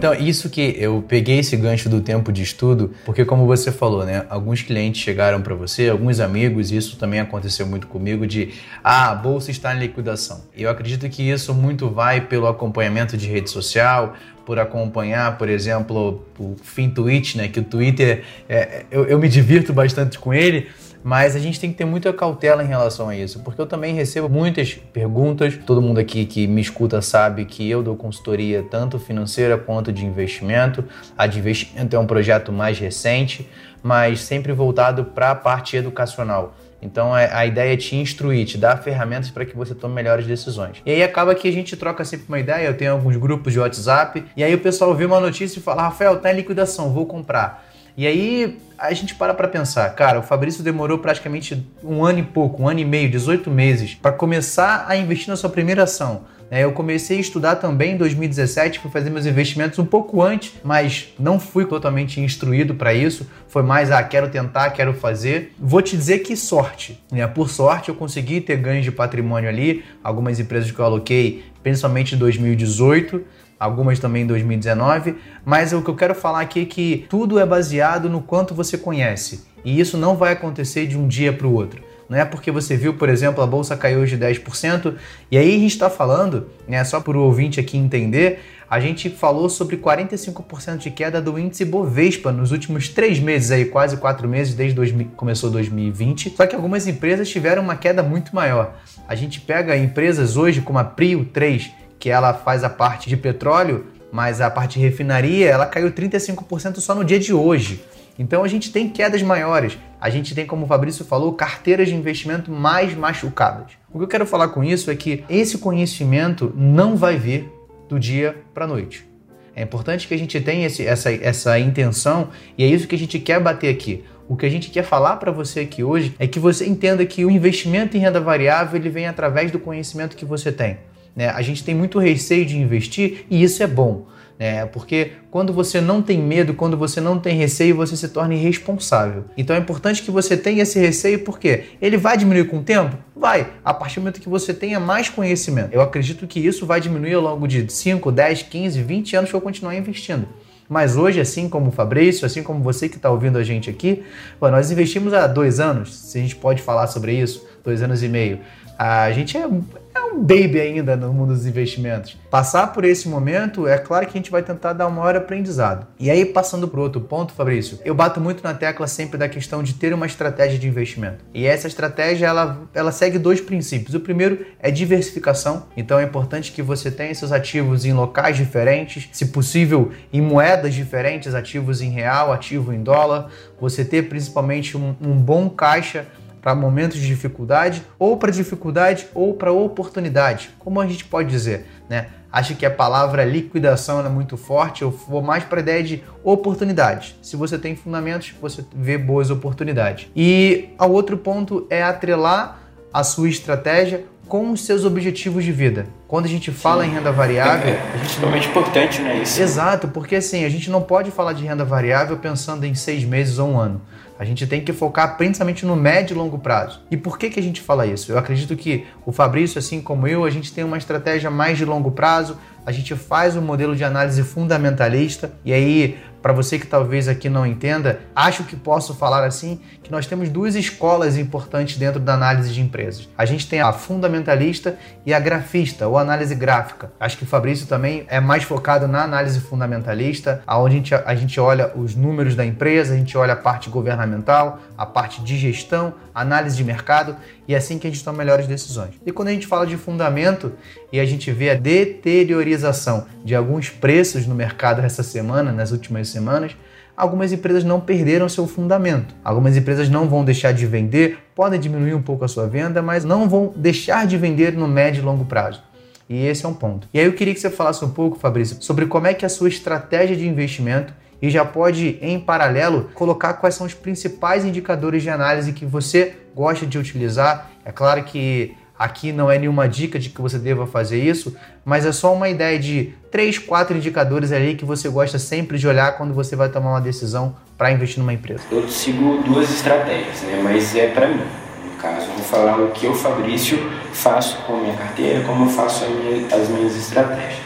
Então, 0.06 0.24
isso 0.24 0.48
que 0.48 0.76
eu 0.78 1.02
peguei 1.02 1.40
esse 1.40 1.56
gancho 1.56 1.88
do 1.88 2.00
tempo 2.00 2.30
de 2.32 2.40
estudo, 2.40 2.92
porque 3.04 3.24
como 3.24 3.44
você 3.44 3.72
falou, 3.72 4.04
né, 4.04 4.24
alguns 4.30 4.62
clientes 4.62 5.02
chegaram 5.02 5.42
para 5.42 5.52
você, 5.56 5.88
alguns 5.88 6.20
amigos, 6.20 6.70
e 6.70 6.76
isso 6.76 6.96
também 6.96 7.18
aconteceu 7.18 7.66
muito 7.66 7.88
comigo 7.88 8.24
de, 8.24 8.50
ah, 8.84 9.10
a 9.10 9.14
bolsa 9.16 9.50
está 9.50 9.74
em 9.74 9.80
liquidação. 9.80 10.42
E 10.56 10.62
eu 10.62 10.70
acredito 10.70 11.08
que 11.08 11.28
isso 11.28 11.52
muito 11.52 11.90
vai 11.90 12.20
pelo 12.20 12.46
acompanhamento 12.46 13.16
de 13.16 13.26
rede 13.26 13.50
social, 13.50 14.14
por 14.44 14.60
acompanhar, 14.60 15.36
por 15.38 15.48
exemplo, 15.48 16.24
o 16.38 16.54
FinTwitch, 16.62 17.34
né, 17.34 17.48
que 17.48 17.58
o 17.58 17.64
Twitter, 17.64 18.22
é, 18.48 18.84
eu, 18.92 19.06
eu 19.06 19.18
me 19.18 19.28
divirto 19.28 19.72
bastante 19.72 20.20
com 20.20 20.32
ele, 20.32 20.68
Mas 21.06 21.36
a 21.36 21.38
gente 21.38 21.60
tem 21.60 21.70
que 21.70 21.76
ter 21.76 21.84
muita 21.84 22.12
cautela 22.12 22.64
em 22.64 22.66
relação 22.66 23.08
a 23.08 23.14
isso, 23.14 23.38
porque 23.44 23.60
eu 23.60 23.66
também 23.66 23.94
recebo 23.94 24.28
muitas 24.28 24.74
perguntas. 24.74 25.56
Todo 25.64 25.80
mundo 25.80 26.00
aqui 26.00 26.26
que 26.26 26.48
me 26.48 26.60
escuta 26.60 27.00
sabe 27.00 27.44
que 27.44 27.70
eu 27.70 27.80
dou 27.80 27.94
consultoria 27.94 28.64
tanto 28.68 28.98
financeira 28.98 29.56
quanto 29.56 29.92
de 29.92 30.04
investimento. 30.04 30.84
A 31.16 31.28
de 31.28 31.38
investimento 31.38 31.94
é 31.94 31.98
um 32.00 32.08
projeto 32.08 32.50
mais 32.50 32.80
recente, 32.80 33.48
mas 33.84 34.18
sempre 34.22 34.52
voltado 34.52 35.04
para 35.04 35.30
a 35.30 35.36
parte 35.36 35.76
educacional. 35.76 36.56
Então 36.82 37.16
é, 37.16 37.32
a 37.32 37.46
ideia 37.46 37.74
é 37.74 37.76
te 37.76 37.94
instruir, 37.94 38.44
te 38.44 38.58
dar 38.58 38.76
ferramentas 38.82 39.30
para 39.30 39.44
que 39.44 39.56
você 39.56 39.76
tome 39.76 39.94
melhores 39.94 40.26
decisões. 40.26 40.82
E 40.84 40.90
aí 40.90 41.04
acaba 41.04 41.36
que 41.36 41.46
a 41.46 41.52
gente 41.52 41.76
troca 41.76 42.04
sempre 42.04 42.26
uma 42.26 42.40
ideia, 42.40 42.66
eu 42.66 42.76
tenho 42.76 42.90
alguns 42.90 43.16
grupos 43.16 43.52
de 43.52 43.60
WhatsApp, 43.60 44.24
e 44.36 44.42
aí 44.42 44.52
o 44.52 44.58
pessoal 44.58 44.92
vê 44.92 45.04
uma 45.04 45.20
notícia 45.20 45.60
e 45.60 45.62
fala: 45.62 45.82
Rafael, 45.82 46.18
tá 46.18 46.32
em 46.32 46.36
liquidação, 46.36 46.92
vou 46.92 47.06
comprar. 47.06 47.65
E 47.96 48.06
aí 48.06 48.58
a 48.78 48.92
gente 48.92 49.14
para 49.14 49.32
para 49.32 49.48
pensar, 49.48 49.88
cara, 49.94 50.18
o 50.18 50.22
Fabrício 50.22 50.62
demorou 50.62 50.98
praticamente 50.98 51.66
um 51.82 52.04
ano 52.04 52.18
e 52.18 52.22
pouco, 52.22 52.62
um 52.62 52.68
ano 52.68 52.80
e 52.80 52.84
meio, 52.84 53.10
18 53.10 53.50
meses, 53.50 53.94
para 53.94 54.12
começar 54.12 54.84
a 54.86 54.96
investir 54.96 55.28
na 55.28 55.36
sua 55.36 55.48
primeira 55.48 55.84
ação. 55.84 56.24
É, 56.50 56.62
eu 56.62 56.72
comecei 56.72 57.16
a 57.16 57.20
estudar 57.20 57.56
também 57.56 57.94
em 57.94 57.96
2017, 57.96 58.78
fui 58.78 58.90
fazer 58.90 59.10
meus 59.10 59.26
investimentos 59.26 59.78
um 59.78 59.84
pouco 59.84 60.22
antes, 60.22 60.52
mas 60.62 61.08
não 61.18 61.40
fui 61.40 61.64
totalmente 61.64 62.20
instruído 62.20 62.74
para 62.74 62.94
isso. 62.94 63.26
Foi 63.48 63.62
mais, 63.62 63.90
ah, 63.90 64.02
quero 64.02 64.28
tentar, 64.28 64.70
quero 64.70 64.94
fazer. 64.94 65.52
Vou 65.58 65.82
te 65.82 65.96
dizer 65.96 66.20
que 66.20 66.36
sorte. 66.36 67.02
Né? 67.10 67.26
Por 67.26 67.50
sorte, 67.50 67.88
eu 67.88 67.96
consegui 67.96 68.40
ter 68.40 68.56
ganhos 68.58 68.84
de 68.84 68.92
patrimônio 68.92 69.48
ali, 69.48 69.84
algumas 70.04 70.38
empresas 70.38 70.70
que 70.70 70.78
eu 70.78 70.84
aloquei, 70.84 71.44
principalmente 71.64 72.14
em 72.14 72.18
2018 72.18 73.24
algumas 73.58 73.98
também 73.98 74.22
em 74.22 74.26
2019, 74.26 75.16
mas 75.44 75.72
o 75.72 75.82
que 75.82 75.90
eu 75.90 75.96
quero 75.96 76.14
falar 76.14 76.40
aqui 76.40 76.62
é 76.62 76.64
que 76.64 77.06
tudo 77.08 77.38
é 77.38 77.46
baseado 77.46 78.08
no 78.08 78.20
quanto 78.20 78.54
você 78.54 78.76
conhece, 78.76 79.44
e 79.64 79.80
isso 79.80 79.96
não 79.96 80.16
vai 80.16 80.32
acontecer 80.32 80.86
de 80.86 80.96
um 80.96 81.08
dia 81.08 81.32
para 81.32 81.46
o 81.46 81.52
outro. 81.52 81.82
Não 82.08 82.16
é 82.16 82.24
porque 82.24 82.52
você 82.52 82.76
viu, 82.76 82.94
por 82.94 83.08
exemplo, 83.08 83.42
a 83.42 83.46
bolsa 83.46 83.76
caiu 83.76 84.00
hoje 84.00 84.16
10%, 84.16 84.94
e 85.30 85.36
aí 85.36 85.56
a 85.56 85.58
gente 85.58 85.72
está 85.72 85.90
falando, 85.90 86.48
né, 86.68 86.84
só 86.84 87.00
para 87.00 87.18
o 87.18 87.22
ouvinte 87.22 87.58
aqui 87.58 87.76
entender, 87.76 88.40
a 88.68 88.80
gente 88.80 89.08
falou 89.08 89.48
sobre 89.48 89.76
45% 89.76 90.78
de 90.78 90.90
queda 90.90 91.22
do 91.22 91.38
índice 91.38 91.64
Bovespa 91.64 92.32
nos 92.32 92.50
últimos 92.50 92.88
três 92.88 93.20
meses, 93.20 93.52
aí, 93.52 93.64
quase 93.66 93.96
quatro 93.96 94.28
meses, 94.28 94.54
desde 94.54 94.92
que 94.92 95.04
começou 95.16 95.50
2020. 95.50 96.34
Só 96.36 96.46
que 96.46 96.56
algumas 96.56 96.88
empresas 96.88 97.28
tiveram 97.28 97.62
uma 97.62 97.76
queda 97.76 98.02
muito 98.02 98.34
maior. 98.34 98.74
A 99.06 99.14
gente 99.14 99.40
pega 99.40 99.76
empresas 99.76 100.36
hoje 100.36 100.60
como 100.60 100.80
a 100.80 100.84
Prio 100.84 101.24
3, 101.24 101.70
que 101.98 102.10
ela 102.10 102.34
faz 102.34 102.64
a 102.64 102.70
parte 102.70 103.08
de 103.08 103.16
petróleo, 103.16 103.86
mas 104.12 104.40
a 104.40 104.50
parte 104.50 104.78
de 104.78 104.84
refinaria, 104.84 105.48
ela 105.48 105.66
caiu 105.66 105.90
35% 105.90 106.80
só 106.80 106.94
no 106.94 107.04
dia 107.04 107.18
de 107.18 107.32
hoje. 107.32 107.84
Então 108.18 108.42
a 108.42 108.48
gente 108.48 108.72
tem 108.72 108.88
quedas 108.88 109.22
maiores. 109.22 109.76
A 110.00 110.08
gente 110.08 110.34
tem, 110.34 110.46
como 110.46 110.64
o 110.64 110.68
Fabrício 110.68 111.04
falou, 111.04 111.32
carteiras 111.34 111.88
de 111.88 111.94
investimento 111.94 112.50
mais 112.50 112.94
machucadas. 112.94 113.72
O 113.92 113.98
que 113.98 114.04
eu 114.04 114.08
quero 114.08 114.26
falar 114.26 114.48
com 114.48 114.64
isso 114.64 114.90
é 114.90 114.96
que 114.96 115.24
esse 115.28 115.58
conhecimento 115.58 116.52
não 116.56 116.96
vai 116.96 117.16
vir 117.16 117.50
do 117.88 117.98
dia 117.98 118.36
para 118.54 118.64
a 118.64 118.68
noite. 118.68 119.06
É 119.54 119.62
importante 119.62 120.06
que 120.06 120.14
a 120.14 120.18
gente 120.18 120.38
tenha 120.40 120.66
esse, 120.66 120.86
essa, 120.86 121.10
essa 121.12 121.58
intenção 121.58 122.28
e 122.58 122.64
é 122.64 122.66
isso 122.66 122.86
que 122.86 122.94
a 122.94 122.98
gente 122.98 123.18
quer 123.18 123.40
bater 123.40 123.68
aqui. 123.68 124.04
O 124.28 124.36
que 124.36 124.44
a 124.44 124.50
gente 124.50 124.70
quer 124.70 124.82
falar 124.82 125.16
para 125.16 125.30
você 125.30 125.60
aqui 125.60 125.84
hoje 125.84 126.14
é 126.18 126.26
que 126.26 126.38
você 126.38 126.66
entenda 126.66 127.06
que 127.06 127.24
o 127.24 127.30
investimento 127.30 127.96
em 127.96 128.00
renda 128.00 128.20
variável 128.20 128.78
ele 128.78 128.90
vem 128.90 129.06
através 129.06 129.50
do 129.50 129.58
conhecimento 129.58 130.16
que 130.16 130.24
você 130.24 130.50
tem. 130.50 130.78
Né? 131.16 131.28
A 131.28 131.42
gente 131.42 131.64
tem 131.64 131.74
muito 131.74 131.98
receio 131.98 132.46
de 132.46 132.56
investir 132.56 133.24
e 133.30 133.42
isso 133.42 133.62
é 133.62 133.66
bom 133.66 134.06
né? 134.38 134.66
Porque 134.66 135.12
quando 135.30 135.52
você 135.52 135.80
não 135.80 136.02
tem 136.02 136.18
medo, 136.18 136.54
quando 136.54 136.76
você 136.76 137.00
não 137.00 137.18
tem 137.18 137.36
receio, 137.36 137.76
você 137.76 137.96
se 137.96 138.08
torna 138.08 138.34
irresponsável. 138.34 139.24
Então 139.36 139.56
é 139.56 139.58
importante 139.58 140.02
que 140.02 140.10
você 140.10 140.36
tenha 140.36 140.62
esse 140.62 140.78
receio, 140.78 141.20
porque 141.20 141.64
ele 141.80 141.96
vai 141.96 142.16
diminuir 142.16 142.44
com 142.44 142.58
o 142.58 142.62
tempo? 142.62 142.96
Vai, 143.14 143.52
a 143.64 143.72
partir 143.72 143.96
do 143.96 144.02
momento 144.02 144.20
que 144.20 144.28
você 144.28 144.52
tenha 144.52 144.78
mais 144.78 145.08
conhecimento. 145.08 145.72
Eu 145.72 145.80
acredito 145.80 146.26
que 146.26 146.38
isso 146.38 146.66
vai 146.66 146.80
diminuir 146.80 147.14
ao 147.14 147.22
longo 147.22 147.48
de 147.48 147.70
5, 147.70 148.12
10, 148.12 148.42
15, 148.42 148.82
20 148.82 149.16
anos 149.16 149.30
que 149.30 149.36
eu 149.36 149.40
continuar 149.40 149.74
investindo. 149.74 150.28
Mas 150.68 150.96
hoje, 150.96 151.20
assim 151.20 151.48
como 151.48 151.68
o 151.68 151.70
Fabrício, 151.70 152.26
assim 152.26 152.42
como 152.42 152.60
você 152.60 152.88
que 152.88 152.96
está 152.96 153.08
ouvindo 153.08 153.38
a 153.38 153.44
gente 153.44 153.70
aqui, 153.70 154.02
bom, 154.40 154.50
nós 154.50 154.70
investimos 154.72 155.14
há 155.14 155.28
dois 155.28 155.60
anos, 155.60 155.94
se 155.94 156.18
a 156.18 156.20
gente 156.20 156.34
pode 156.34 156.60
falar 156.60 156.88
sobre 156.88 157.12
isso, 157.12 157.46
dois 157.64 157.82
anos 157.82 158.02
e 158.02 158.08
meio. 158.08 158.40
A 158.78 159.10
gente 159.10 159.36
é, 159.38 159.40
é 159.40 160.00
um 160.12 160.22
baby 160.22 160.60
ainda 160.60 160.96
no 160.96 161.12
mundo 161.12 161.32
dos 161.32 161.46
investimentos. 161.46 162.16
Passar 162.30 162.72
por 162.72 162.84
esse 162.84 163.08
momento, 163.08 163.66
é 163.66 163.78
claro 163.78 164.04
que 164.06 164.12
a 164.12 164.20
gente 164.20 164.30
vai 164.30 164.42
tentar 164.42 164.74
dar 164.74 164.86
um 164.86 164.90
maior 164.90 165.16
aprendizado. 165.16 165.86
E 165.98 166.10
aí, 166.10 166.26
passando 166.26 166.68
para 166.68 166.80
outro 166.80 167.00
ponto, 167.00 167.32
Fabrício, 167.32 167.78
eu 167.84 167.94
bato 167.94 168.20
muito 168.20 168.44
na 168.44 168.52
tecla 168.52 168.86
sempre 168.86 169.16
da 169.16 169.28
questão 169.28 169.62
de 169.62 169.74
ter 169.74 169.94
uma 169.94 170.04
estratégia 170.04 170.58
de 170.58 170.68
investimento. 170.68 171.24
E 171.32 171.46
essa 171.46 171.66
estratégia, 171.66 172.26
ela, 172.26 172.60
ela 172.74 172.92
segue 172.92 173.18
dois 173.18 173.40
princípios. 173.40 173.94
O 173.94 174.00
primeiro 174.00 174.44
é 174.60 174.70
diversificação. 174.70 175.64
Então, 175.74 175.98
é 175.98 176.02
importante 176.02 176.52
que 176.52 176.60
você 176.60 176.90
tenha 176.90 177.14
seus 177.14 177.32
ativos 177.32 177.86
em 177.86 177.94
locais 177.94 178.36
diferentes, 178.36 179.08
se 179.12 179.26
possível, 179.26 179.90
em 180.12 180.20
moedas 180.20 180.74
diferentes, 180.74 181.34
ativos 181.34 181.80
em 181.80 181.88
real, 181.88 182.30
ativo 182.30 182.74
em 182.74 182.82
dólar. 182.82 183.30
Você 183.58 183.84
ter 183.84 184.08
principalmente 184.08 184.76
um, 184.76 184.94
um 185.00 185.16
bom 185.16 185.48
caixa 185.48 186.06
para 186.40 186.54
momentos 186.54 186.98
de 186.98 187.06
dificuldade, 187.06 187.82
ou 187.98 188.16
para 188.16 188.30
dificuldade, 188.30 189.06
ou 189.14 189.34
para 189.34 189.52
oportunidade, 189.52 190.50
como 190.58 190.80
a 190.80 190.86
gente 190.86 191.04
pode 191.04 191.28
dizer, 191.28 191.66
né? 191.88 192.08
Acho 192.32 192.54
que 192.54 192.66
a 192.66 192.70
palavra 192.70 193.24
liquidação 193.24 194.04
é 194.04 194.08
muito 194.08 194.36
forte, 194.36 194.82
eu 194.82 194.90
vou 194.90 195.22
mais 195.22 195.44
para 195.44 195.60
a 195.60 195.62
ideia 195.62 195.82
de 195.82 196.04
oportunidade. 196.22 197.16
Se 197.22 197.34
você 197.34 197.56
tem 197.56 197.74
fundamentos, 197.74 198.34
você 198.40 198.62
vê 198.74 198.98
boas 198.98 199.30
oportunidades. 199.30 200.08
E 200.14 200.68
o 200.78 200.88
outro 200.88 201.16
ponto 201.16 201.66
é 201.70 201.82
atrelar 201.82 202.58
a 202.92 203.02
sua 203.02 203.28
estratégia 203.28 204.04
com 204.28 204.50
os 204.50 204.64
seus 204.64 204.84
objetivos 204.84 205.44
de 205.44 205.52
vida. 205.52 205.86
Quando 206.08 206.26
a 206.26 206.28
gente 206.28 206.50
fala 206.50 206.82
Sim. 206.82 206.90
em 206.90 206.94
renda 206.94 207.12
variável, 207.12 207.68
é, 207.68 207.76
é 207.76 208.02
extremamente 208.04 208.48
importante, 208.48 209.00
né, 209.00 209.22
isso? 209.22 209.40
Exato, 209.40 209.88
porque 209.88 210.16
assim, 210.16 210.44
a 210.44 210.48
gente 210.48 210.68
não 210.70 210.82
pode 210.82 211.10
falar 211.10 211.32
de 211.32 211.44
renda 211.44 211.64
variável 211.64 212.16
pensando 212.16 212.64
em 212.64 212.74
seis 212.74 213.04
meses 213.04 213.38
ou 213.38 213.50
um 213.50 213.58
ano. 213.58 213.80
A 214.18 214.24
gente 214.24 214.46
tem 214.46 214.62
que 214.62 214.72
focar 214.72 215.16
principalmente 215.16 215.66
no 215.66 215.76
médio 215.76 216.14
e 216.14 216.16
longo 216.16 216.38
prazo. 216.38 216.80
E 216.90 216.96
por 216.96 217.18
que, 217.18 217.30
que 217.30 217.38
a 217.38 217.42
gente 217.42 217.60
fala 217.60 217.86
isso? 217.86 218.10
Eu 218.10 218.18
acredito 218.18 218.56
que 218.56 218.86
o 219.04 219.12
Fabrício, 219.12 219.58
assim 219.58 219.80
como 219.80 220.06
eu, 220.06 220.24
a 220.24 220.30
gente 220.30 220.52
tem 220.52 220.64
uma 220.64 220.78
estratégia 220.78 221.30
mais 221.30 221.58
de 221.58 221.64
longo 221.64 221.90
prazo, 221.90 222.38
a 222.64 222.72
gente 222.72 222.94
faz 222.96 223.36
um 223.36 223.42
modelo 223.42 223.76
de 223.76 223.84
análise 223.84 224.22
fundamentalista 224.22 225.32
e 225.44 225.52
aí 225.52 225.98
para 226.26 226.32
você 226.32 226.58
que 226.58 226.66
talvez 226.66 227.06
aqui 227.06 227.28
não 227.28 227.46
entenda, 227.46 228.00
acho 228.12 228.42
que 228.42 228.56
posso 228.56 228.96
falar 228.96 229.24
assim 229.24 229.60
que 229.80 229.92
nós 229.92 230.08
temos 230.08 230.28
duas 230.28 230.56
escolas 230.56 231.16
importantes 231.16 231.78
dentro 231.78 232.00
da 232.00 232.14
análise 232.14 232.52
de 232.52 232.60
empresas. 232.60 233.08
A 233.16 233.24
gente 233.24 233.48
tem 233.48 233.60
a 233.60 233.72
fundamentalista 233.72 234.76
e 235.06 235.14
a 235.14 235.20
grafista, 235.20 235.86
ou 235.86 235.96
análise 235.96 236.34
gráfica. 236.34 236.90
Acho 236.98 237.16
que 237.16 237.22
o 237.22 237.28
Fabrício 237.28 237.68
também 237.68 238.04
é 238.08 238.18
mais 238.18 238.42
focado 238.42 238.88
na 238.88 239.04
análise 239.04 239.38
fundamentalista, 239.38 240.42
onde 240.48 240.74
a 240.74 240.78
gente, 240.78 240.94
a 240.96 241.14
gente 241.14 241.38
olha 241.38 241.70
os 241.76 241.94
números 241.94 242.34
da 242.34 242.44
empresa, 242.44 242.94
a 242.94 242.96
gente 242.96 243.16
olha 243.16 243.34
a 243.34 243.36
parte 243.36 243.70
governamental, 243.70 244.58
a 244.76 244.84
parte 244.84 245.22
de 245.22 245.38
gestão, 245.38 245.94
análise 246.12 246.56
de 246.56 246.64
mercado 246.64 247.14
e 247.48 247.54
é 247.54 247.56
assim 247.56 247.78
que 247.78 247.86
a 247.86 247.90
gente 247.90 248.02
toma 248.02 248.18
melhores 248.18 248.46
decisões. 248.46 248.90
E 249.04 249.12
quando 249.12 249.28
a 249.28 249.32
gente 249.32 249.46
fala 249.46 249.66
de 249.66 249.76
fundamento 249.76 250.52
e 250.92 250.98
a 250.98 251.04
gente 251.04 251.30
vê 251.30 251.50
a 251.50 251.54
deteriorização 251.54 253.06
de 253.24 253.34
alguns 253.34 253.70
preços 253.70 254.26
no 254.26 254.34
mercado 254.34 254.80
essa 254.80 255.02
semana, 255.02 255.52
nas 255.52 255.70
últimas 255.70 256.08
semanas, 256.08 256.56
algumas 256.96 257.32
empresas 257.32 257.62
não 257.62 257.80
perderam 257.80 258.28
seu 258.28 258.46
fundamento. 258.46 259.14
Algumas 259.22 259.56
empresas 259.56 259.88
não 259.88 260.08
vão 260.08 260.24
deixar 260.24 260.52
de 260.52 260.66
vender, 260.66 261.18
podem 261.34 261.60
diminuir 261.60 261.94
um 261.94 262.02
pouco 262.02 262.24
a 262.24 262.28
sua 262.28 262.48
venda, 262.48 262.82
mas 262.82 263.04
não 263.04 263.28
vão 263.28 263.52
deixar 263.54 264.06
de 264.06 264.16
vender 264.16 264.52
no 264.54 264.66
médio 264.66 265.02
e 265.02 265.04
longo 265.04 265.24
prazo. 265.24 265.62
E 266.08 266.24
esse 266.24 266.44
é 266.44 266.48
um 266.48 266.54
ponto. 266.54 266.88
E 266.94 267.00
aí 267.00 267.04
eu 267.04 267.12
queria 267.12 267.34
que 267.34 267.40
você 267.40 267.50
falasse 267.50 267.84
um 267.84 267.90
pouco, 267.90 268.18
Fabrício, 268.18 268.56
sobre 268.60 268.86
como 268.86 269.06
é 269.06 269.14
que 269.14 269.24
é 269.24 269.26
a 269.26 269.30
sua 269.30 269.48
estratégia 269.48 270.16
de 270.16 270.26
investimento 270.26 270.92
e 271.20 271.30
já 271.30 271.44
pode, 271.44 271.98
em 272.00 272.18
paralelo, 272.20 272.90
colocar 272.94 273.34
quais 273.34 273.54
são 273.54 273.66
os 273.66 273.74
principais 273.74 274.44
indicadores 274.44 275.02
de 275.02 275.10
análise 275.10 275.52
que 275.52 275.64
você 275.64 276.14
gosta 276.34 276.66
de 276.66 276.78
utilizar. 276.78 277.50
É 277.64 277.72
claro 277.72 278.04
que 278.04 278.54
aqui 278.78 279.12
não 279.12 279.30
é 279.30 279.38
nenhuma 279.38 279.68
dica 279.68 279.98
de 279.98 280.10
que 280.10 280.20
você 280.20 280.38
deva 280.38 280.66
fazer 280.66 281.02
isso, 281.02 281.34
mas 281.64 281.86
é 281.86 281.92
só 281.92 282.12
uma 282.12 282.28
ideia 282.28 282.58
de 282.58 282.92
três, 283.10 283.38
quatro 283.38 283.76
indicadores 283.76 284.32
ali 284.32 284.54
que 284.54 284.64
você 284.64 284.88
gosta 284.88 285.18
sempre 285.18 285.58
de 285.58 285.66
olhar 285.66 285.96
quando 285.96 286.12
você 286.12 286.36
vai 286.36 286.48
tomar 286.48 286.70
uma 286.70 286.80
decisão 286.80 287.34
para 287.56 287.72
investir 287.72 287.98
numa 287.98 288.12
empresa. 288.12 288.42
Eu 288.50 288.68
sigo 288.68 289.22
duas 289.22 289.50
estratégias, 289.50 290.20
né? 290.22 290.40
mas 290.42 290.76
é 290.76 290.88
para 290.88 291.08
mim. 291.08 291.24
No 291.64 291.72
caso, 291.80 292.06
vou 292.06 292.24
falar 292.24 292.58
o 292.58 292.70
que 292.70 292.86
eu, 292.86 292.94
Fabrício, 292.94 293.58
faço 293.92 294.38
com 294.42 294.56
a 294.56 294.60
minha 294.60 294.74
carteira, 294.74 295.24
como 295.24 295.46
eu 295.46 295.48
faço 295.48 295.88
minha, 295.88 296.26
as 296.34 296.48
minhas 296.48 296.76
estratégias. 296.76 297.40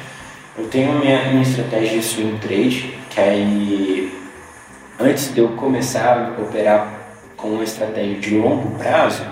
Eu 0.58 0.66
tenho 0.66 0.98
minha, 0.98 1.30
minha 1.30 1.42
estratégia 1.42 1.98
de 1.98 2.04
swing 2.04 2.38
trade, 2.38 2.99
aí 3.20 4.12
antes 4.98 5.32
de 5.32 5.40
eu 5.40 5.48
começar 5.50 6.34
a 6.38 6.42
operar 6.42 7.00
com 7.36 7.48
uma 7.48 7.64
estratégia 7.64 8.18
de 8.18 8.36
longo 8.36 8.76
prazo, 8.78 9.24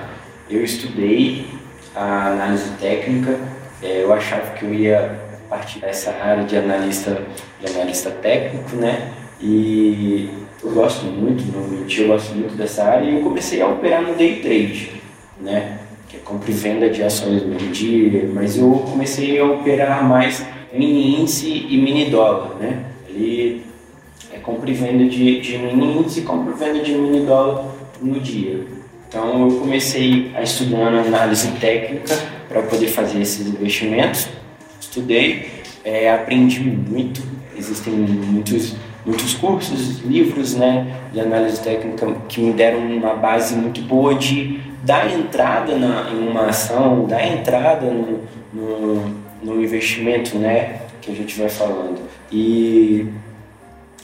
eu 0.48 0.64
estudei 0.64 1.46
a 1.94 2.28
análise 2.28 2.70
técnica, 2.80 3.38
é, 3.82 4.02
eu 4.02 4.12
achava 4.12 4.52
que 4.52 4.64
eu 4.64 4.72
ia 4.72 5.18
partir 5.48 5.80
dessa 5.80 6.10
área 6.10 6.44
de 6.44 6.56
analista, 6.56 7.22
de 7.60 7.72
analista 7.72 8.10
técnico, 8.10 8.76
né? 8.76 9.12
E 9.40 10.30
eu 10.62 10.70
gosto 10.70 11.06
muito, 11.06 11.44
não 11.52 11.66
mentir, 11.68 12.02
eu 12.02 12.08
gosto 12.08 12.34
muito 12.34 12.56
dessa 12.56 12.84
área 12.84 13.04
e 13.04 13.16
eu 13.16 13.22
comecei 13.22 13.60
a 13.60 13.66
operar 13.66 14.02
no 14.02 14.14
day 14.14 14.40
trade, 14.40 15.02
né? 15.40 15.78
Que 16.08 16.16
é 16.16 16.20
compra 16.20 16.50
e 16.50 16.54
venda 16.54 16.88
de 16.88 17.02
ações 17.02 17.42
no 17.42 17.56
dia, 17.56 18.28
mas 18.32 18.56
eu 18.56 18.70
comecei 18.90 19.38
a 19.38 19.44
operar 19.44 20.02
mais 20.02 20.44
mini 20.72 21.20
índice 21.20 21.66
e 21.68 21.76
mini 21.76 22.06
dólar, 22.10 22.56
né? 22.56 22.84
Ali 23.08 23.67
é 24.38 24.42
compra 24.42 24.70
e 24.70 24.74
venda 24.74 25.04
de, 25.04 25.40
de 25.40 25.58
mini 25.58 25.98
índice 25.98 26.20
e 26.20 26.22
compra 26.22 26.52
e 26.54 26.56
venda 26.56 26.82
de 26.82 26.92
mini 26.92 27.26
dólar 27.26 27.64
no 28.00 28.20
dia. 28.20 28.66
Então 29.08 29.48
eu 29.48 29.60
comecei 29.60 30.30
a 30.34 30.42
estudar 30.42 30.88
análise 30.88 31.48
técnica 31.52 32.16
para 32.48 32.62
poder 32.62 32.88
fazer 32.88 33.20
esses 33.20 33.46
investimentos. 33.46 34.28
Estudei, 34.80 35.50
é, 35.84 36.12
aprendi 36.12 36.60
muito. 36.60 37.22
Existem 37.56 37.92
muitos 37.94 38.76
muitos 39.08 39.34
cursos, 39.34 40.00
livros, 40.00 40.54
né, 40.54 40.86
de 41.12 41.20
análise 41.20 41.62
técnica 41.62 42.14
que 42.28 42.42
me 42.42 42.52
deram 42.52 42.80
uma 42.80 43.14
base 43.14 43.54
muito 43.54 43.80
boa 43.80 44.14
de 44.14 44.60
dar 44.84 45.10
entrada 45.10 45.76
na, 45.76 46.10
em 46.10 46.28
uma 46.28 46.48
ação, 46.48 47.06
dar 47.06 47.26
entrada 47.26 47.86
no, 47.86 48.20
no, 48.52 49.14
no 49.42 49.62
investimento, 49.62 50.36
né, 50.36 50.82
que 51.00 51.10
a 51.10 51.14
gente 51.14 51.38
vai 51.38 51.48
falando. 51.48 51.98
E, 52.30 53.06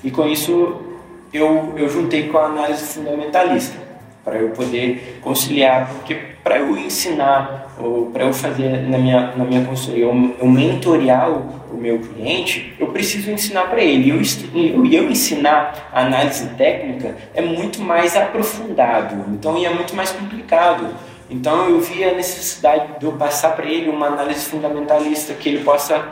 e 0.05 0.11
com 0.11 0.29
isso 0.29 0.83
eu, 1.33 1.73
eu 1.77 1.89
juntei 1.89 2.29
com 2.29 2.39
a 2.39 2.45
análise 2.45 2.85
fundamentalista 2.85 3.83
para 4.25 4.37
eu 4.37 4.51
poder 4.51 5.19
conciliar, 5.21 5.91
porque 5.91 6.15
para 6.43 6.59
eu 6.59 6.77
ensinar 6.79 7.65
para 8.13 8.25
eu 8.25 8.33
fazer 8.33 8.89
na 8.89 8.99
minha, 8.99 9.35
na 9.37 9.45
minha 9.45 9.65
consultoria, 9.65 10.05
eu, 10.05 10.37
eu 10.39 10.47
o, 10.47 11.75
o, 11.75 11.77
meu 11.77 11.99
cliente, 11.99 12.75
eu 12.79 12.87
preciso 12.89 13.31
ensinar 13.31 13.65
para 13.65 13.83
ele. 13.83 14.05
E 14.05 14.11
eu, 14.11 14.23
eu, 14.55 14.87
eu 14.87 15.11
ensinar 15.11 15.91
a 15.93 16.03
análise 16.03 16.47
técnica 16.51 17.17
é 17.35 17.43
muito 17.43 17.81
mais 17.81 18.17
aprofundado, 18.17 19.25
então 19.33 19.59
e 19.59 19.67
é 19.67 19.71
muito 19.71 19.95
mais 19.95 20.11
complicado. 20.11 20.95
Então 21.29 21.69
eu 21.69 21.81
vi 21.81 22.05
a 22.05 22.15
necessidade 22.15 22.99
de 22.99 23.07
eu 23.07 23.13
passar 23.13 23.57
para 23.57 23.67
ele 23.67 23.91
uma 23.91 24.07
análise 24.07 24.45
fundamentalista 24.45 25.35
que 25.35 25.49
ele 25.49 25.65
possa 25.65 26.05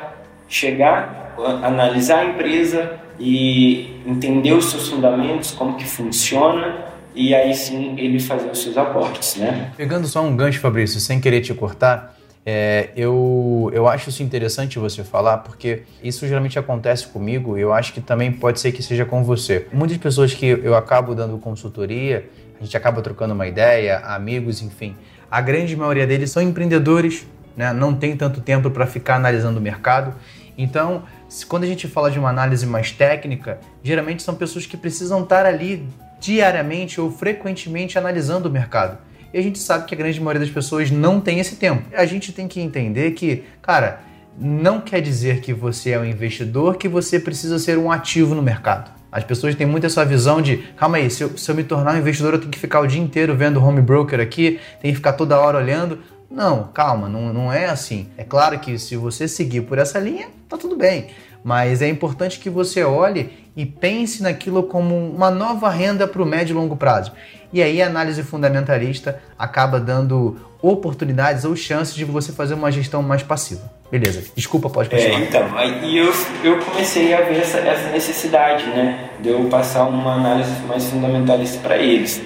chegar, 0.48 1.21
analisar 1.62 2.20
a 2.20 2.24
empresa 2.24 2.92
e 3.18 4.00
entender 4.06 4.52
os 4.52 4.66
seus 4.66 4.88
fundamentos, 4.88 5.52
como 5.52 5.76
que 5.76 5.84
funciona 5.84 6.92
e 7.14 7.34
aí 7.34 7.54
sim 7.54 7.94
ele 7.98 8.18
fazer 8.18 8.50
os 8.50 8.62
seus 8.62 8.76
aportes, 8.76 9.36
né? 9.36 9.70
Pegando 9.76 10.06
só 10.06 10.22
um 10.22 10.34
gancho, 10.34 10.60
Fabrício, 10.60 10.98
sem 10.98 11.20
querer 11.20 11.40
te 11.42 11.52
cortar, 11.52 12.16
é, 12.44 12.90
eu, 12.96 13.70
eu 13.72 13.86
acho 13.86 14.08
isso 14.08 14.22
interessante 14.22 14.78
você 14.78 15.04
falar, 15.04 15.38
porque 15.38 15.82
isso 16.02 16.26
geralmente 16.26 16.58
acontece 16.58 17.06
comigo 17.06 17.56
e 17.56 17.60
eu 17.60 17.72
acho 17.72 17.92
que 17.92 18.00
também 18.00 18.32
pode 18.32 18.58
ser 18.58 18.72
que 18.72 18.82
seja 18.82 19.04
com 19.04 19.22
você. 19.22 19.66
Muitas 19.72 19.96
pessoas 19.98 20.34
que 20.34 20.46
eu 20.46 20.74
acabo 20.74 21.14
dando 21.14 21.38
consultoria, 21.38 22.28
a 22.60 22.64
gente 22.64 22.76
acaba 22.76 23.00
trocando 23.00 23.34
uma 23.34 23.46
ideia, 23.46 23.98
amigos, 23.98 24.60
enfim, 24.62 24.96
a 25.30 25.40
grande 25.40 25.76
maioria 25.76 26.06
deles 26.06 26.30
são 26.30 26.42
empreendedores, 26.42 27.26
né? 27.56 27.72
não 27.72 27.94
tem 27.94 28.16
tanto 28.16 28.40
tempo 28.40 28.70
para 28.70 28.86
ficar 28.86 29.16
analisando 29.16 29.58
o 29.58 29.62
mercado. 29.62 30.14
Então, 30.58 31.04
quando 31.48 31.64
a 31.64 31.66
gente 31.66 31.88
fala 31.88 32.10
de 32.10 32.18
uma 32.18 32.28
análise 32.28 32.66
mais 32.66 32.92
técnica, 32.92 33.58
geralmente 33.82 34.22
são 34.22 34.34
pessoas 34.34 34.66
que 34.66 34.76
precisam 34.76 35.22
estar 35.22 35.46
ali 35.46 35.86
diariamente 36.20 37.00
ou 37.00 37.10
frequentemente 37.10 37.98
analisando 37.98 38.48
o 38.48 38.52
mercado. 38.52 38.98
E 39.32 39.38
a 39.38 39.42
gente 39.42 39.58
sabe 39.58 39.86
que 39.86 39.94
a 39.94 39.98
grande 39.98 40.20
maioria 40.20 40.40
das 40.40 40.50
pessoas 40.50 40.90
não 40.90 41.20
tem 41.20 41.40
esse 41.40 41.56
tempo. 41.56 41.84
A 41.94 42.04
gente 42.04 42.32
tem 42.32 42.46
que 42.46 42.60
entender 42.60 43.12
que, 43.12 43.44
cara, 43.62 44.00
não 44.38 44.80
quer 44.80 45.00
dizer 45.00 45.40
que 45.40 45.52
você 45.52 45.90
é 45.90 45.98
um 45.98 46.04
investidor 46.04 46.76
que 46.76 46.88
você 46.88 47.18
precisa 47.18 47.58
ser 47.58 47.78
um 47.78 47.90
ativo 47.90 48.34
no 48.34 48.42
mercado. 48.42 48.90
As 49.10 49.24
pessoas 49.24 49.54
têm 49.54 49.66
muito 49.66 49.86
essa 49.86 50.04
visão 50.04 50.40
de, 50.40 50.58
calma 50.76 50.96
aí, 50.96 51.10
se 51.10 51.22
eu, 51.22 51.36
se 51.36 51.50
eu 51.50 51.54
me 51.54 51.64
tornar 51.64 51.94
um 51.94 51.98
investidor, 51.98 52.34
eu 52.34 52.38
tenho 52.38 52.50
que 52.50 52.58
ficar 52.58 52.80
o 52.80 52.86
dia 52.86 53.00
inteiro 53.00 53.34
vendo 53.36 53.62
home 53.62 53.82
broker 53.82 54.20
aqui, 54.20 54.58
tem 54.80 54.90
que 54.90 54.96
ficar 54.96 55.12
toda 55.12 55.38
hora 55.38 55.58
olhando. 55.58 55.98
Não, 56.32 56.64
calma, 56.72 57.08
não, 57.08 57.32
não 57.32 57.52
é 57.52 57.66
assim. 57.66 58.08
É 58.16 58.24
claro 58.24 58.58
que 58.58 58.78
se 58.78 58.96
você 58.96 59.28
seguir 59.28 59.60
por 59.62 59.78
essa 59.78 59.98
linha, 59.98 60.28
tá 60.48 60.56
tudo 60.56 60.76
bem. 60.76 61.08
Mas 61.44 61.82
é 61.82 61.88
importante 61.88 62.38
que 62.38 62.48
você 62.48 62.82
olhe 62.82 63.30
e 63.54 63.66
pense 63.66 64.22
naquilo 64.22 64.62
como 64.62 64.96
uma 64.96 65.30
nova 65.30 65.68
renda 65.68 66.08
para 66.08 66.22
o 66.22 66.26
médio 66.26 66.54
e 66.54 66.56
longo 66.56 66.76
prazo. 66.76 67.12
E 67.52 67.62
aí 67.62 67.82
a 67.82 67.86
análise 67.86 68.22
fundamentalista 68.22 69.20
acaba 69.38 69.78
dando 69.78 70.38
oportunidades 70.62 71.44
ou 71.44 71.54
chances 71.54 71.94
de 71.94 72.04
você 72.04 72.32
fazer 72.32 72.54
uma 72.54 72.72
gestão 72.72 73.02
mais 73.02 73.22
passiva. 73.22 73.70
Beleza, 73.90 74.22
desculpa, 74.34 74.70
pode 74.70 74.88
é, 74.94 74.96
continuar. 74.96 75.20
É, 75.20 75.24
então, 75.24 75.58
aí 75.58 75.98
eu, 75.98 76.14
eu 76.42 76.58
comecei 76.60 77.12
a 77.12 77.20
ver 77.20 77.40
essa, 77.40 77.58
essa 77.58 77.90
necessidade, 77.90 78.64
né, 78.68 79.10
de 79.20 79.28
eu 79.28 79.44
passar 79.50 79.84
uma 79.84 80.14
análise 80.14 80.50
mais 80.66 80.84
fundamentalista 80.84 81.58
para 81.58 81.76
eles. 81.76 82.22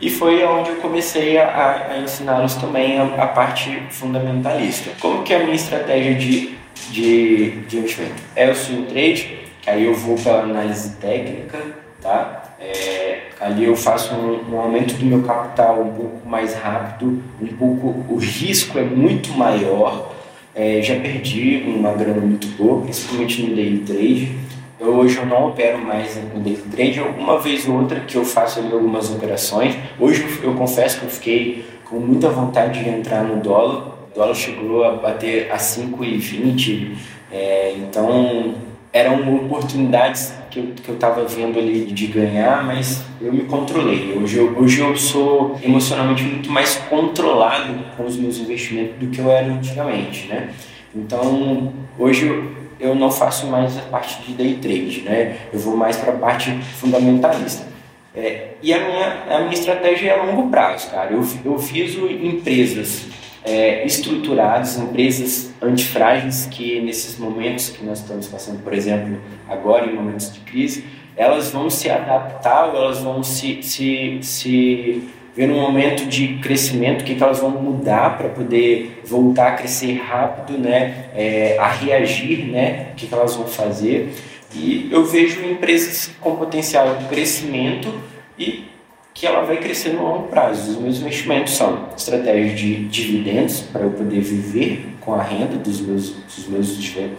E 0.00 0.10
foi 0.10 0.44
onde 0.44 0.70
eu 0.70 0.76
comecei 0.76 1.38
a, 1.38 1.88
a 1.90 1.98
ensiná-los 1.98 2.54
também 2.56 2.98
a, 2.98 3.04
a, 3.04 3.26
parte 3.28 3.82
fundamentalista. 3.90 4.90
Como 5.00 5.22
que 5.22 5.32
é 5.32 5.36
a 5.36 5.44
minha 5.44 5.54
estratégia 5.54 6.14
de, 6.14 6.54
de, 6.90 7.50
de 7.62 7.78
investimento? 7.78 8.14
É 8.34 8.50
o 8.50 8.54
swing 8.54 8.86
trade, 8.86 9.38
aí 9.66 9.84
eu 9.84 9.94
vou 9.94 10.16
para 10.16 10.40
análise 10.40 10.96
técnica, 10.96 11.58
tá? 12.02 12.42
É, 12.60 13.22
ali 13.40 13.64
eu 13.64 13.76
faço 13.76 14.14
um, 14.14 14.54
um, 14.54 14.60
aumento 14.60 14.94
do 14.94 15.04
meu 15.04 15.22
capital 15.22 15.80
um 15.82 15.92
pouco 15.92 16.28
mais 16.28 16.54
rápido, 16.54 17.22
um 17.40 17.46
pouco 17.46 18.04
o 18.08 18.16
risco 18.16 18.78
é 18.78 18.82
muito 18.82 19.32
maior. 19.32 20.14
É, 20.54 20.80
já 20.80 20.98
perdi 20.98 21.64
uma 21.66 21.92
grana 21.92 22.20
muito 22.20 22.46
boa, 22.56 22.82
principalmente 22.82 23.42
no 23.42 23.54
day 23.54 23.78
trade. 23.78 24.45
Eu, 24.78 24.94
hoje 24.94 25.16
eu 25.16 25.24
não 25.24 25.48
opero 25.48 25.78
mais 25.78 26.16
no 26.34 26.40
day 26.40 26.58
trade, 26.70 27.00
alguma 27.00 27.38
vez 27.38 27.66
ou 27.66 27.80
outra 27.80 28.00
que 28.00 28.14
eu 28.14 28.24
faço 28.24 28.60
algumas 28.60 29.10
operações. 29.10 29.74
Hoje 29.98 30.40
eu 30.42 30.52
confesso 30.54 30.98
que 30.98 31.06
eu 31.06 31.10
fiquei 31.10 31.64
com 31.84 31.98
muita 31.98 32.28
vontade 32.28 32.84
de 32.84 32.90
entrar 32.90 33.24
no 33.24 33.40
dólar. 33.40 33.94
O 34.10 34.14
dólar 34.14 34.34
chegou 34.34 34.84
a 34.84 34.92
bater 34.92 35.50
a 35.50 35.56
5,20, 35.56 36.94
é, 37.32 37.74
então 37.78 38.54
eram 38.92 39.36
oportunidades 39.36 40.34
que 40.50 40.58
eu, 40.58 40.66
que 40.74 40.88
eu 40.88 40.96
tava 40.96 41.24
vendo 41.24 41.58
ali 41.58 41.86
de 41.86 42.06
ganhar, 42.08 42.64
mas 42.64 43.02
eu 43.20 43.32
me 43.32 43.44
controlei. 43.44 44.14
Hoje 44.14 44.36
eu, 44.38 44.58
hoje 44.58 44.80
eu 44.80 44.94
sou 44.96 45.58
emocionalmente 45.62 46.22
muito 46.22 46.50
mais 46.50 46.76
controlado 46.88 47.74
com 47.96 48.04
os 48.04 48.16
meus 48.16 48.38
investimentos 48.38 48.96
do 48.98 49.06
que 49.08 49.20
eu 49.20 49.30
era 49.30 49.46
antigamente, 49.46 50.28
né? 50.28 50.50
Então, 50.94 51.72
hoje 51.98 52.56
eu 52.78 52.94
não 52.94 53.10
faço 53.10 53.46
mais 53.46 53.76
a 53.78 53.82
parte 53.82 54.22
de 54.22 54.32
day 54.32 54.54
trade, 54.54 55.02
né? 55.02 55.36
Eu 55.52 55.58
vou 55.58 55.76
mais 55.76 55.96
para 55.96 56.12
a 56.12 56.16
parte 56.16 56.50
fundamentalista. 56.78 57.66
É, 58.14 58.48
e 58.62 58.72
a 58.72 58.78
minha, 58.78 59.24
a 59.28 59.40
minha 59.40 59.52
estratégia 59.52 60.10
é 60.10 60.18
a 60.18 60.22
longo 60.22 60.50
prazo, 60.50 60.90
cara. 60.90 61.12
Eu, 61.12 61.26
eu 61.44 61.58
viso 61.58 62.06
empresas 62.06 63.06
é, 63.44 63.84
estruturadas, 63.84 64.78
empresas 64.78 65.52
antifrágeis 65.62 66.46
que 66.46 66.80
nesses 66.80 67.18
momentos 67.18 67.68
que 67.68 67.84
nós 67.84 68.00
estamos 68.00 68.26
passando, 68.26 68.62
por 68.62 68.72
exemplo, 68.72 69.18
agora 69.48 69.86
em 69.86 69.94
momentos 69.94 70.32
de 70.32 70.40
crise, 70.40 70.84
elas 71.16 71.50
vão 71.50 71.70
se 71.70 71.88
adaptar, 71.88 72.74
elas 72.74 72.98
vão 72.98 73.22
se, 73.22 73.62
se, 73.62 74.18
se 74.22 75.02
ver 75.36 75.50
um 75.50 75.60
momento 75.60 76.06
de 76.06 76.38
crescimento, 76.38 77.02
o 77.02 77.04
que, 77.04 77.14
que 77.14 77.22
elas 77.22 77.40
vão 77.40 77.50
mudar 77.50 78.16
para 78.16 78.30
poder 78.30 79.02
voltar 79.04 79.48
a 79.48 79.52
crescer 79.52 79.92
rápido, 79.98 80.58
né, 80.58 81.10
é, 81.14 81.58
a 81.58 81.68
reagir, 81.68 82.46
né, 82.46 82.88
o 82.92 82.94
que, 82.96 83.06
que 83.06 83.14
elas 83.14 83.36
vão 83.36 83.46
fazer. 83.46 84.14
E 84.54 84.88
eu 84.90 85.04
vejo 85.04 85.44
empresas 85.44 86.10
com 86.20 86.36
potencial 86.36 86.96
de 86.96 87.04
crescimento 87.04 87.92
e 88.38 88.64
que 89.12 89.26
ela 89.26 89.42
vai 89.42 89.58
crescer 89.58 89.90
no 89.90 90.02
longo 90.02 90.28
prazo. 90.28 90.70
Os 90.70 90.78
meus 90.78 91.00
investimentos 91.00 91.54
são 91.54 91.88
estratégias 91.94 92.58
de 92.58 92.86
dividendos 92.86 93.60
para 93.60 93.82
eu 93.82 93.90
poder 93.90 94.20
viver 94.20 94.86
com 95.00 95.14
a 95.14 95.22
renda 95.22 95.56
dos 95.56 95.80
meus, 95.80 96.10
dos 96.10 96.48
meus, 96.48 96.76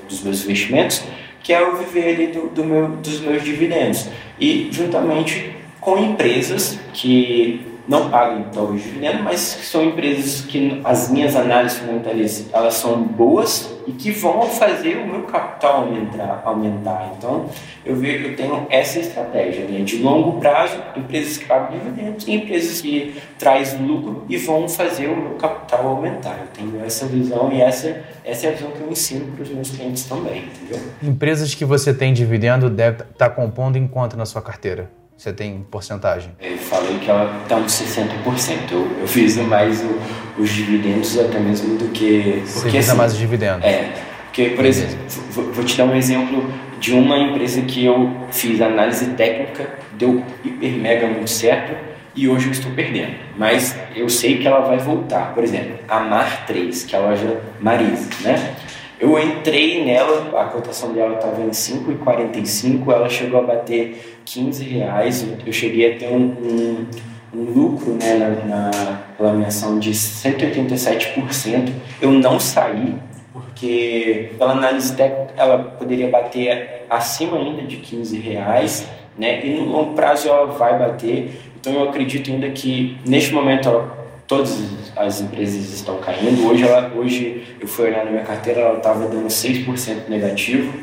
dos 0.10 0.24
meus 0.24 0.44
investimentos, 0.44 1.04
que 1.44 1.54
é 1.54 1.62
eu 1.62 1.78
viver 1.78 2.16
ali 2.16 2.28
do, 2.28 2.48
do 2.50 2.64
meu, 2.64 2.88
dos 2.88 3.20
meus 3.20 3.44
dividendos. 3.44 4.10
E 4.40 4.70
juntamente 4.72 5.56
com 5.80 5.98
empresas 5.98 6.80
que 6.94 7.77
não 7.88 8.10
pagam 8.10 8.46
talvez 8.54 8.84
dividendo, 8.84 9.24
mas 9.24 9.40
são 9.40 9.86
empresas 9.86 10.42
que 10.42 10.82
as 10.84 11.10
minhas 11.10 11.36
análises 11.36 11.80
fundamentalistas 11.80 12.48
elas 12.54 12.74
são 12.74 13.02
boas 13.02 13.78
e 13.88 13.92
que 13.94 14.12
vão 14.12 14.50
fazer 14.50 14.98
o 14.98 15.08
meu 15.08 15.24
capital 15.24 15.84
aumentar. 15.84 16.42
aumentar. 16.44 17.14
Então 17.18 17.46
eu 17.86 17.96
vejo 17.96 18.28
eu 18.28 18.36
tenho 18.36 18.68
essa 18.70 19.00
estratégia 19.00 19.66
né? 19.66 19.80
de 19.80 19.98
longo 20.00 20.40
prazo, 20.40 20.78
empresas 20.98 21.38
que 21.38 21.46
pagam 21.46 21.78
dividendos 21.80 22.28
e 22.28 22.34
empresas 22.34 22.82
que 22.82 23.16
traz 23.40 23.80
lucro 23.80 24.26
e 24.28 24.36
vão 24.38 24.68
fazer 24.68 25.08
o 25.08 25.16
meu 25.16 25.36
capital 25.36 25.88
aumentar. 25.88 26.38
Eu 26.40 26.48
tenho 26.48 26.84
essa 26.84 27.06
visão 27.06 27.50
e 27.54 27.62
essa, 27.62 28.04
essa 28.26 28.48
é 28.48 28.50
a 28.50 28.54
visão 28.54 28.72
que 28.72 28.82
eu 28.82 28.92
ensino 28.92 29.32
para 29.32 29.44
os 29.44 29.50
meus 29.50 29.72
clientes 29.72 30.04
também, 30.04 30.44
entendeu? 30.44 30.82
Empresas 31.02 31.56
que 31.56 31.64
você 31.64 31.94
tem 31.94 32.14
dividendo 32.14 32.70
deve 32.70 33.04
estar 33.04 33.30
tá 33.30 33.30
compondo 33.30 33.78
em 33.78 33.88
quanto 33.88 34.18
na 34.18 34.26
sua 34.26 34.42
carteira? 34.42 34.90
Você 35.18 35.34
tem 35.34 35.66
porcentagem? 35.72 36.32
Eu 36.40 36.58
falei 36.60 37.00
que 37.00 37.10
ela 37.10 37.42
está 37.42 37.56
uns 37.56 37.72
60%. 37.74 38.72
Eu, 38.72 38.88
eu 39.02 39.08
fiz 39.08 39.36
mais 39.38 39.84
o, 39.84 40.00
os 40.40 40.50
dividendos 40.52 41.18
até 41.18 41.40
mesmo 41.40 41.76
do 41.76 41.90
que... 41.90 42.44
Você 42.46 42.62
porque, 42.62 42.78
assim, 42.78 42.96
mais 42.96 43.14
os 43.14 43.18
dividendos? 43.18 43.66
É, 43.66 43.94
Porque, 44.26 44.52
por 44.52 44.64
exemplo, 44.64 44.96
vou 45.32 45.66
te 45.66 45.76
dar 45.76 45.86
um 45.86 45.96
exemplo 45.96 46.46
de 46.80 46.94
uma 46.94 47.18
empresa 47.18 47.62
que 47.64 47.84
eu 47.84 48.16
fiz 48.32 48.62
análise 48.62 49.08
técnica, 49.12 49.68
deu 49.94 50.24
hiper 50.46 50.74
mega 50.74 51.08
muito 51.08 51.32
certo 51.32 51.76
e 52.16 52.28
hoje 52.30 52.46
eu 52.46 52.52
estou 52.52 52.72
perdendo. 52.74 53.16
Mas 53.36 53.76
eu 53.96 54.08
sei 54.10 54.38
que 54.38 54.48
ela 54.48 54.60
vai 54.60 54.78
voltar. 54.78 55.34
Por 55.34 55.44
exemplo, 55.44 55.80
a 55.88 56.00
Mar 56.00 56.46
3, 56.46 56.84
que 56.84 56.96
é 56.96 57.00
a 57.00 57.02
loja 57.02 57.42
Marisa, 57.60 58.08
né? 58.22 58.56
Eu 59.00 59.20
entrei 59.20 59.86
nela, 59.86 60.40
a 60.40 60.46
cotação 60.46 60.92
dela 60.92 61.16
estava 61.16 61.42
em 61.42 61.50
5,45, 61.50 62.92
ela 62.92 63.08
chegou 63.08 63.40
a 63.40 63.44
bater 63.44 64.20
15 64.26 64.64
reais. 64.64 65.26
Eu 65.46 65.54
cheguei 65.54 65.94
a 65.94 66.00
ter 66.00 66.08
um, 66.08 66.26
um, 66.26 66.86
um 67.32 67.44
lucro 67.44 67.94
né, 67.94 68.16
na, 68.16 68.72
na 68.72 68.72
laminação 69.20 69.78
de 69.78 69.92
187%. 69.92 71.72
Eu 72.02 72.12
não 72.12 72.40
saí, 72.40 72.96
porque 73.32 74.32
pela 74.36 74.54
análise 74.54 74.96
técnica 74.96 75.34
ela 75.38 75.60
poderia 75.60 76.10
bater 76.10 76.86
acima 76.90 77.38
ainda 77.38 77.62
de 77.62 77.78
15 77.78 78.18
reais, 78.18 78.88
né? 79.16 79.46
E 79.46 79.50
no 79.52 79.66
longo 79.66 79.94
prazo 79.94 80.28
ela 80.28 80.48
vai 80.48 80.78
bater. 80.78 81.40
Então 81.60 81.72
eu 81.74 81.90
acredito 81.90 82.32
ainda 82.32 82.50
que 82.50 82.98
neste 83.06 83.32
momento 83.32 83.70
ela 83.70 83.97
todas 84.28 84.60
as 84.96 85.22
empresas 85.22 85.74
estão 85.74 85.98
caindo. 86.00 86.46
Hoje, 86.48 86.64
ela, 86.64 86.94
hoje 86.94 87.56
eu 87.60 87.68
fui 87.68 87.86
olhar 87.88 88.06
na 88.06 88.12
minha 88.12 88.24
carteira, 88.24 88.62
ela 88.62 88.78
estava 88.78 89.08
dando 89.08 89.28
6% 89.28 90.10
negativo, 90.10 90.74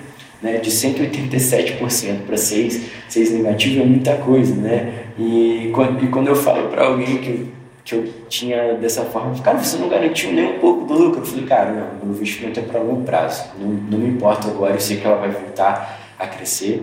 né? 0.42 0.56
de 0.56 0.70
187% 0.70 2.22
para 2.26 2.36
6%, 2.36 2.82
6 3.08 3.30
negativo 3.32 3.82
é 3.82 3.84
muita 3.84 4.16
coisa, 4.16 4.54
né? 4.54 5.04
E 5.18 5.70
e 6.02 6.06
quando 6.08 6.28
eu 6.28 6.36
falo 6.36 6.68
para 6.68 6.86
alguém 6.86 7.18
que, 7.18 7.52
que 7.84 7.94
eu 7.94 8.04
tinha 8.28 8.74
dessa 8.74 9.04
forma, 9.04 9.38
cara, 9.42 9.58
você 9.58 9.76
não 9.76 9.88
garantiu 9.88 10.32
nem 10.32 10.56
um 10.56 10.58
pouco 10.58 10.86
do 10.86 10.94
lucro. 10.94 11.20
Eu 11.20 11.26
falei, 11.26 11.44
cara, 11.44 11.70
não, 11.72 12.08
o 12.08 12.12
investimento 12.14 12.58
é 12.58 12.62
para 12.62 12.80
longo 12.80 13.02
prazo, 13.04 13.44
não, 13.58 13.68
não 13.68 13.98
me 13.98 14.08
importa 14.08 14.48
agora, 14.48 14.74
eu 14.74 14.80
sei 14.80 14.96
que 14.96 15.06
ela 15.06 15.16
vai 15.16 15.30
voltar 15.30 16.14
a 16.18 16.26
crescer. 16.26 16.82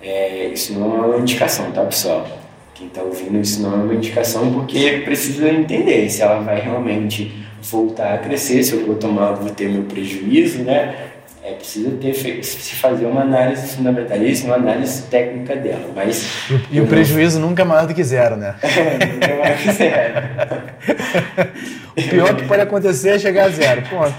É, 0.00 0.48
isso 0.48 0.72
não 0.74 0.94
é 0.96 1.06
uma 1.06 1.18
indicação, 1.18 1.70
tá, 1.72 1.82
pessoal? 1.84 2.26
Quem 2.76 2.88
está 2.88 3.02
ouvindo 3.02 3.40
isso 3.40 3.62
não 3.62 3.72
é 3.72 3.76
uma 3.76 3.94
indicação 3.94 4.52
porque 4.52 5.00
precisa 5.02 5.48
entender 5.48 6.10
se 6.10 6.20
ela 6.20 6.40
vai 6.40 6.60
realmente 6.60 7.32
voltar 7.62 8.14
a 8.14 8.18
crescer, 8.18 8.62
se 8.62 8.74
eu 8.74 8.84
vou 8.84 8.96
tomar, 8.96 9.32
vou 9.32 9.50
ter 9.50 9.68
meu 9.68 9.84
prejuízo, 9.84 10.62
né? 10.62 10.94
É 11.42 11.52
preciso 11.52 11.92
ter 11.92 12.12
se 12.12 12.74
fazer 12.74 13.06
uma 13.06 13.22
análise 13.22 13.76
fundamentalista, 13.76 14.46
uma 14.46 14.56
análise 14.56 15.02
técnica 15.04 15.56
dela, 15.56 15.90
mas 15.94 16.28
e, 16.70 16.80
o 16.80 16.86
prejuízo 16.86 17.40
nunca 17.40 17.62
é 17.62 17.64
maior 17.64 17.86
do 17.86 17.94
que 17.94 18.04
zero, 18.04 18.36
né? 18.36 18.56
É, 18.62 19.06
nunca 19.06 19.26
é 19.26 19.38
maior 19.38 19.56
que 19.56 19.72
zero. 19.72 20.26
o 21.96 22.02
pior 22.10 22.36
que 22.36 22.44
pode 22.46 22.60
acontecer 22.60 23.10
é 23.10 23.18
chegar 23.18 23.44
a 23.46 23.48
zero, 23.48 23.82
ponto. 23.88 24.14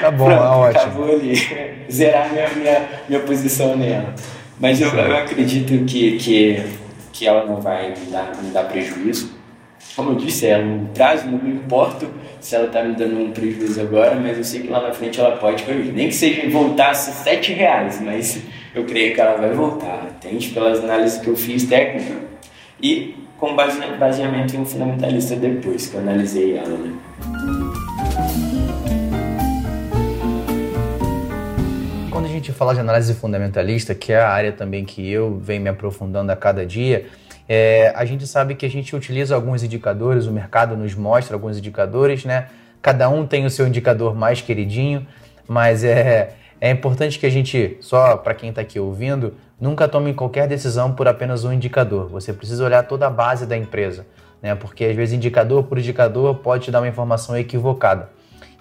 Tá 0.00 0.10
bom, 0.10 0.26
Pronto, 0.26 0.40
tá 0.40 0.56
ótimo. 0.56 0.82
Acabou 0.82 1.12
ali, 1.14 1.86
zerar 1.90 2.30
minha, 2.30 2.48
minha, 2.50 2.82
minha 3.08 3.20
posição 3.20 3.76
nela. 3.76 4.14
Mas 4.60 4.80
eu, 4.80 4.88
eu 4.88 5.16
acredito 5.16 5.84
que, 5.84 6.18
que 6.18 6.62
que 7.12 7.26
ela 7.26 7.44
não 7.46 7.60
vai 7.60 7.90
me 7.90 8.06
dar, 8.06 8.32
me 8.42 8.50
dar 8.50 8.64
prejuízo. 8.64 9.30
Como 9.94 10.12
eu 10.12 10.14
disse, 10.14 10.46
é 10.46 10.58
um 10.58 10.86
prazo, 10.86 11.26
não 11.26 11.38
me 11.38 11.50
importo 11.50 12.08
se 12.40 12.56
ela 12.56 12.66
está 12.66 12.82
me 12.82 12.94
dando 12.94 13.20
um 13.20 13.30
prejuízo 13.30 13.80
agora, 13.80 14.14
mas 14.14 14.38
eu 14.38 14.44
sei 14.44 14.62
que 14.62 14.68
lá 14.68 14.80
na 14.80 14.92
frente 14.92 15.20
ela 15.20 15.36
pode 15.36 15.62
corrigir. 15.64 15.92
Nem 15.92 16.08
que 16.08 16.14
seja 16.14 16.48
voltasse 16.48 17.12
sete 17.12 17.52
reais, 17.52 18.00
mas 18.00 18.40
eu 18.74 18.84
creio 18.84 19.14
que 19.14 19.20
ela 19.20 19.36
vai 19.36 19.50
voltar, 19.52 20.06
entende? 20.16 20.48
Pelas 20.48 20.82
análises 20.82 21.20
que 21.20 21.28
eu 21.28 21.36
fiz 21.36 21.64
técnica 21.64 22.14
e 22.80 23.14
com 23.38 23.54
baseamento 23.54 24.56
em 24.56 24.60
um 24.60 24.64
fundamentalista 24.64 25.36
depois 25.36 25.88
que 25.88 25.94
eu 25.94 26.00
analisei 26.00 26.56
ela, 26.56 26.78
né? 26.78 27.61
Gente 32.42 32.52
fala 32.52 32.74
de 32.74 32.80
análise 32.80 33.14
fundamentalista, 33.14 33.94
que 33.94 34.12
é 34.12 34.20
a 34.20 34.28
área 34.28 34.50
também 34.50 34.84
que 34.84 35.08
eu 35.08 35.38
venho 35.38 35.62
me 35.62 35.68
aprofundando 35.70 36.32
a 36.32 36.36
cada 36.36 36.66
dia, 36.66 37.06
é, 37.48 37.92
a 37.94 38.04
gente 38.04 38.26
sabe 38.26 38.56
que 38.56 38.66
a 38.66 38.68
gente 38.68 38.94
utiliza 38.96 39.34
alguns 39.34 39.62
indicadores, 39.62 40.26
o 40.26 40.32
mercado 40.32 40.76
nos 40.76 40.94
mostra 40.94 41.36
alguns 41.36 41.58
indicadores, 41.58 42.24
né? 42.24 42.48
Cada 42.80 43.08
um 43.08 43.24
tem 43.24 43.46
o 43.46 43.50
seu 43.50 43.66
indicador 43.66 44.14
mais 44.14 44.40
queridinho, 44.40 45.06
mas 45.46 45.84
é, 45.84 46.34
é 46.60 46.70
importante 46.70 47.18
que 47.18 47.26
a 47.26 47.30
gente, 47.30 47.76
só 47.80 48.16
para 48.16 48.34
quem 48.34 48.50
está 48.50 48.60
aqui 48.60 48.80
ouvindo, 48.80 49.34
nunca 49.60 49.86
tome 49.86 50.12
qualquer 50.12 50.48
decisão 50.48 50.92
por 50.92 51.06
apenas 51.06 51.44
um 51.44 51.52
indicador. 51.52 52.08
Você 52.08 52.32
precisa 52.32 52.64
olhar 52.64 52.82
toda 52.82 53.06
a 53.06 53.10
base 53.10 53.46
da 53.46 53.56
empresa, 53.56 54.04
né? 54.42 54.54
Porque 54.56 54.84
às 54.84 54.96
vezes 54.96 55.14
indicador 55.14 55.62
por 55.64 55.78
indicador 55.78 56.34
pode 56.36 56.64
te 56.64 56.70
dar 56.72 56.80
uma 56.80 56.88
informação 56.88 57.36
equivocada. 57.36 58.08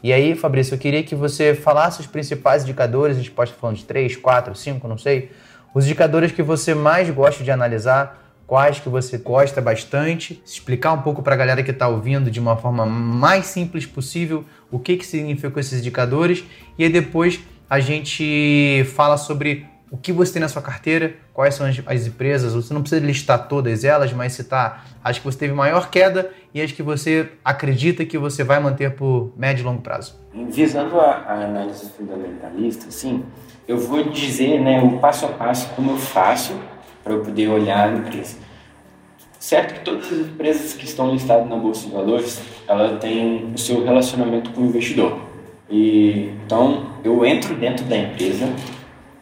E 0.03 0.11
aí, 0.11 0.35
Fabrício, 0.35 0.73
eu 0.73 0.79
queria 0.79 1.03
que 1.03 1.13
você 1.13 1.53
falasse 1.53 2.01
os 2.01 2.07
principais 2.07 2.63
indicadores, 2.63 3.17
a 3.17 3.19
gente 3.19 3.31
pode 3.31 3.51
estar 3.51 3.61
falando 3.61 3.77
de 3.77 3.85
3, 3.85 4.15
4, 4.15 4.55
5, 4.55 4.87
não 4.87 4.97
sei, 4.97 5.31
os 5.73 5.85
indicadores 5.85 6.31
que 6.31 6.41
você 6.41 6.73
mais 6.73 7.09
gosta 7.09 7.43
de 7.43 7.51
analisar, 7.51 8.21
quais 8.47 8.79
que 8.79 8.89
você 8.89 9.17
gosta 9.17 9.61
bastante, 9.61 10.41
explicar 10.45 10.91
um 10.91 11.01
pouco 11.01 11.21
para 11.21 11.35
a 11.35 11.37
galera 11.37 11.63
que 11.63 11.71
está 11.71 11.87
ouvindo 11.87 12.31
de 12.31 12.39
uma 12.39 12.57
forma 12.57 12.85
mais 12.85 13.45
simples 13.45 13.85
possível 13.85 14.43
o 14.69 14.79
que, 14.79 14.97
que 14.97 15.05
significam 15.05 15.59
esses 15.59 15.79
indicadores, 15.79 16.43
e 16.77 16.83
aí 16.83 16.89
depois 16.89 17.39
a 17.69 17.79
gente 17.79 18.83
fala 18.95 19.15
sobre 19.15 19.65
o 19.91 19.97
que 19.97 20.13
você 20.13 20.33
tem 20.33 20.41
na 20.41 20.47
sua 20.47 20.61
carteira, 20.61 21.15
quais 21.33 21.53
são 21.53 21.67
as, 21.67 21.81
as, 21.85 22.07
empresas, 22.07 22.53
você 22.53 22.73
não 22.73 22.79
precisa 22.79 23.05
listar 23.05 23.49
todas 23.49 23.83
elas, 23.83 24.13
mas 24.13 24.31
citar 24.31 24.85
as 25.03 25.19
que 25.19 25.25
você 25.25 25.37
teve 25.37 25.53
maior 25.53 25.89
queda 25.89 26.31
e 26.53 26.61
as 26.61 26.71
que 26.71 26.81
você 26.81 27.29
acredita 27.43 28.05
que 28.05 28.17
você 28.17 28.41
vai 28.41 28.57
manter 28.57 28.95
por 28.95 29.33
médio 29.35 29.63
e 29.63 29.65
longo 29.65 29.81
prazo. 29.81 30.17
Visando 30.33 30.97
a, 30.97 31.17
a 31.27 31.43
análise 31.43 31.89
fundamentalista, 31.89 32.89
sim, 32.89 33.25
eu 33.67 33.77
vou 33.77 34.09
dizer 34.09 34.61
né, 34.61 34.81
o 34.81 34.97
passo 34.99 35.25
a 35.25 35.29
passo 35.29 35.69
como 35.75 35.91
eu 35.91 35.97
faço 35.97 36.57
para 37.03 37.11
eu 37.11 37.19
poder 37.21 37.49
olhar 37.49 37.89
a 37.89 37.91
empresa. 37.91 38.37
Certo 39.37 39.73
que 39.73 39.79
todas 39.81 40.05
as 40.05 40.19
empresas 40.19 40.73
que 40.73 40.85
estão 40.85 41.11
listadas 41.11 41.49
na 41.49 41.55
Bolsa 41.57 41.87
de 41.87 41.91
Valores, 41.91 42.41
ela 42.65 42.97
tem 42.97 43.51
o 43.53 43.57
seu 43.57 43.83
relacionamento 43.83 44.51
com 44.51 44.61
o 44.61 44.65
investidor. 44.67 45.19
E, 45.69 46.31
então, 46.45 46.91
eu 47.03 47.25
entro 47.25 47.55
dentro 47.55 47.83
da 47.85 47.97
empresa, 47.97 48.47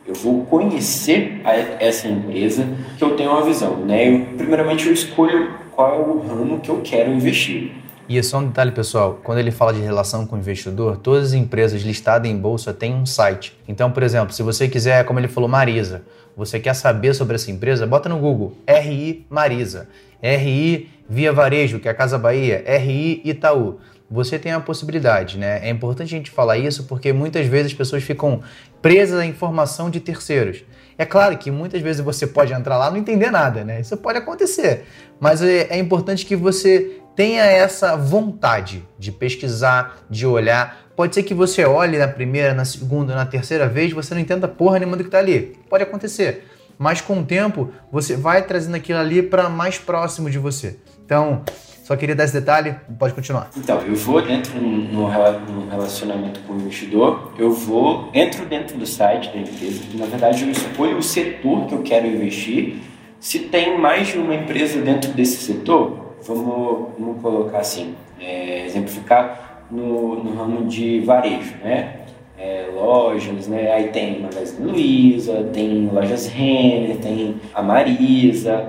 eu 0.09 0.15
vou 0.15 0.43
conhecer 0.45 1.39
a, 1.45 1.53
essa 1.53 2.07
empresa 2.07 2.67
que 2.97 3.03
eu 3.03 3.15
tenho 3.15 3.29
uma 3.29 3.45
visão, 3.45 3.77
né? 3.85 4.09
Eu, 4.09 4.25
primeiramente 4.35 4.87
eu 4.87 4.93
escolho 4.93 5.53
qual 5.71 5.93
é 5.93 5.99
o 5.99 6.19
ramo 6.27 6.59
que 6.59 6.69
eu 6.69 6.81
quero 6.83 7.11
investir. 7.11 7.71
E 8.07 8.17
é 8.17 8.23
só 8.23 8.39
um 8.39 8.47
detalhe, 8.47 8.71
pessoal, 8.71 9.19
quando 9.23 9.37
ele 9.37 9.51
fala 9.51 9.71
de 9.71 9.81
relação 9.81 10.25
com 10.25 10.35
o 10.35 10.39
investidor, 10.39 10.97
todas 10.97 11.27
as 11.27 11.33
empresas 11.33 11.83
listadas 11.83 12.29
em 12.29 12.35
bolsa 12.35 12.73
têm 12.73 12.95
um 12.95 13.05
site. 13.05 13.55
Então, 13.67 13.91
por 13.91 14.01
exemplo, 14.01 14.33
se 14.33 14.41
você 14.41 14.67
quiser, 14.67 15.05
como 15.05 15.19
ele 15.19 15.27
falou, 15.27 15.47
Marisa, 15.47 16.01
você 16.35 16.59
quer 16.59 16.73
saber 16.73 17.13
sobre 17.13 17.35
essa 17.35 17.51
empresa, 17.51 17.85
bota 17.85 18.09
no 18.09 18.17
Google 18.17 18.57
RI 18.67 19.27
Marisa, 19.29 19.87
RI 20.23 20.89
Via 21.07 21.31
Varejo, 21.31 21.79
que 21.79 21.87
é 21.87 21.91
a 21.91 21.93
Casa 21.93 22.17
Bahia, 22.17 22.63
RI 22.65 23.21
Itaú 23.23 23.77
você 24.09 24.39
tem 24.39 24.51
a 24.51 24.59
possibilidade, 24.59 25.37
né? 25.37 25.59
É 25.67 25.69
importante 25.69 26.15
a 26.15 26.17
gente 26.17 26.31
falar 26.31 26.57
isso 26.57 26.85
porque 26.85 27.13
muitas 27.13 27.45
vezes 27.45 27.67
as 27.71 27.77
pessoas 27.77 28.03
ficam 28.03 28.41
presas 28.81 29.19
à 29.19 29.25
informação 29.25 29.89
de 29.89 29.99
terceiros. 29.99 30.63
É 30.97 31.05
claro 31.05 31.37
que 31.37 31.49
muitas 31.51 31.81
vezes 31.81 32.01
você 32.01 32.27
pode 32.27 32.51
entrar 32.51 32.77
lá 32.77 32.87
e 32.87 32.91
não 32.91 32.97
entender 32.97 33.31
nada, 33.31 33.63
né? 33.63 33.79
Isso 33.79 33.95
pode 33.97 34.17
acontecer. 34.17 34.85
Mas 35.19 35.41
é, 35.41 35.67
é 35.69 35.77
importante 35.77 36.25
que 36.25 36.35
você 36.35 36.99
tenha 37.15 37.43
essa 37.43 37.95
vontade 37.95 38.83
de 38.97 39.11
pesquisar, 39.11 39.97
de 40.09 40.25
olhar. 40.25 40.85
Pode 40.95 41.15
ser 41.15 41.23
que 41.23 41.33
você 41.33 41.63
olhe 41.63 41.97
na 41.97 42.07
primeira, 42.07 42.53
na 42.53 42.65
segunda, 42.65 43.15
na 43.15 43.25
terceira 43.25 43.67
vez, 43.67 43.93
você 43.93 44.13
não 44.13 44.21
entenda 44.21 44.47
porra 44.47 44.79
nenhuma 44.79 44.97
do 44.97 45.03
que 45.03 45.09
está 45.09 45.19
ali. 45.19 45.57
Pode 45.69 45.83
acontecer. 45.83 46.45
Mas 46.77 47.01
com 47.01 47.19
o 47.19 47.25
tempo, 47.25 47.71
você 47.91 48.15
vai 48.15 48.41
trazendo 48.41 48.75
aquilo 48.75 48.99
ali 48.99 49.21
para 49.21 49.49
mais 49.49 49.77
próximo 49.77 50.29
de 50.29 50.37
você. 50.37 50.79
Então, 51.05 51.43
só 51.89 51.97
queria 51.97 52.15
dar 52.15 52.25
esse 52.25 52.33
detalhe, 52.39 52.75
pode 52.99 53.15
continuar. 53.15 53.49
Então, 53.57 53.81
eu 53.81 53.95
vou 53.95 54.21
dentro 54.21 54.61
no 54.61 55.07
relacionamento 55.07 56.39
com 56.41 56.53
o 56.53 56.55
investidor, 56.57 57.33
eu 57.35 57.51
vou, 57.51 58.11
entro 58.13 58.45
dentro 58.45 58.77
do 58.77 58.85
site 58.85 59.31
da 59.33 59.39
empresa, 59.39 59.81
na 59.95 60.05
verdade 60.05 60.43
eu 60.43 60.51
escolho 60.51 60.99
o 60.99 61.01
setor 61.01 61.65
que 61.65 61.73
eu 61.73 61.81
quero 61.81 62.05
investir. 62.05 62.75
Se 63.19 63.39
tem 63.39 63.75
mais 63.75 64.09
de 64.09 64.19
uma 64.19 64.35
empresa 64.35 64.79
dentro 64.79 65.11
desse 65.13 65.37
setor, 65.37 66.13
vamos, 66.21 66.89
vamos 66.99 67.21
colocar 67.23 67.57
assim, 67.57 67.95
é, 68.21 68.67
exemplificar 68.67 69.63
no, 69.71 70.23
no 70.23 70.35
ramo 70.35 70.67
de 70.67 70.99
varejo, 70.99 71.55
né? 71.63 72.01
É, 72.37 72.69
lojas, 72.71 73.47
né? 73.47 73.71
Aí 73.73 73.87
tem 73.87 74.21
Magazine 74.21 74.71
Luiza, 74.71 75.49
tem 75.51 75.89
lojas 75.91 76.27
Renner, 76.27 76.97
tem 76.97 77.37
a 77.51 77.63
Marisa. 77.63 78.63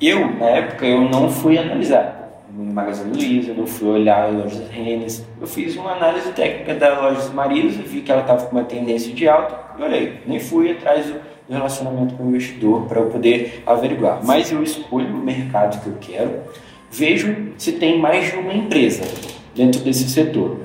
Eu, 0.00 0.30
na 0.36 0.46
época, 0.46 0.86
eu 0.86 1.00
não 1.00 1.28
fui 1.28 1.58
analisar 1.58 2.19
no 2.54 2.72
Magazine 2.72 3.12
Luiza, 3.12 3.52
eu 3.52 3.66
fui 3.66 3.88
olhar 3.88 4.24
a 4.24 4.28
lojas 4.28 4.68
Rennes, 4.70 5.24
eu 5.40 5.46
fiz 5.46 5.76
uma 5.76 5.92
análise 5.92 6.32
técnica 6.32 6.74
da 6.74 7.00
loja 7.00 7.28
Marisa, 7.30 7.82
vi 7.82 8.00
que 8.00 8.10
ela 8.10 8.22
estava 8.22 8.46
com 8.46 8.56
uma 8.56 8.64
tendência 8.64 9.12
de 9.12 9.28
alta 9.28 9.58
e 9.78 9.82
olhei, 9.82 10.20
nem 10.26 10.38
fui 10.38 10.70
atrás 10.72 11.06
do 11.06 11.20
relacionamento 11.48 12.14
com 12.14 12.24
o 12.24 12.28
investidor 12.28 12.86
para 12.86 13.00
eu 13.00 13.06
poder 13.06 13.62
averiguar. 13.66 14.20
Mas 14.24 14.50
eu 14.50 14.62
escolho 14.62 15.14
o 15.14 15.18
mercado 15.18 15.82
que 15.82 15.88
eu 15.88 15.96
quero, 16.00 16.40
vejo 16.90 17.52
se 17.56 17.72
tem 17.72 17.98
mais 17.98 18.30
de 18.30 18.36
uma 18.36 18.52
empresa 18.52 19.02
dentro 19.54 19.80
desse 19.80 20.08
setor. 20.08 20.58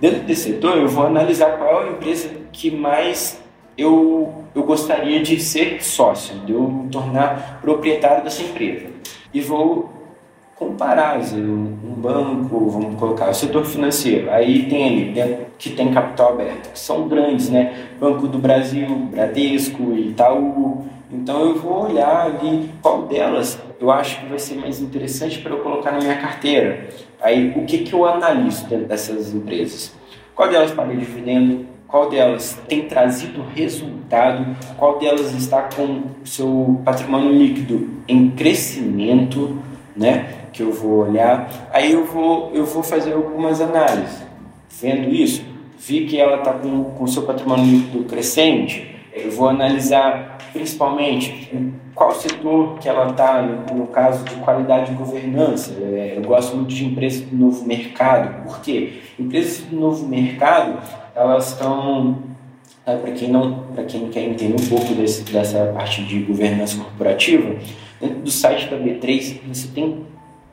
Dentro 0.00 0.20
desse 0.20 0.52
setor, 0.52 0.76
eu 0.76 0.88
vou 0.88 1.06
analisar 1.06 1.56
qual 1.56 1.82
é 1.82 1.88
a 1.88 1.92
empresa 1.92 2.30
que 2.52 2.70
mais 2.70 3.42
eu, 3.76 4.44
eu 4.54 4.62
gostaria 4.62 5.22
de 5.22 5.40
ser 5.40 5.82
sócio, 5.82 6.38
de 6.40 6.52
eu 6.52 6.62
me 6.62 6.88
tornar 6.90 7.60
proprietário 7.62 8.24
dessa 8.24 8.42
empresa. 8.42 8.86
E 9.32 9.40
vou 9.40 9.95
comparar 10.56 11.20
um 11.20 11.94
banco, 11.98 12.70
vamos 12.70 12.98
colocar 12.98 13.28
o 13.28 13.34
setor 13.34 13.64
financeiro, 13.64 14.30
aí 14.30 14.66
tem 14.68 14.88
ali 14.88 15.12
dentro, 15.12 15.46
que 15.58 15.70
tem 15.70 15.92
capital 15.92 16.32
aberto, 16.32 16.72
que 16.72 16.78
são 16.78 17.06
grandes, 17.06 17.50
né? 17.50 17.88
Banco 18.00 18.26
do 18.26 18.38
Brasil, 18.38 18.88
Bradesco, 19.10 19.92
Itaú. 19.92 20.86
Então 21.12 21.40
eu 21.40 21.56
vou 21.56 21.84
olhar 21.90 22.26
ali 22.26 22.70
qual 22.82 23.02
delas 23.02 23.58
eu 23.78 23.90
acho 23.90 24.20
que 24.20 24.26
vai 24.26 24.38
ser 24.38 24.56
mais 24.56 24.80
interessante 24.80 25.38
para 25.38 25.52
eu 25.52 25.58
colocar 25.58 25.92
na 25.92 25.98
minha 25.98 26.16
carteira. 26.16 26.88
Aí 27.20 27.52
o 27.54 27.64
que, 27.66 27.78
que 27.78 27.92
eu 27.92 28.06
analiso 28.06 28.66
dentro 28.66 28.86
dessas 28.86 29.34
empresas? 29.34 29.94
Qual 30.34 30.48
delas 30.48 30.70
paga 30.70 30.94
dividendo? 30.96 31.66
Qual 31.86 32.08
delas 32.08 32.58
tem 32.66 32.88
trazido 32.88 33.44
resultado? 33.54 34.56
Qual 34.76 34.98
delas 34.98 35.32
está 35.34 35.68
com 35.74 36.02
seu 36.24 36.80
patrimônio 36.84 37.30
líquido 37.30 37.88
em 38.08 38.30
crescimento? 38.30 39.58
Né? 39.94 40.45
Que 40.56 40.62
eu 40.62 40.72
vou 40.72 41.06
olhar, 41.06 41.68
aí 41.70 41.92
eu 41.92 42.06
vou, 42.06 42.50
eu 42.54 42.64
vou 42.64 42.82
fazer 42.82 43.12
algumas 43.12 43.60
análises. 43.60 44.24
Vendo 44.80 45.10
isso, 45.10 45.44
vi 45.78 46.06
que 46.06 46.18
ela 46.18 46.38
está 46.38 46.54
com, 46.54 46.84
com 46.84 47.06
seu 47.06 47.22
patrimônio 47.22 48.04
crescente, 48.04 48.96
eu 49.12 49.30
vou 49.30 49.48
analisar 49.48 50.38
principalmente 50.52 51.50
qual 51.94 52.12
setor 52.14 52.78
que 52.78 52.88
ela 52.88 53.10
está, 53.10 53.42
no, 53.42 53.86
caso 53.86 54.24
de 54.24 54.34
qualidade 54.36 54.90
de 54.90 54.96
governança. 54.96 55.74
É, 55.80 56.14
eu 56.16 56.22
gosto 56.22 56.56
muito 56.56 56.74
de 56.74 56.84
empresas 56.84 57.20
do 57.20 57.36
novo 57.36 57.66
mercado, 57.66 58.44
por 58.44 58.60
quê? 58.60 59.00
Empresas 59.18 59.60
do 59.60 59.76
novo 59.76 60.06
mercado, 60.06 60.78
elas 61.14 61.52
estão 61.52 62.18
tá, 62.84 62.96
para 62.96 63.12
quem 63.12 63.30
não 63.30 63.64
para 63.74 63.84
quem 63.84 64.08
quer 64.08 64.22
entender 64.22 64.54
um 64.54 64.68
pouco 64.68 64.94
desse, 64.94 65.22
dessa 65.24 65.72
parte 65.74 66.02
de 66.04 66.20
governança 66.20 66.76
corporativa 66.76 67.56
dentro 68.00 68.18
do 68.18 68.30
site 68.30 68.68
da 68.68 68.76
B3 68.76 69.40
você 69.48 69.68
tem 69.68 70.04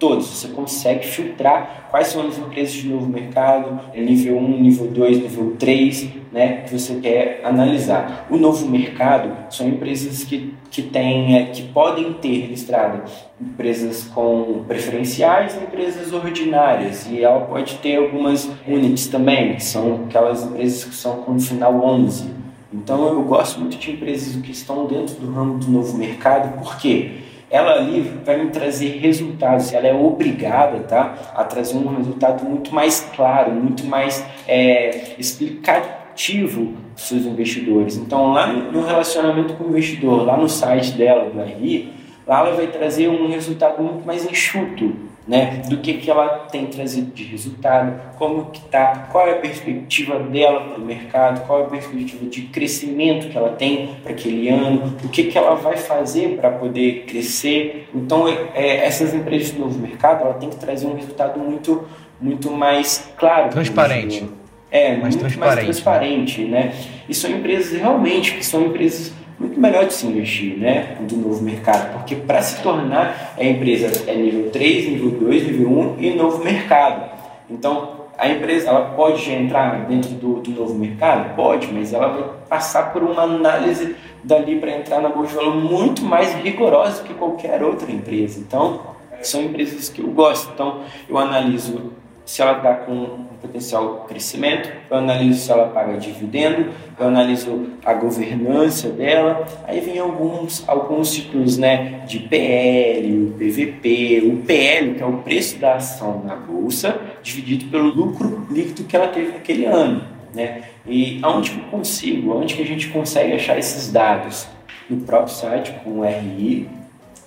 todos. 0.03 0.27
Você 0.27 0.49
consegue 0.49 1.07
filtrar 1.07 1.87
quais 1.89 2.07
são 2.07 2.27
as 2.27 2.37
empresas 2.37 2.73
de 2.73 2.89
novo 2.89 3.07
mercado, 3.07 3.79
nível 3.95 4.37
1, 4.37 4.61
nível 4.61 4.87
2, 4.87 5.21
nível 5.21 5.55
3, 5.57 6.09
né, 6.29 6.63
que 6.63 6.77
você 6.77 6.95
quer 6.95 7.39
analisar. 7.41 8.27
O 8.29 8.35
novo 8.35 8.67
mercado 8.67 9.31
são 9.49 9.65
empresas 9.69 10.25
que, 10.25 10.53
que, 10.69 10.81
têm, 10.81 11.37
é, 11.37 11.45
que 11.45 11.61
podem 11.61 12.11
ter 12.13 12.47
listrado 12.47 13.03
empresas 13.39 14.03
com 14.13 14.65
preferenciais 14.67 15.55
e 15.55 15.63
empresas 15.63 16.11
ordinárias. 16.11 17.07
E 17.09 17.23
ela 17.23 17.39
pode 17.41 17.75
ter 17.75 17.95
algumas 17.95 18.49
units 18.67 19.07
também, 19.07 19.55
que 19.55 19.63
são 19.63 20.03
aquelas 20.05 20.43
empresas 20.43 20.83
que 20.83 20.95
são 20.95 21.21
com 21.21 21.39
final 21.39 21.81
11. 21.81 22.29
Então 22.73 23.07
eu 23.07 23.23
gosto 23.23 23.61
muito 23.61 23.77
de 23.77 23.91
empresas 23.91 24.35
que 24.41 24.51
estão 24.51 24.85
dentro 24.85 25.15
do 25.15 25.31
ramo 25.31 25.59
do 25.59 25.71
novo 25.71 25.97
mercado, 25.97 26.57
por 26.57 26.77
quê? 26.77 27.23
Ela 27.53 27.73
ali 27.73 28.01
vai 28.25 28.43
me 28.43 28.49
trazer 28.49 28.97
resultados, 28.97 29.71
ela 29.71 29.87
é 29.87 29.93
obrigada 29.93 30.79
tá, 30.79 31.13
a 31.35 31.43
trazer 31.43 31.77
um 31.77 31.95
resultado 31.97 32.43
muito 32.43 32.73
mais 32.73 33.07
claro, 33.15 33.51
muito 33.51 33.85
mais 33.85 34.25
é, 34.47 35.13
explicativo 35.19 36.73
para 36.73 36.95
os 36.95 37.07
seus 37.07 37.25
investidores. 37.27 37.95
Então, 37.95 38.33
lá 38.33 38.47
no 38.47 38.83
relacionamento 38.83 39.53
com 39.53 39.65
o 39.65 39.69
investidor, 39.69 40.25
lá 40.25 40.35
no 40.35 40.49
site 40.49 40.93
dela, 40.93 41.29
do 41.29 41.39
RI, 41.43 41.93
lá 42.25 42.39
ela 42.39 42.55
vai 42.55 42.65
trazer 42.65 43.07
um 43.07 43.29
resultado 43.29 43.83
muito 43.83 44.03
mais 44.03 44.25
enxuto, 44.25 44.91
né, 45.27 45.61
do 45.69 45.77
que, 45.77 45.93
que 45.95 46.11
ela 46.11 46.47
tem 46.51 46.65
trazido 46.65 47.11
de 47.13 47.23
resultado, 47.23 47.99
como 48.17 48.47
que 48.51 48.59
tá, 48.61 49.07
qual 49.11 49.27
é 49.27 49.31
a 49.31 49.35
perspectiva 49.35 50.19
dela 50.19 50.61
para 50.61 50.77
o 50.77 50.85
mercado, 50.85 51.45
qual 51.47 51.61
é 51.61 51.63
a 51.63 51.67
perspectiva 51.67 52.25
de 52.25 52.41
crescimento 52.43 53.29
que 53.29 53.37
ela 53.37 53.51
tem 53.51 53.95
para 54.03 54.11
aquele 54.11 54.49
ano, 54.49 54.95
o 55.03 55.09
que, 55.09 55.23
que 55.25 55.37
ela 55.37 55.55
vai 55.55 55.77
fazer 55.77 56.37
para 56.37 56.51
poder 56.51 57.05
crescer. 57.07 57.87
Então, 57.95 58.27
é, 58.27 58.49
é, 58.53 58.85
essas 58.85 59.13
empresas 59.13 59.51
do 59.51 59.61
novo 59.61 59.79
mercado, 59.79 60.23
ela 60.23 60.33
tem 60.33 60.49
que 60.49 60.57
trazer 60.57 60.87
um 60.87 60.95
resultado 60.95 61.39
muito, 61.39 61.87
muito 62.19 62.51
mais 62.51 63.09
claro. 63.15 63.49
Transparente. 63.49 64.29
É, 64.69 64.97
mais 64.97 65.15
muito 65.15 65.19
transparente, 65.19 65.55
mais 65.55 65.65
transparente, 65.65 66.41
né? 66.45 66.63
né? 66.65 66.73
E 67.07 67.13
são 67.13 67.29
empresas 67.29 67.79
realmente 67.79 68.33
que 68.33 68.43
são 68.43 68.65
empresas 68.65 69.13
muito 69.39 69.59
melhor 69.59 69.85
de 69.85 69.93
se 69.93 70.05
investir, 70.05 70.57
né, 70.57 70.97
do 71.01 71.17
novo 71.17 71.43
mercado, 71.43 71.93
porque 71.93 72.15
para 72.15 72.41
se 72.41 72.61
tornar 72.61 73.33
a 73.37 73.43
empresa 73.43 74.09
é 74.09 74.15
nível 74.15 74.49
3, 74.51 74.89
nível 74.89 75.11
2, 75.11 75.43
nível 75.47 75.69
1 75.69 75.95
e 75.99 76.15
novo 76.15 76.43
mercado. 76.43 77.11
Então, 77.49 78.03
a 78.17 78.29
empresa 78.29 78.69
ela 78.69 78.91
pode 78.91 79.29
entrar 79.31 79.85
dentro 79.85 80.11
do, 80.11 80.35
do 80.35 80.51
novo 80.51 80.75
mercado? 80.75 81.35
Pode, 81.35 81.67
mas 81.73 81.93
ela 81.93 82.07
vai 82.07 82.23
passar 82.47 82.93
por 82.93 83.03
uma 83.03 83.23
análise 83.23 83.95
dali 84.23 84.59
para 84.59 84.71
entrar 84.71 85.01
na 85.01 85.09
bolsa 85.09 85.41
muito 85.41 86.03
mais 86.03 86.33
rigorosa 86.35 87.03
que 87.03 87.13
qualquer 87.13 87.61
outra 87.63 87.91
empresa. 87.91 88.39
Então, 88.39 88.81
são 89.21 89.41
empresas 89.41 89.89
que 89.89 90.01
eu 90.01 90.07
gosto. 90.07 90.51
Então, 90.53 90.81
eu 91.09 91.17
analiso 91.17 91.91
se 92.25 92.41
ela 92.41 92.57
está 92.57 92.73
com 92.75 92.93
um 92.93 93.25
potencial 93.41 94.05
crescimento, 94.07 94.71
eu 94.89 94.97
analiso 94.97 95.41
se 95.41 95.51
ela 95.51 95.67
paga 95.67 95.97
dividendo, 95.97 96.71
eu 96.97 97.07
analiso 97.07 97.67
a 97.83 97.93
governança 97.93 98.89
dela, 98.89 99.45
aí 99.67 99.81
vem 99.81 99.99
alguns, 99.99 100.67
alguns 100.67 101.09
ciclos 101.09 101.57
né, 101.57 102.01
de 102.07 102.19
PL, 102.19 103.27
o 103.27 103.31
PVP, 103.33 104.21
o 104.25 104.37
PL, 104.45 104.95
que 104.95 105.03
é 105.03 105.05
o 105.05 105.17
preço 105.17 105.57
da 105.59 105.75
ação 105.75 106.23
na 106.23 106.35
bolsa, 106.35 106.97
dividido 107.21 107.65
pelo 107.65 107.89
lucro 107.89 108.47
líquido 108.49 108.85
que 108.85 108.95
ela 108.95 109.07
teve 109.07 109.33
naquele 109.33 109.65
ano. 109.65 110.03
Né? 110.33 110.63
E 110.87 111.19
aonde 111.21 111.51
que 111.51 111.59
eu 111.59 111.65
consigo, 111.65 112.31
aonde 112.31 112.55
que 112.55 112.61
a 112.61 112.65
gente 112.65 112.87
consegue 112.87 113.33
achar 113.33 113.57
esses 113.57 113.91
dados? 113.91 114.47
No 114.89 115.01
próprio 115.01 115.33
site, 115.33 115.73
com 115.83 115.99
o 115.99 116.03
RI, 116.03 116.69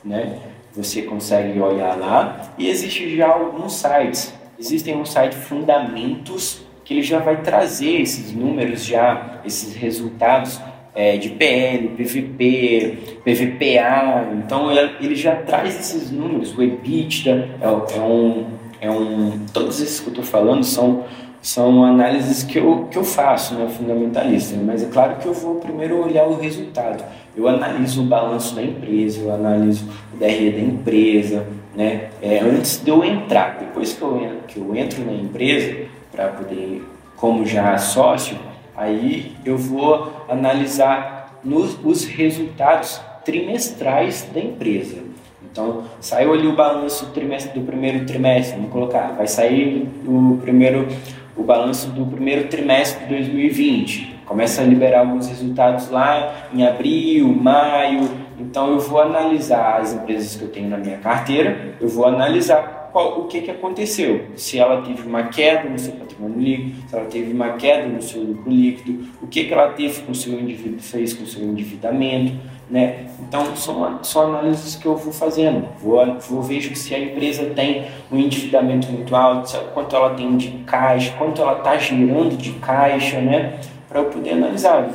né? 0.04 0.38
você 0.74 1.02
consegue 1.02 1.58
olhar 1.58 1.96
lá, 1.98 2.52
e 2.58 2.68
existe 2.68 3.16
já 3.16 3.28
alguns 3.28 3.74
sites 3.74 4.34
Existem 4.58 4.96
um 4.96 5.04
site 5.04 5.34
Fundamentos 5.34 6.64
que 6.84 6.94
ele 6.94 7.02
já 7.02 7.18
vai 7.18 7.42
trazer 7.42 8.00
esses 8.00 8.32
números 8.32 8.84
já, 8.84 9.40
esses 9.44 9.74
resultados 9.74 10.60
é, 10.94 11.16
de 11.16 11.30
PL, 11.30 11.88
PVP, 11.88 13.20
PVPA. 13.24 14.28
Então 14.38 14.70
ele 15.00 15.16
já 15.16 15.36
traz 15.36 15.78
esses 15.78 16.10
números. 16.10 16.56
O 16.56 16.62
EBITDA 16.62 17.50
é, 17.60 17.96
é 17.96 18.00
um, 18.00 18.46
é 18.80 18.90
um, 18.90 19.44
todos 19.52 19.80
esses 19.80 20.00
que 20.00 20.06
eu 20.06 20.12
estou 20.12 20.24
falando 20.24 20.64
são 20.64 21.04
são 21.46 21.84
análises 21.84 22.42
que 22.42 22.58
eu, 22.58 22.88
que 22.90 22.98
eu 22.98 23.04
faço, 23.04 23.54
né, 23.54 23.68
fundamentalista. 23.68 24.56
Mas 24.56 24.82
é 24.82 24.86
claro 24.86 25.14
que 25.16 25.26
eu 25.26 25.32
vou 25.32 25.56
primeiro 25.56 26.04
olhar 26.04 26.26
o 26.26 26.40
resultado. 26.40 27.04
Eu 27.36 27.46
analiso 27.48 28.02
o 28.02 28.06
balanço 28.06 28.54
da 28.54 28.62
empresa, 28.62 29.20
eu 29.20 29.34
analiso 29.34 29.86
o 30.14 30.16
DRE 30.16 30.50
da 30.50 30.60
empresa, 30.60 31.46
né? 31.74 32.08
É, 32.22 32.40
antes 32.40 32.82
de 32.82 32.90
eu 32.90 33.04
entrar, 33.04 33.58
depois 33.58 33.92
que 33.92 34.00
eu, 34.00 34.30
que 34.48 34.58
eu 34.58 34.74
entro 34.74 35.04
na 35.04 35.12
empresa, 35.12 35.86
para 36.10 36.28
poder, 36.28 36.82
como 37.14 37.44
já 37.44 37.76
sócio, 37.76 38.38
aí 38.74 39.36
eu 39.44 39.58
vou 39.58 40.24
analisar 40.28 41.38
nos, 41.44 41.78
os 41.84 42.06
resultados 42.06 43.00
trimestrais 43.24 44.26
da 44.32 44.40
empresa. 44.40 44.96
Então, 45.42 45.84
saiu 46.00 46.32
ali 46.32 46.46
o 46.46 46.56
balanço 46.56 47.06
do 47.06 47.60
primeiro 47.60 48.06
trimestre, 48.06 48.56
vamos 48.56 48.72
colocar, 48.72 49.12
vai 49.12 49.26
sair 49.26 49.88
o 50.06 50.38
primeiro 50.40 50.88
o 51.36 51.42
balanço 51.42 51.90
do 51.90 52.06
primeiro 52.06 52.48
trimestre 52.48 53.04
de 53.04 53.10
2020. 53.14 54.15
Começa 54.26 54.60
a 54.60 54.64
liberar 54.64 55.00
alguns 55.00 55.28
resultados 55.28 55.88
lá 55.88 56.48
em 56.52 56.66
abril, 56.66 57.28
maio, 57.28 58.10
então 58.38 58.72
eu 58.72 58.80
vou 58.80 59.00
analisar 59.00 59.80
as 59.80 59.94
empresas 59.94 60.36
que 60.36 60.42
eu 60.42 60.48
tenho 60.48 60.68
na 60.68 60.76
minha 60.76 60.98
carteira, 60.98 61.74
eu 61.80 61.88
vou 61.88 62.06
analisar 62.06 62.90
qual, 62.92 63.20
o 63.20 63.24
que, 63.26 63.42
que 63.42 63.50
aconteceu. 63.50 64.26
Se 64.36 64.58
ela 64.58 64.82
teve 64.82 65.06
uma 65.06 65.24
queda 65.24 65.68
no 65.68 65.78
seu 65.78 65.92
patrimônio 65.92 66.40
líquido, 66.40 66.88
se 66.88 66.96
ela 66.96 67.04
teve 67.06 67.32
uma 67.32 67.52
queda 67.52 67.86
no 67.86 68.02
seu 68.02 68.22
lucro 68.22 68.50
líquido, 68.50 69.06
o 69.22 69.26
que, 69.26 69.44
que 69.44 69.52
ela 69.52 69.68
teve 69.72 70.02
com 70.02 70.12
o 70.12 70.14
seu 70.14 70.32
indivíduo, 70.32 70.80
fez 70.80 71.12
com 71.14 71.24
o 71.24 71.26
seu 71.26 71.42
endividamento. 71.42 72.34
Né? 72.68 73.06
Então 73.20 73.54
são, 73.54 74.02
são 74.02 74.22
análises 74.22 74.74
que 74.74 74.86
eu 74.86 74.96
vou 74.96 75.12
fazendo. 75.12 75.68
Vou, 75.78 76.18
vou 76.18 76.42
vejo 76.42 76.74
se 76.74 76.94
a 76.94 76.98
empresa 76.98 77.44
tem 77.54 77.84
um 78.10 78.18
endividamento 78.18 78.90
muito 78.90 79.14
alto, 79.14 79.56
quanto 79.72 79.94
ela 79.94 80.14
tem 80.14 80.36
de 80.36 80.50
caixa, 80.66 81.14
quanto 81.16 81.40
ela 81.40 81.58
está 81.58 81.76
gerando 81.76 82.36
de 82.36 82.52
caixa, 82.54 83.20
né? 83.20 83.60
Para 83.88 84.00
eu 84.00 84.06
poder 84.06 84.32
analisar 84.32 84.88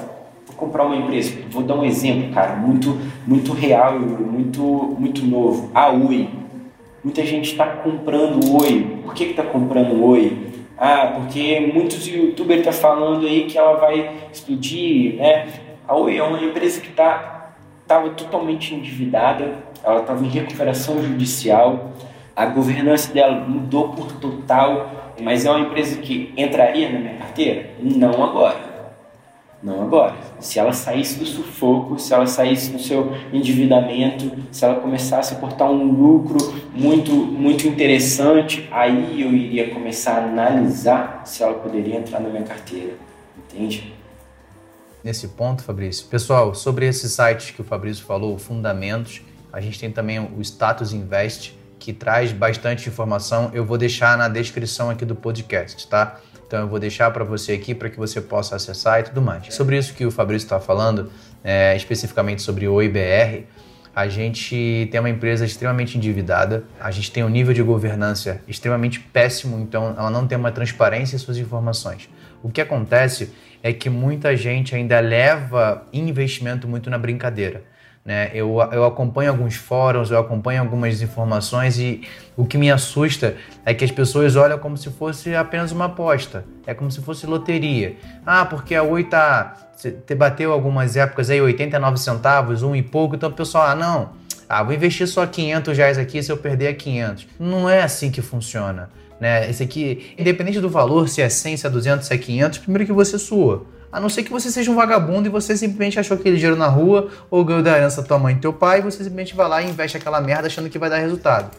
comprar 0.62 0.86
uma 0.86 0.96
empresa, 0.96 1.40
vou 1.50 1.64
dar 1.64 1.76
um 1.76 1.84
exemplo, 1.84 2.32
cara, 2.32 2.56
muito, 2.56 2.98
muito 3.26 3.52
real, 3.52 4.00
muito, 4.00 4.62
muito 4.62 5.26
novo. 5.26 5.72
A 5.74 5.90
Oi. 5.90 6.30
Muita 7.04 7.26
gente 7.26 7.52
está 7.52 7.66
comprando 7.66 8.62
Oi. 8.62 9.00
Por 9.04 9.14
que 9.16 9.24
está 9.24 9.44
comprando 9.44 10.04
Oi? 10.06 10.52
Ah, 10.78 11.14
porque 11.16 11.72
muitos 11.74 12.08
youtubers 12.08 12.60
estão 12.60 12.74
tá 12.74 12.80
falando 12.80 13.26
aí 13.26 13.46
que 13.46 13.58
ela 13.58 13.78
vai 13.78 14.12
explodir, 14.32 15.16
né? 15.16 15.48
A 15.88 15.96
Oi 15.96 16.18
é 16.18 16.24
uma 16.24 16.40
empresa 16.40 16.80
que 16.80 16.90
tá, 16.90 17.54
estava 17.82 18.10
totalmente 18.12 18.76
endividada, 18.76 19.56
ela 19.84 20.02
estava 20.02 20.24
em 20.24 20.30
recuperação 20.30 21.02
judicial, 21.02 21.92
a 22.36 22.46
governança 22.46 23.12
dela 23.12 23.42
mudou 23.48 23.90
por 23.90 24.12
total, 24.14 25.14
mas 25.22 25.46
é 25.46 25.52
uma 25.52 25.60
empresa 25.60 26.00
que 26.00 26.32
entraria 26.38 26.90
na 26.90 27.00
minha 27.00 27.16
carteira? 27.16 27.72
Não 27.80 28.24
agora 28.24 28.71
Não 29.64 29.84
agora. 29.84 30.16
Se 30.40 30.58
ela 30.58 30.74
saísse 30.74 31.20
do 31.20 31.26
sufoco, 31.26 32.00
se 32.00 32.14
ela 32.14 32.26
saísse 32.26 32.72
do 32.72 32.80
seu 32.80 33.12
endividamento, 33.32 34.32
se 34.52 34.66
ela 34.66 34.80
começasse 34.80 35.36
a 35.36 35.38
portar 35.38 35.70
um 35.70 35.84
lucro 35.92 36.38
muito, 36.74 37.12
muito 37.12 37.68
interessante, 37.68 38.68
aí 38.72 39.22
eu 39.22 39.32
iria 39.34 39.72
começar 39.72 40.14
a 40.14 40.24
analisar 40.24 41.22
se 41.26 41.44
ela 41.44 41.54
poderia 41.54 41.98
entrar 41.98 42.20
na 42.20 42.30
minha 42.30 42.44
carteira. 42.44 42.94
Entende? 43.38 43.94
Nesse 45.04 45.28
ponto, 45.30 45.64
Fabrício. 45.64 46.08
Pessoal, 46.08 46.56
sobre 46.56 46.88
esses 46.88 47.12
sites 47.12 47.52
que 47.52 47.62
o 47.62 47.64
Fabrício 47.64 48.04
falou, 48.04 48.38
Fundamentos, 48.38 49.22
a 49.54 49.62
gente 49.62 49.80
tem 49.80 49.92
também 49.92 50.20
o 50.20 50.42
Status 50.42 50.94
Invest, 50.94 51.58
que 51.78 51.92
traz 51.92 52.32
bastante 52.32 52.88
informação. 52.88 53.50
Eu 53.54 53.66
vou 53.66 53.78
deixar 53.78 54.18
na 54.18 54.28
descrição 54.28 54.90
aqui 54.90 55.04
do 55.04 55.16
podcast, 55.16 55.88
tá? 55.88 56.20
Então 56.52 56.60
eu 56.60 56.68
vou 56.68 56.80
deixar 56.80 57.10
para 57.12 57.24
você 57.24 57.54
aqui 57.54 57.74
para 57.74 57.90
que 57.90 57.98
você 57.98 58.20
possa 58.20 58.58
acessar 58.58 59.00
e 59.00 59.04
tudo 59.04 59.22
mais. 59.22 59.56
Sobre 59.56 59.78
isso 59.78 59.94
que 59.94 60.06
o 60.06 60.12
Fabrício 60.12 60.48
está 60.48 60.60
falando, 60.60 61.10
é, 61.42 61.74
especificamente 61.78 62.42
sobre 62.42 62.68
o 62.68 62.82
IBR, 62.82 63.46
a 63.96 64.10
gente 64.10 64.90
tem 64.92 65.00
uma 65.00 65.10
empresa 65.10 65.46
extremamente 65.46 65.98
endividada, 65.98 66.66
a 66.78 66.92
gente 66.92 67.10
tem 67.10 67.24
um 67.24 67.30
nível 67.30 67.54
de 67.54 67.64
governança 67.64 68.42
extremamente 68.50 69.00
péssimo, 69.00 69.58
então 69.60 69.96
ela 69.98 70.10
não 70.10 70.28
tem 70.28 70.38
uma 70.38 70.52
transparência 70.52 71.16
em 71.16 71.20
suas 71.20 71.38
informações. 71.38 72.10
O 72.44 72.50
que 72.50 72.60
acontece 72.60 73.32
é 73.64 73.72
que 73.72 73.90
muita 73.90 74.36
gente 74.36 74.76
ainda 74.76 75.00
leva 75.00 75.88
investimento 75.94 76.68
muito 76.68 76.90
na 76.90 76.98
brincadeira. 76.98 77.64
Né? 78.04 78.32
Eu, 78.34 78.58
eu 78.72 78.84
acompanho 78.84 79.30
alguns 79.30 79.56
fóruns, 79.56 80.10
eu 80.10 80.18
acompanho 80.18 80.62
algumas 80.62 81.02
informações 81.02 81.78
e 81.78 82.02
o 82.36 82.46
que 82.46 82.58
me 82.58 82.72
assusta 82.72 83.36
é 83.64 83.74
que 83.74 83.86
as 83.86 83.92
pessoas 83.92 84.36
olham 84.36 84.58
como 84.58 84.76
se 84.76 84.90
fosse 84.90 85.36
apenas 85.36 85.72
uma 85.72 85.86
aposta. 85.86 86.44
É 86.66 86.74
como 86.74 86.90
se 86.90 87.02
fosse 87.02 87.28
loteria. 87.28 87.96
Ah, 88.26 88.46
porque 88.46 88.74
a 88.74 88.84
Oi 88.84 89.04
tá. 89.04 89.56
Bateu 90.16 90.52
algumas 90.52 90.96
épocas 90.96 91.32
aí 91.32 91.42
89 91.42 91.98
centavos, 91.98 92.62
um 92.62 92.76
e 92.76 92.84
pouco, 92.84 93.16
então 93.16 93.30
o 93.30 93.34
pessoal, 93.34 93.68
ah, 93.68 93.76
não. 93.76 94.12
Ah, 94.48 94.62
vou 94.62 94.74
investir 94.74 95.08
só 95.08 95.26
500 95.26 95.78
reais 95.78 95.98
aqui 95.98 96.22
se 96.22 96.32
eu 96.32 96.38
perder 96.38 96.66
é 96.66 96.74
500. 96.74 97.28
Não 97.40 97.70
é 97.70 97.82
assim 97.82 98.12
que 98.12 98.22
funciona. 98.22 98.90
Né? 99.20 99.50
Esse 99.50 99.64
aqui, 99.64 100.14
independente 100.18 100.60
do 100.60 100.70
valor, 100.70 101.08
se 101.08 101.22
é 101.22 101.30
100, 101.30 101.58
se 101.58 101.68
é 101.68 101.70
200, 101.70 102.08
se 102.08 102.14
é 102.14 102.18
500, 102.18 102.60
primeiro 102.60 102.86
que 102.86 102.92
você 102.92 103.18
sua. 103.18 103.66
A 103.92 104.00
não 104.00 104.08
ser 104.08 104.24
que 104.24 104.32
você 104.32 104.50
seja 104.50 104.72
um 104.72 104.76
vagabundo 104.76 105.28
e 105.28 105.30
você 105.30 105.58
simplesmente 105.58 106.00
achou 106.00 106.16
aquele 106.16 106.36
dinheiro 106.36 106.56
na 106.56 106.68
rua 106.68 107.10
ou 107.30 107.44
ganhou 107.44 107.62
da 107.62 107.78
herança 107.78 108.02
da 108.02 108.08
tua 108.08 108.18
mãe 108.18 108.36
e 108.36 108.40
teu 108.40 108.54
pai 108.54 108.80
e 108.80 108.82
você 108.82 109.00
simplesmente 109.00 109.36
vai 109.36 109.48
lá 109.50 109.62
e 109.62 109.70
investe 109.70 109.98
aquela 109.98 110.22
merda 110.22 110.48
achando 110.48 110.70
que 110.70 110.80
vai 110.80 110.90
dar 110.90 110.98
resultado. 110.98 111.52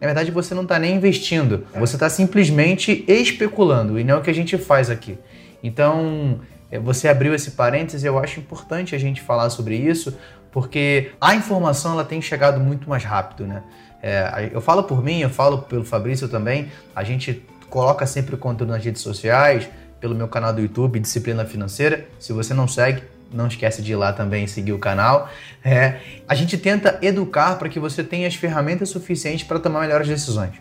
Na 0.00 0.06
verdade, 0.06 0.30
você 0.30 0.54
não 0.54 0.62
está 0.62 0.78
nem 0.78 0.96
investindo, 0.96 1.66
você 1.74 1.96
está 1.96 2.08
simplesmente 2.08 3.04
especulando 3.06 3.98
e 3.98 4.04
não 4.04 4.14
é 4.14 4.18
o 4.18 4.22
que 4.22 4.30
a 4.30 4.34
gente 4.34 4.56
faz 4.56 4.88
aqui. 4.88 5.18
Então, 5.62 6.40
é, 6.70 6.78
você 6.78 7.08
abriu 7.08 7.34
esse 7.34 7.50
parênteses, 7.50 8.04
eu 8.04 8.18
acho 8.18 8.40
importante 8.40 8.94
a 8.94 8.98
gente 8.98 9.20
falar 9.20 9.50
sobre 9.50 9.76
isso, 9.76 10.16
porque 10.50 11.10
a 11.20 11.34
informação 11.34 11.92
ela 11.92 12.04
tem 12.04 12.22
chegado 12.22 12.60
muito 12.60 12.88
mais 12.88 13.04
rápido, 13.04 13.46
né? 13.46 13.62
É, 14.02 14.48
eu 14.52 14.60
falo 14.60 14.84
por 14.84 15.04
mim, 15.04 15.20
eu 15.20 15.28
falo 15.28 15.58
pelo 15.58 15.84
Fabrício 15.84 16.28
também, 16.28 16.70
a 16.96 17.04
gente 17.04 17.44
coloca 17.68 18.06
sempre 18.06 18.34
o 18.34 18.38
conteúdo 18.38 18.70
nas 18.70 18.82
redes 18.82 19.02
sociais, 19.02 19.68
pelo 20.00 20.14
meu 20.14 20.28
canal 20.28 20.52
do 20.52 20.60
YouTube, 20.60 20.98
Disciplina 20.98 21.44
Financeira. 21.44 22.06
Se 22.18 22.32
você 22.32 22.54
não 22.54 22.66
segue, 22.66 23.02
não 23.32 23.46
esquece 23.46 23.82
de 23.82 23.92
ir 23.92 23.96
lá 23.96 24.12
também 24.12 24.46
seguir 24.46 24.72
o 24.72 24.78
canal. 24.78 25.28
É, 25.64 25.96
a 26.26 26.34
gente 26.34 26.56
tenta 26.56 26.98
educar 27.02 27.56
para 27.56 27.68
que 27.68 27.78
você 27.78 28.02
tenha 28.02 28.26
as 28.26 28.34
ferramentas 28.34 28.88
suficientes 28.88 29.44
para 29.44 29.58
tomar 29.58 29.80
melhores 29.80 30.08
decisões. 30.08 30.52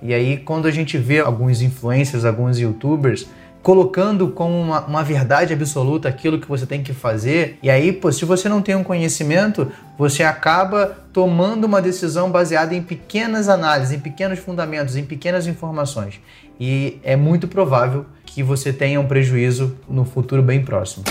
E 0.00 0.12
aí, 0.12 0.36
quando 0.36 0.66
a 0.66 0.70
gente 0.70 0.98
vê 0.98 1.20
alguns 1.20 1.62
influencers, 1.62 2.24
alguns 2.24 2.58
youtubers 2.58 3.26
colocando 3.62 4.28
como 4.30 4.60
uma, 4.60 4.80
uma, 4.80 5.04
verdade 5.04 5.52
absoluta 5.52 6.08
aquilo 6.08 6.40
que 6.40 6.48
você 6.48 6.66
tem 6.66 6.82
que 6.82 6.92
fazer. 6.92 7.58
E 7.62 7.70
aí, 7.70 7.92
pô, 7.92 8.10
se 8.10 8.24
você 8.24 8.48
não 8.48 8.60
tem 8.60 8.74
um 8.74 8.82
conhecimento, 8.82 9.70
você 9.96 10.24
acaba 10.24 10.98
tomando 11.12 11.64
uma 11.64 11.80
decisão 11.80 12.28
baseada 12.28 12.74
em 12.74 12.82
pequenas 12.82 13.48
análises, 13.48 13.94
em 13.94 14.00
pequenos 14.00 14.40
fundamentos, 14.40 14.96
em 14.96 15.04
pequenas 15.04 15.46
informações. 15.46 16.20
E 16.58 16.98
é 17.04 17.14
muito 17.14 17.46
provável 17.46 18.04
você 18.40 18.72
tenha 18.72 19.00
um 19.00 19.06
prejuízo 19.08 19.76
no 19.88 20.04
futuro 20.04 20.44
bem 20.44 20.64
próximo. 20.64 21.02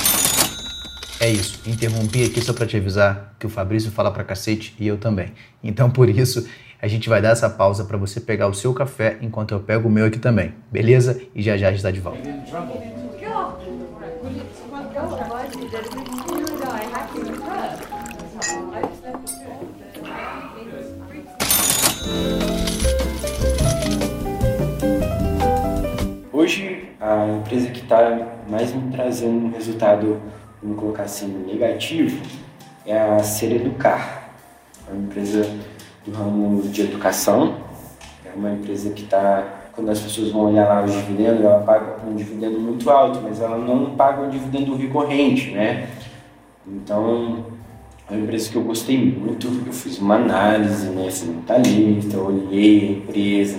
É 1.20 1.30
isso. 1.30 1.60
Interrompi 1.68 2.24
aqui 2.24 2.42
só 2.42 2.54
para 2.54 2.66
te 2.66 2.78
avisar 2.78 3.36
que 3.38 3.46
o 3.46 3.50
Fabrício 3.50 3.92
fala 3.92 4.10
pra 4.10 4.24
cacete 4.24 4.74
e 4.80 4.88
eu 4.88 4.98
também. 4.98 5.34
Então, 5.62 5.92
por 5.92 6.08
isso, 6.08 6.48
a 6.82 6.88
gente 6.88 7.08
vai 7.08 7.22
dar 7.22 7.30
essa 7.30 7.48
pausa 7.48 7.84
para 7.86 7.96
você 7.96 8.20
pegar 8.20 8.48
o 8.48 8.54
seu 8.56 8.74
café 8.74 9.20
enquanto 9.22 9.52
eu 9.52 9.60
pego 9.60 9.88
o 9.88 9.92
meu 9.92 10.06
aqui 10.06 10.18
também. 10.18 10.52
Beleza? 10.72 11.22
E 11.36 11.44
já 11.44 11.56
já 11.58 11.68
a 11.68 11.70
gente 11.70 11.78
está 11.78 11.92
de 11.92 12.00
volta. 12.00 12.20
Hoje, 26.34 26.71
a 27.02 27.28
empresa 27.28 27.72
que 27.72 27.80
está 27.80 28.28
mais 28.48 28.72
me 28.72 28.92
trazendo 28.92 29.48
um 29.48 29.52
resultado, 29.52 30.22
vamos 30.62 30.80
colocar 30.80 31.04
assim, 31.04 31.28
negativo, 31.48 32.22
é 32.86 33.00
a 33.00 33.20
Ser 33.24 33.54
Educar. 33.54 34.30
É 34.88 34.94
uma 34.94 35.04
empresa 35.04 35.50
do 36.06 36.12
ramo 36.12 36.62
de 36.62 36.82
educação. 36.82 37.56
É 38.24 38.38
uma 38.38 38.52
empresa 38.52 38.92
que 38.92 39.04
está, 39.04 39.44
quando 39.74 39.90
as 39.90 40.00
pessoas 40.00 40.30
vão 40.32 40.52
olhar 40.52 40.68
lá 40.68 40.84
os 40.84 40.92
dividendos, 40.92 41.44
ela 41.44 41.62
paga 41.62 41.98
um 42.08 42.16
dividendo 42.16 42.60
muito 42.60 42.88
alto, 42.92 43.20
mas 43.24 43.42
ela 43.42 43.58
não 43.58 43.96
paga 43.96 44.22
um 44.22 44.30
dividendo 44.30 44.76
recorrente, 44.76 45.50
né? 45.52 45.90
Então, 46.68 47.46
é 48.08 48.14
uma 48.14 48.24
empresa 48.24 48.52
que 48.52 48.58
eu 48.58 48.64
gostei 48.64 48.98
muito, 48.98 49.48
eu 49.66 49.74
fiz 49.74 49.98
uma 49.98 50.16
análise, 50.16 50.88
né, 50.90 51.06
fiz 51.06 51.24
muita 51.24 51.58
lista, 51.58 52.20
olhei 52.20 52.82
a 52.82 52.92
empresa, 52.92 53.58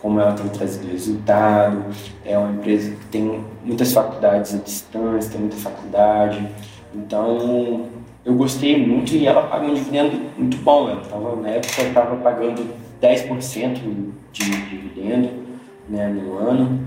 como 0.00 0.20
ela 0.20 0.32
tem 0.32 0.48
trazido 0.48 0.90
resultado, 0.90 1.84
é 2.24 2.38
uma 2.38 2.52
empresa 2.52 2.90
que 2.90 3.06
tem 3.06 3.44
muitas 3.64 3.92
faculdades 3.92 4.54
à 4.54 4.58
distância, 4.58 5.30
tem 5.30 5.40
muita 5.40 5.56
faculdade, 5.56 6.46
então 6.94 7.86
eu 8.24 8.34
gostei 8.34 8.84
muito 8.86 9.14
e 9.14 9.26
ela 9.26 9.42
paga 9.42 9.66
um 9.66 9.74
dividendo 9.74 10.20
muito 10.36 10.58
bom. 10.58 10.90
Ela 10.90 11.00
tava, 11.00 11.36
na 11.36 11.48
época 11.48 11.82
estava 11.82 12.16
pagando 12.16 12.62
10% 13.02 13.78
de 14.32 14.50
dividendo 14.50 15.30
né, 15.88 16.08
no 16.08 16.36
ano, 16.36 16.80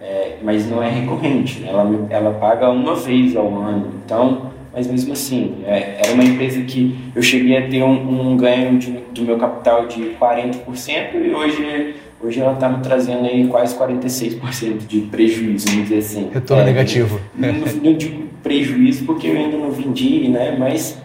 é, 0.00 0.36
mas 0.42 0.70
não 0.70 0.82
é 0.82 0.88
recorrente. 0.88 1.60
Né? 1.60 1.70
Ela, 1.70 2.06
ela 2.10 2.34
paga 2.34 2.70
uma 2.70 2.94
vez 2.94 3.34
ao 3.36 3.52
ano. 3.56 3.92
Então, 4.04 4.52
mas 4.72 4.86
mesmo 4.86 5.12
assim, 5.12 5.56
é, 5.66 6.00
era 6.04 6.12
uma 6.12 6.22
empresa 6.22 6.62
que 6.62 6.96
eu 7.14 7.22
cheguei 7.22 7.56
a 7.56 7.68
ter 7.68 7.82
um, 7.82 8.30
um 8.30 8.36
ganho 8.36 8.78
de, 8.78 8.92
do 9.12 9.22
meu 9.22 9.36
capital 9.38 9.86
de 9.86 10.14
40% 10.20 11.14
e 11.14 11.34
hoje 11.34 11.96
Hoje 12.20 12.40
ela 12.40 12.54
está 12.54 12.68
me 12.68 12.82
trazendo 12.82 13.26
aí 13.26 13.46
quase 13.46 13.76
46% 13.76 14.86
de 14.86 15.02
prejuízo, 15.02 15.68
vamos 15.68 15.84
dizer 15.84 15.98
assim. 15.98 16.30
Retorno 16.32 16.62
é, 16.62 16.66
negativo. 16.66 17.20
Não, 17.34 17.52
não 17.52 17.94
digo 17.94 18.24
prejuízo 18.42 19.04
porque 19.04 19.28
eu 19.28 19.36
ainda 19.36 19.56
não 19.56 19.70
vendi, 19.70 20.28
né? 20.28 20.56
Mas 20.58 20.98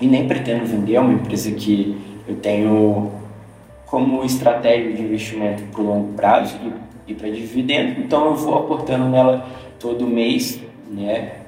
e 0.00 0.06
nem 0.06 0.26
pretendo 0.26 0.64
vender. 0.64 0.94
É 0.94 1.00
uma 1.00 1.12
empresa 1.12 1.50
que 1.50 1.96
eu 2.28 2.36
tenho 2.36 3.12
como 3.86 4.24
estratégia 4.24 4.92
de 4.92 5.02
investimento 5.02 5.62
para 5.64 5.80
o 5.80 5.86
longo 5.86 6.12
prazo 6.12 6.56
e, 7.06 7.12
e 7.12 7.14
para 7.14 7.30
dividendo. 7.30 8.00
Então 8.00 8.26
eu 8.26 8.34
vou 8.34 8.58
aportando 8.58 9.08
nela 9.08 9.46
todo 9.78 10.06
mês, 10.06 10.60
né? 10.90 11.45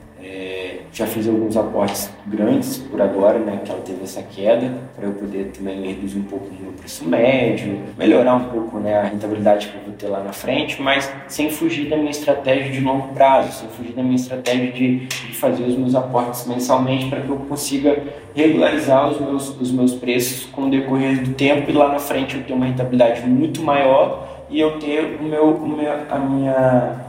Já 0.98 1.06
fiz 1.06 1.28
alguns 1.28 1.56
aportes 1.56 2.10
grandes 2.26 2.78
por 2.78 3.00
agora, 3.00 3.38
né, 3.38 3.60
que 3.64 3.70
ela 3.70 3.80
teve 3.82 4.02
essa 4.02 4.20
queda, 4.20 4.74
para 4.96 5.06
eu 5.06 5.12
poder 5.12 5.52
também 5.56 5.86
reduzir 5.86 6.18
um 6.18 6.24
pouco 6.24 6.46
o 6.46 6.60
meu 6.60 6.72
preço 6.72 7.04
médio, 7.04 7.78
melhorar 7.96 8.34
um 8.34 8.46
pouco 8.46 8.80
né, 8.80 8.98
a 8.98 9.04
rentabilidade 9.04 9.68
que 9.68 9.76
eu 9.76 9.82
vou 9.84 9.94
ter 9.94 10.08
lá 10.08 10.24
na 10.24 10.32
frente, 10.32 10.82
mas 10.82 11.08
sem 11.28 11.50
fugir 11.50 11.88
da 11.88 11.96
minha 11.96 12.10
estratégia 12.10 12.72
de 12.72 12.80
longo 12.80 13.14
prazo, 13.14 13.60
sem 13.60 13.68
fugir 13.68 13.92
da 13.92 14.02
minha 14.02 14.16
estratégia 14.16 14.72
de, 14.72 15.06
de 15.06 15.34
fazer 15.36 15.62
os 15.62 15.76
meus 15.76 15.94
aportes 15.94 16.44
mensalmente 16.48 17.06
para 17.06 17.20
que 17.20 17.28
eu 17.28 17.36
consiga 17.36 18.02
regularizar 18.34 19.08
os 19.08 19.20
meus, 19.20 19.60
os 19.60 19.70
meus 19.70 19.94
preços 19.94 20.46
com 20.46 20.62
o 20.62 20.68
decorrer 20.68 21.22
do 21.22 21.32
tempo 21.34 21.70
e 21.70 21.74
lá 21.74 21.92
na 21.92 22.00
frente 22.00 22.34
eu 22.34 22.42
ter 22.42 22.54
uma 22.54 22.66
rentabilidade 22.66 23.24
muito 23.24 23.62
maior 23.62 24.46
e 24.50 24.58
eu 24.58 24.80
ter 24.80 25.16
o 25.20 25.22
meu, 25.22 25.50
o 25.50 25.68
meu 25.68 25.92
a 26.10 26.18
minha 26.18 27.06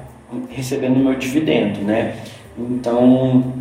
recebendo 0.49 0.97
o 0.97 0.99
meu 0.99 1.15
dividendo, 1.15 1.79
né? 1.81 2.17
Então, 2.55 3.57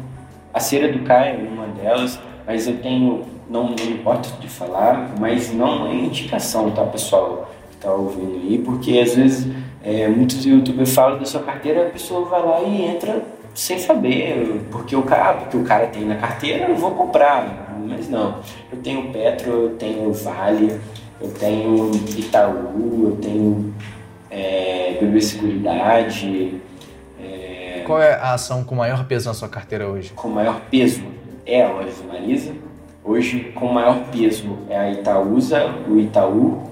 a 0.58 0.60
cera 0.60 0.92
do 0.92 0.98
Caio 1.04 1.46
é 1.46 1.48
uma 1.48 1.68
delas, 1.68 2.18
mas 2.44 2.66
eu 2.66 2.78
tenho, 2.78 3.24
não, 3.48 3.70
não 3.70 3.90
importa 3.90 4.28
de 4.40 4.48
falar, 4.48 5.14
mas 5.18 5.54
não 5.54 5.86
é 5.86 5.94
indicação, 5.94 6.70
tá, 6.72 6.82
pessoal, 6.84 7.48
que 7.70 7.76
está 7.76 7.92
ouvindo 7.92 8.40
aí, 8.42 8.58
porque 8.58 8.98
às 8.98 9.14
vezes 9.14 9.46
é, 9.82 10.08
muitos 10.08 10.44
youtubers 10.44 10.92
falam 10.92 11.18
da 11.18 11.24
sua 11.24 11.42
carteira, 11.42 11.86
a 11.86 11.90
pessoa 11.90 12.28
vai 12.28 12.42
lá 12.42 12.60
e 12.62 12.82
entra 12.86 13.22
sem 13.54 13.78
saber, 13.78 14.66
porque 14.70 14.96
o 14.96 15.02
cara, 15.02 15.34
porque 15.34 15.56
o 15.56 15.64
cara 15.64 15.86
tem 15.86 16.04
na 16.04 16.16
carteira, 16.16 16.68
eu 16.68 16.76
vou 16.76 16.90
comprar, 16.90 17.72
mas 17.86 18.08
não. 18.08 18.40
Eu 18.72 18.78
tenho 18.82 19.12
Petro, 19.12 19.50
eu 19.50 19.70
tenho 19.76 20.12
Vale, 20.12 20.80
eu 21.20 21.30
tenho 21.30 21.90
Itaú, 22.16 23.10
eu 23.10 23.18
tenho 23.22 23.72
é, 24.28 24.96
BB 25.00 25.20
Seguridade, 25.20 26.60
qual 27.88 28.02
é 28.02 28.12
a 28.12 28.34
ação 28.34 28.62
com 28.62 28.74
maior 28.74 29.06
peso 29.06 29.28
na 29.28 29.34
sua 29.34 29.48
carteira 29.48 29.88
hoje? 29.88 30.12
Com 30.14 30.28
maior 30.28 30.60
peso 30.70 31.02
é 31.46 31.64
a 31.64 31.72
loja 31.72 31.90
Marisa. 32.06 32.52
Hoje, 33.02 33.50
com 33.54 33.72
maior 33.72 34.04
peso 34.12 34.58
é 34.68 34.78
a 34.78 34.90
Itaúsa, 34.90 35.74
o 35.88 35.98
Itaú. 35.98 36.64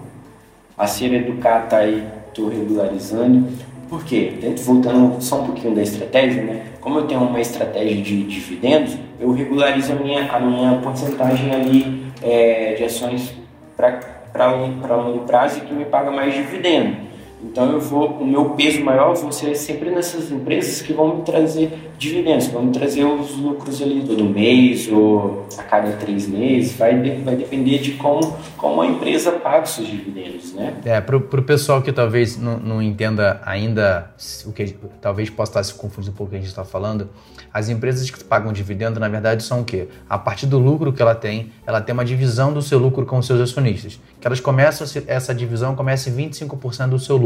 A 0.76 0.86
Ser 0.86 1.14
Educar 1.14 1.64
está 1.64 1.78
aí, 1.78 2.06
estou 2.28 2.50
regularizando. 2.50 3.48
Por 3.88 4.04
quê? 4.04 4.34
Voltando 4.62 5.18
só 5.22 5.40
um 5.40 5.46
pouquinho 5.46 5.74
da 5.74 5.80
estratégia, 5.80 6.42
né? 6.42 6.66
Como 6.82 6.98
eu 6.98 7.06
tenho 7.06 7.22
uma 7.22 7.40
estratégia 7.40 8.02
de 8.02 8.24
dividendos, 8.24 8.98
eu 9.18 9.32
regularizo 9.32 9.94
a 9.94 9.96
minha, 9.96 10.30
a 10.30 10.38
minha 10.38 10.78
porcentagem 10.82 11.50
ali 11.50 12.12
é, 12.20 12.74
de 12.74 12.84
ações 12.84 13.34
para 13.74 14.96
longo 14.96 15.24
prazo 15.24 15.58
e 15.58 15.60
que 15.62 15.72
me 15.72 15.86
paga 15.86 16.10
mais 16.10 16.34
dividendo. 16.34 17.05
Então 17.42 17.70
eu 17.70 17.80
vou, 17.80 18.08
o 18.08 18.26
meu 18.26 18.50
peso 18.50 18.82
maior 18.82 19.14
vão 19.14 19.30
ser 19.30 19.54
sempre 19.54 19.90
nessas 19.90 20.30
empresas 20.30 20.80
que 20.80 20.92
vão 20.92 21.16
me 21.16 21.22
trazer 21.22 21.70
dividendos, 21.98 22.46
vão 22.48 22.64
me 22.64 22.72
trazer 22.72 23.04
os 23.04 23.36
lucros 23.36 23.80
ali 23.82 24.04
todo 24.06 24.24
mês 24.24 24.88
ou 24.90 25.46
a 25.56 25.62
cada 25.62 25.92
três 25.92 26.26
meses, 26.26 26.76
vai, 26.76 26.98
vai 27.20 27.36
depender 27.36 27.78
de 27.78 27.92
como, 27.92 28.36
como 28.56 28.82
a 28.82 28.86
empresa 28.86 29.32
paga 29.32 29.64
os 29.64 29.70
seus 29.70 29.88
dividendos, 29.88 30.52
né? 30.54 30.74
É, 30.84 31.00
para 31.00 31.16
o 31.16 31.42
pessoal 31.42 31.82
que 31.82 31.92
talvez 31.92 32.38
não, 32.38 32.58
não 32.58 32.82
entenda 32.82 33.40
ainda 33.44 34.10
o 34.46 34.52
que 34.52 34.74
talvez 35.00 35.30
possa 35.30 35.50
estar 35.52 35.62
se 35.64 35.74
confundindo 35.74 36.12
um 36.12 36.16
pouco 36.16 36.28
o 36.28 36.30
que 36.30 36.36
a 36.36 36.40
gente 36.40 36.48
está 36.48 36.64
falando, 36.64 37.08
as 37.52 37.70
empresas 37.70 38.10
que 38.10 38.22
pagam 38.22 38.52
dividendo, 38.52 39.00
na 39.00 39.08
verdade, 39.08 39.42
são 39.42 39.60
o 39.60 39.64
quê? 39.64 39.88
A 40.08 40.18
partir 40.18 40.46
do 40.46 40.58
lucro 40.58 40.92
que 40.92 41.00
ela 41.00 41.14
tem, 41.14 41.50
ela 41.66 41.80
tem 41.80 41.92
uma 41.92 42.04
divisão 42.04 42.52
do 42.52 42.60
seu 42.60 42.78
lucro 42.78 43.06
com 43.06 43.16
os 43.16 43.26
seus 43.26 43.40
acionistas. 43.40 43.98
Que 44.20 44.26
elas 44.26 44.40
começam, 44.40 44.86
essa 45.06 45.34
divisão 45.34 45.74
começa 45.74 46.10
em 46.10 46.14
25% 46.14 46.88
do 46.88 46.98
seu 46.98 47.16
lucro. 47.16 47.25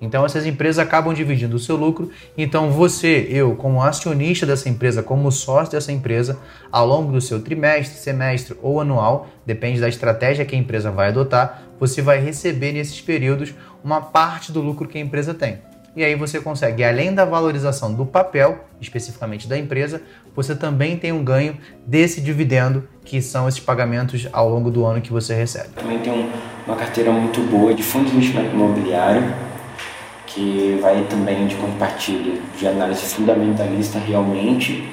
Então, 0.00 0.26
essas 0.26 0.44
empresas 0.44 0.78
acabam 0.78 1.14
dividindo 1.14 1.56
o 1.56 1.58
seu 1.58 1.76
lucro. 1.76 2.10
Então, 2.36 2.70
você, 2.70 3.26
eu, 3.30 3.54
como 3.54 3.82
acionista 3.82 4.44
dessa 4.44 4.68
empresa, 4.68 5.02
como 5.02 5.32
sócio 5.32 5.72
dessa 5.72 5.90
empresa, 5.90 6.38
ao 6.70 6.86
longo 6.86 7.12
do 7.12 7.20
seu 7.20 7.40
trimestre, 7.40 7.98
semestre 7.98 8.56
ou 8.62 8.80
anual, 8.80 9.28
depende 9.44 9.80
da 9.80 9.88
estratégia 9.88 10.44
que 10.44 10.54
a 10.54 10.58
empresa 10.58 10.90
vai 10.90 11.08
adotar, 11.08 11.62
você 11.80 12.02
vai 12.02 12.20
receber 12.20 12.72
nesses 12.72 13.00
períodos 13.00 13.54
uma 13.82 14.00
parte 14.00 14.52
do 14.52 14.60
lucro 14.60 14.86
que 14.86 14.98
a 14.98 15.00
empresa 15.00 15.32
tem. 15.32 15.58
E 15.96 16.04
aí 16.04 16.14
você 16.14 16.38
consegue, 16.38 16.84
além 16.84 17.14
da 17.14 17.24
valorização 17.24 17.94
do 17.94 18.04
papel, 18.04 18.66
especificamente 18.78 19.48
da 19.48 19.56
empresa, 19.56 20.02
você 20.34 20.54
também 20.54 20.98
tem 20.98 21.10
um 21.10 21.24
ganho 21.24 21.56
desse 21.86 22.20
dividendo, 22.20 22.86
que 23.06 23.22
são 23.22 23.48
esses 23.48 23.60
pagamentos 23.60 24.28
ao 24.32 24.50
longo 24.50 24.70
do 24.70 24.84
ano 24.84 25.00
que 25.00 25.12
você 25.12 25.32
recebe. 25.32 25.68
Também 25.76 26.00
tem 26.00 26.28
uma 26.66 26.76
carteira 26.76 27.10
muito 27.12 27.40
boa 27.40 27.72
de 27.72 27.82
fundo 27.82 28.10
de 28.10 28.16
investimento 28.16 28.54
imobiliário, 28.54 29.32
que 30.26 30.78
vai 30.82 31.02
também 31.08 31.46
de 31.46 31.54
compartilho 31.54 32.42
de 32.58 32.66
análise 32.66 33.02
fundamentalista 33.02 33.98
realmente. 33.98 34.86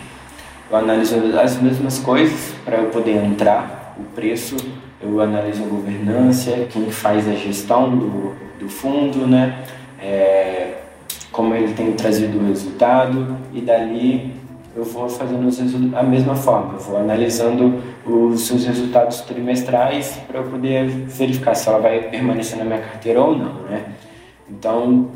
Eu 0.69 0.77
analiso 0.77 1.15
as 1.37 1.59
mesmas 1.59 1.99
coisas 1.99 2.53
para 2.63 2.77
eu 2.77 2.89
poder 2.89 3.17
entrar, 3.25 3.95
o 3.97 4.03
preço, 4.15 4.55
eu 5.01 5.19
analiso 5.19 5.63
a 5.63 5.67
governança, 5.67 6.67
quem 6.71 6.89
faz 6.89 7.27
a 7.27 7.33
gestão 7.33 7.89
do, 7.89 8.35
do 8.59 8.69
fundo, 8.69 9.27
né? 9.27 9.63
É, 9.99 10.75
como 11.31 11.53
ele 11.55 11.73
tem 11.73 11.91
trazido 11.93 12.39
o 12.39 12.47
resultado 12.47 13.35
e 13.53 13.61
dali 13.61 14.33
eu 14.75 14.83
vou 14.83 15.07
fazendo 15.07 15.47
a 15.95 16.03
mesma 16.03 16.35
forma, 16.35 16.73
eu 16.73 16.79
vou 16.79 16.97
analisando 16.97 17.81
os 18.05 18.47
seus 18.47 18.65
resultados 18.65 19.21
trimestrais 19.21 20.19
para 20.27 20.39
eu 20.39 20.45
poder 20.45 20.87
verificar 20.87 21.53
se 21.55 21.69
ela 21.69 21.79
vai 21.79 22.09
permanecer 22.09 22.57
na 22.57 22.65
minha 22.65 22.79
carteira 22.79 23.21
ou 23.21 23.37
não, 23.37 23.53
né? 23.63 23.85
Então, 24.49 25.09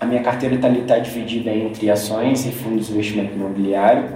a 0.00 0.06
minha 0.06 0.22
carteira 0.22 0.54
está 0.54 0.68
tá 0.86 0.98
dividida 0.98 1.50
entre 1.50 1.90
ações 1.90 2.46
e 2.46 2.52
fundos 2.52 2.86
de 2.86 2.92
investimento 2.92 3.34
imobiliário 3.34 4.08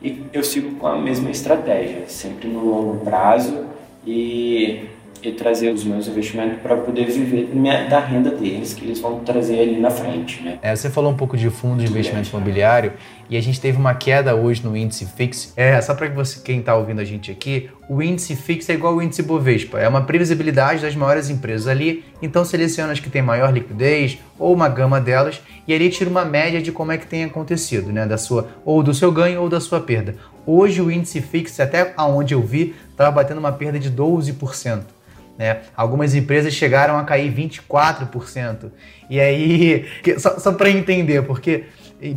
e 0.00 0.24
eu 0.32 0.42
sigo 0.42 0.76
com 0.76 0.86
a 0.86 0.98
mesma 0.98 1.30
estratégia, 1.30 2.04
sempre 2.08 2.48
no 2.48 2.64
longo 2.64 3.04
prazo 3.04 3.64
e 4.04 4.86
e 5.22 5.32
trazer 5.32 5.70
os 5.70 5.84
meus 5.84 6.08
investimentos 6.08 6.60
para 6.60 6.76
poder 6.76 7.06
viver 7.06 7.50
da 7.88 8.00
renda 8.00 8.30
deles, 8.30 8.74
que 8.74 8.84
eles 8.84 9.00
vão 9.00 9.20
trazer 9.20 9.60
ali 9.60 9.78
na 9.78 9.90
frente. 9.90 10.42
Né? 10.42 10.58
É, 10.60 10.74
você 10.74 10.90
falou 10.90 11.12
um 11.12 11.16
pouco 11.16 11.36
de 11.36 11.48
fundo 11.48 11.82
de 11.82 11.90
investimento 11.90 12.28
imobiliário 12.30 12.92
e 13.30 13.36
a 13.36 13.40
gente 13.40 13.60
teve 13.60 13.78
uma 13.78 13.94
queda 13.94 14.34
hoje 14.34 14.64
no 14.64 14.76
índice 14.76 15.06
FIX. 15.06 15.52
É, 15.56 15.80
só 15.80 15.94
para 15.94 16.08
você, 16.08 16.40
quem 16.40 16.58
está 16.58 16.74
ouvindo 16.74 17.00
a 17.00 17.04
gente 17.04 17.30
aqui, 17.30 17.70
o 17.88 18.02
índice 18.02 18.34
FIX 18.34 18.68
é 18.70 18.74
igual 18.74 18.94
ao 18.94 19.02
índice 19.02 19.22
Bovespa, 19.22 19.78
é 19.78 19.88
uma 19.88 20.02
previsibilidade 20.02 20.82
das 20.82 20.96
maiores 20.96 21.30
empresas 21.30 21.68
ali, 21.68 22.04
então 22.20 22.44
seleciona 22.44 22.92
as 22.92 23.00
que 23.00 23.08
têm 23.08 23.22
maior 23.22 23.52
liquidez 23.52 24.18
ou 24.38 24.52
uma 24.52 24.68
gama 24.68 25.00
delas 25.00 25.40
e 25.66 25.72
ali 25.72 25.88
tira 25.88 26.10
uma 26.10 26.24
média 26.24 26.60
de 26.60 26.72
como 26.72 26.90
é 26.92 26.98
que 26.98 27.06
tem 27.06 27.24
acontecido, 27.24 27.92
né, 27.92 28.06
da 28.06 28.18
sua 28.18 28.48
ou 28.64 28.82
do 28.82 28.92
seu 28.92 29.12
ganho 29.12 29.40
ou 29.40 29.48
da 29.48 29.60
sua 29.60 29.80
perda. 29.80 30.16
Hoje 30.44 30.82
o 30.82 30.90
índice 30.90 31.20
FIX, 31.20 31.60
até 31.60 31.92
aonde 31.96 32.34
eu 32.34 32.42
vi, 32.42 32.74
estava 32.90 33.10
batendo 33.10 33.38
uma 33.38 33.52
perda 33.52 33.78
de 33.78 33.90
12%. 33.90 34.82
Né? 35.38 35.60
Algumas 35.76 36.14
empresas 36.14 36.52
chegaram 36.52 36.98
a 36.98 37.04
cair 37.04 37.32
24%. 37.34 38.70
E 39.08 39.20
aí, 39.20 39.86
só, 40.18 40.38
só 40.38 40.52
para 40.52 40.70
entender, 40.70 41.22
porque 41.22 41.64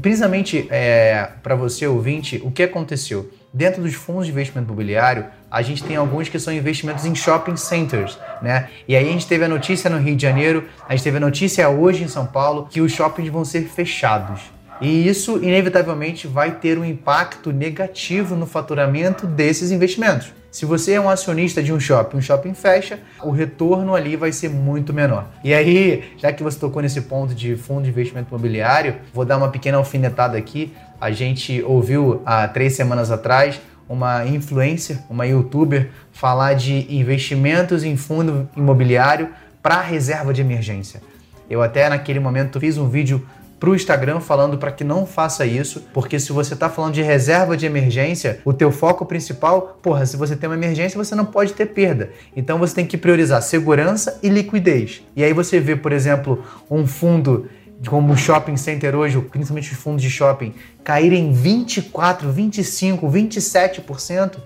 principalmente 0.01 0.67
é, 0.71 1.29
para 1.43 1.55
você 1.55 1.85
ouvinte, 1.85 2.41
o 2.43 2.51
que 2.51 2.63
aconteceu? 2.63 3.31
Dentro 3.53 3.81
dos 3.81 3.93
fundos 3.93 4.25
de 4.25 4.31
investimento 4.31 4.67
imobiliário, 4.67 5.25
a 5.49 5.61
gente 5.61 5.83
tem 5.83 5.95
alguns 5.95 6.27
que 6.27 6.39
são 6.39 6.53
investimentos 6.53 7.05
em 7.05 7.15
shopping 7.15 7.55
centers, 7.55 8.19
né? 8.41 8.69
E 8.87 8.95
aí 8.95 9.07
a 9.07 9.11
gente 9.11 9.27
teve 9.27 9.45
a 9.45 9.47
notícia 9.47 9.89
no 9.89 9.97
Rio 9.97 10.15
de 10.15 10.23
Janeiro, 10.23 10.65
a 10.89 10.93
gente 10.93 11.03
teve 11.03 11.17
a 11.17 11.19
notícia 11.21 11.69
hoje 11.69 12.03
em 12.03 12.07
São 12.07 12.25
Paulo 12.25 12.67
que 12.69 12.81
os 12.81 12.91
shoppings 12.91 13.31
vão 13.31 13.45
ser 13.45 13.61
fechados. 13.61 14.41
E 14.81 15.07
isso, 15.07 15.37
inevitavelmente, 15.37 16.27
vai 16.27 16.51
ter 16.51 16.77
um 16.77 16.83
impacto 16.83 17.53
negativo 17.53 18.35
no 18.35 18.45
faturamento 18.45 19.25
desses 19.25 19.71
investimentos. 19.71 20.33
Se 20.55 20.63
você 20.63 20.93
é 20.93 21.01
um 21.01 21.09
acionista 21.09 21.61
de 21.61 21.73
um 21.73 21.81
shopping, 21.81 22.15
um 22.15 22.21
shopping 22.21 22.53
fecha, 22.53 22.97
o 23.21 23.29
retorno 23.29 23.93
ali 23.93 24.15
vai 24.15 24.31
ser 24.31 24.49
muito 24.49 24.93
menor. 24.93 25.27
E 25.43 25.53
aí, 25.53 26.13
já 26.17 26.31
que 26.31 26.41
você 26.41 26.57
tocou 26.57 26.81
nesse 26.81 27.01
ponto 27.01 27.35
de 27.35 27.57
fundo 27.57 27.83
de 27.83 27.89
investimento 27.89 28.29
imobiliário, 28.29 28.95
vou 29.13 29.25
dar 29.25 29.35
uma 29.35 29.49
pequena 29.49 29.77
alfinetada 29.77 30.37
aqui. 30.37 30.71
A 31.01 31.11
gente 31.11 31.61
ouviu 31.61 32.21
há 32.25 32.47
três 32.47 32.71
semanas 32.71 33.11
atrás 33.11 33.59
uma 33.89 34.25
influencer, 34.25 34.97
uma 35.09 35.27
youtuber, 35.27 35.89
falar 36.13 36.53
de 36.53 36.87
investimentos 36.89 37.83
em 37.83 37.97
fundo 37.97 38.47
imobiliário 38.55 39.31
para 39.61 39.81
reserva 39.81 40.33
de 40.33 40.39
emergência. 40.39 41.01
Eu 41.49 41.61
até 41.61 41.89
naquele 41.89 42.21
momento 42.21 42.61
fiz 42.61 42.77
um 42.77 42.87
vídeo 42.87 43.27
para 43.59 43.69
o 43.69 43.75
Instagram 43.75 44.19
falando 44.19 44.57
para 44.57 44.71
que 44.71 44.83
não 44.83 45.05
faça 45.05 45.45
isso, 45.45 45.87
porque 45.93 46.19
se 46.19 46.31
você 46.31 46.53
está 46.53 46.69
falando 46.69 46.93
de 46.93 47.01
reserva 47.01 47.55
de 47.55 47.65
emergência, 47.65 48.39
o 48.43 48.53
teu 48.53 48.71
foco 48.71 49.05
principal, 49.05 49.79
porra, 49.81 50.05
se 50.05 50.17
você 50.17 50.35
tem 50.35 50.49
uma 50.49 50.55
emergência, 50.55 50.97
você 50.97 51.15
não 51.15 51.25
pode 51.25 51.53
ter 51.53 51.67
perda. 51.67 52.09
Então 52.35 52.59
você 52.59 52.75
tem 52.75 52.85
que 52.85 52.97
priorizar 52.97 53.41
segurança 53.41 54.19
e 54.21 54.29
liquidez. 54.29 55.01
E 55.15 55.23
aí 55.23 55.33
você 55.33 55.59
vê, 55.59 55.75
por 55.75 55.91
exemplo, 55.91 56.43
um 56.69 56.85
fundo 56.85 57.49
como 57.87 58.13
o 58.13 58.17
shopping 58.17 58.57
center 58.57 58.95
hoje, 58.95 59.19
principalmente 59.19 59.71
os 59.71 59.77
fundos 59.77 60.01
de 60.01 60.09
shopping, 60.09 60.53
caírem 60.83 61.31
24, 61.33 62.31
25, 62.31 63.07
27%, 63.07 64.37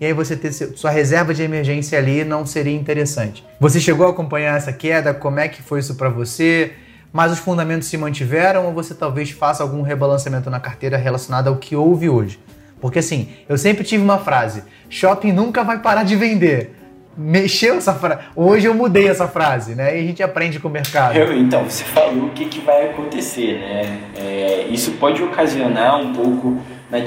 e 0.00 0.06
aí 0.06 0.12
você 0.12 0.36
ter 0.36 0.52
sua 0.52 0.90
reserva 0.90 1.34
de 1.34 1.42
emergência 1.42 1.98
ali 1.98 2.24
não 2.24 2.46
seria 2.46 2.74
interessante. 2.74 3.44
Você 3.58 3.80
chegou 3.80 4.06
a 4.06 4.10
acompanhar 4.10 4.56
essa 4.56 4.72
queda? 4.72 5.12
Como 5.12 5.40
é 5.40 5.48
que 5.48 5.60
foi 5.60 5.80
isso 5.80 5.96
para 5.96 6.08
você? 6.08 6.72
Mas 7.18 7.32
os 7.32 7.40
fundamentos 7.40 7.88
se 7.88 7.98
mantiveram 7.98 8.66
ou 8.66 8.72
você 8.72 8.94
talvez 8.94 9.32
faça 9.32 9.64
algum 9.64 9.82
rebalanceamento 9.82 10.48
na 10.48 10.60
carteira 10.60 10.96
relacionado 10.96 11.48
ao 11.48 11.56
que 11.56 11.74
houve 11.74 12.08
hoje? 12.08 12.38
Porque 12.80 13.00
assim, 13.00 13.30
eu 13.48 13.58
sempre 13.58 13.82
tive 13.82 14.04
uma 14.04 14.18
frase: 14.18 14.62
shopping 14.88 15.32
nunca 15.32 15.64
vai 15.64 15.80
parar 15.80 16.04
de 16.04 16.14
vender. 16.14 16.76
Mexeu 17.16 17.74
essa 17.74 17.92
frase. 17.92 18.20
Hoje 18.36 18.66
eu 18.66 18.74
mudei 18.74 19.08
essa 19.08 19.26
frase, 19.26 19.74
né? 19.74 19.96
E 19.96 20.04
a 20.04 20.06
gente 20.06 20.22
aprende 20.22 20.60
com 20.60 20.68
o 20.68 20.70
mercado. 20.70 21.16
Eu, 21.16 21.36
então, 21.36 21.64
você 21.64 21.82
falou 21.82 22.26
o 22.26 22.30
que, 22.30 22.44
que 22.44 22.60
vai 22.60 22.90
acontecer, 22.90 23.58
né? 23.58 23.98
É, 24.16 24.68
isso 24.70 24.92
pode 24.92 25.20
ocasionar 25.20 26.00
um 26.00 26.12
pouco, 26.12 26.62
né, 26.88 27.04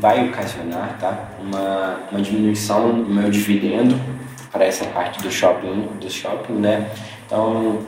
vai 0.00 0.28
ocasionar, 0.28 0.96
tá? 0.98 1.16
Uma, 1.40 2.00
uma 2.10 2.20
diminuição 2.20 2.88
no 2.88 3.14
meu 3.14 3.30
dividendo 3.30 3.94
para 4.50 4.64
essa 4.64 4.86
parte 4.86 5.22
do 5.22 5.30
shopping, 5.30 5.88
do 6.00 6.10
shopping, 6.10 6.54
né? 6.54 6.90
Então, 7.24 7.78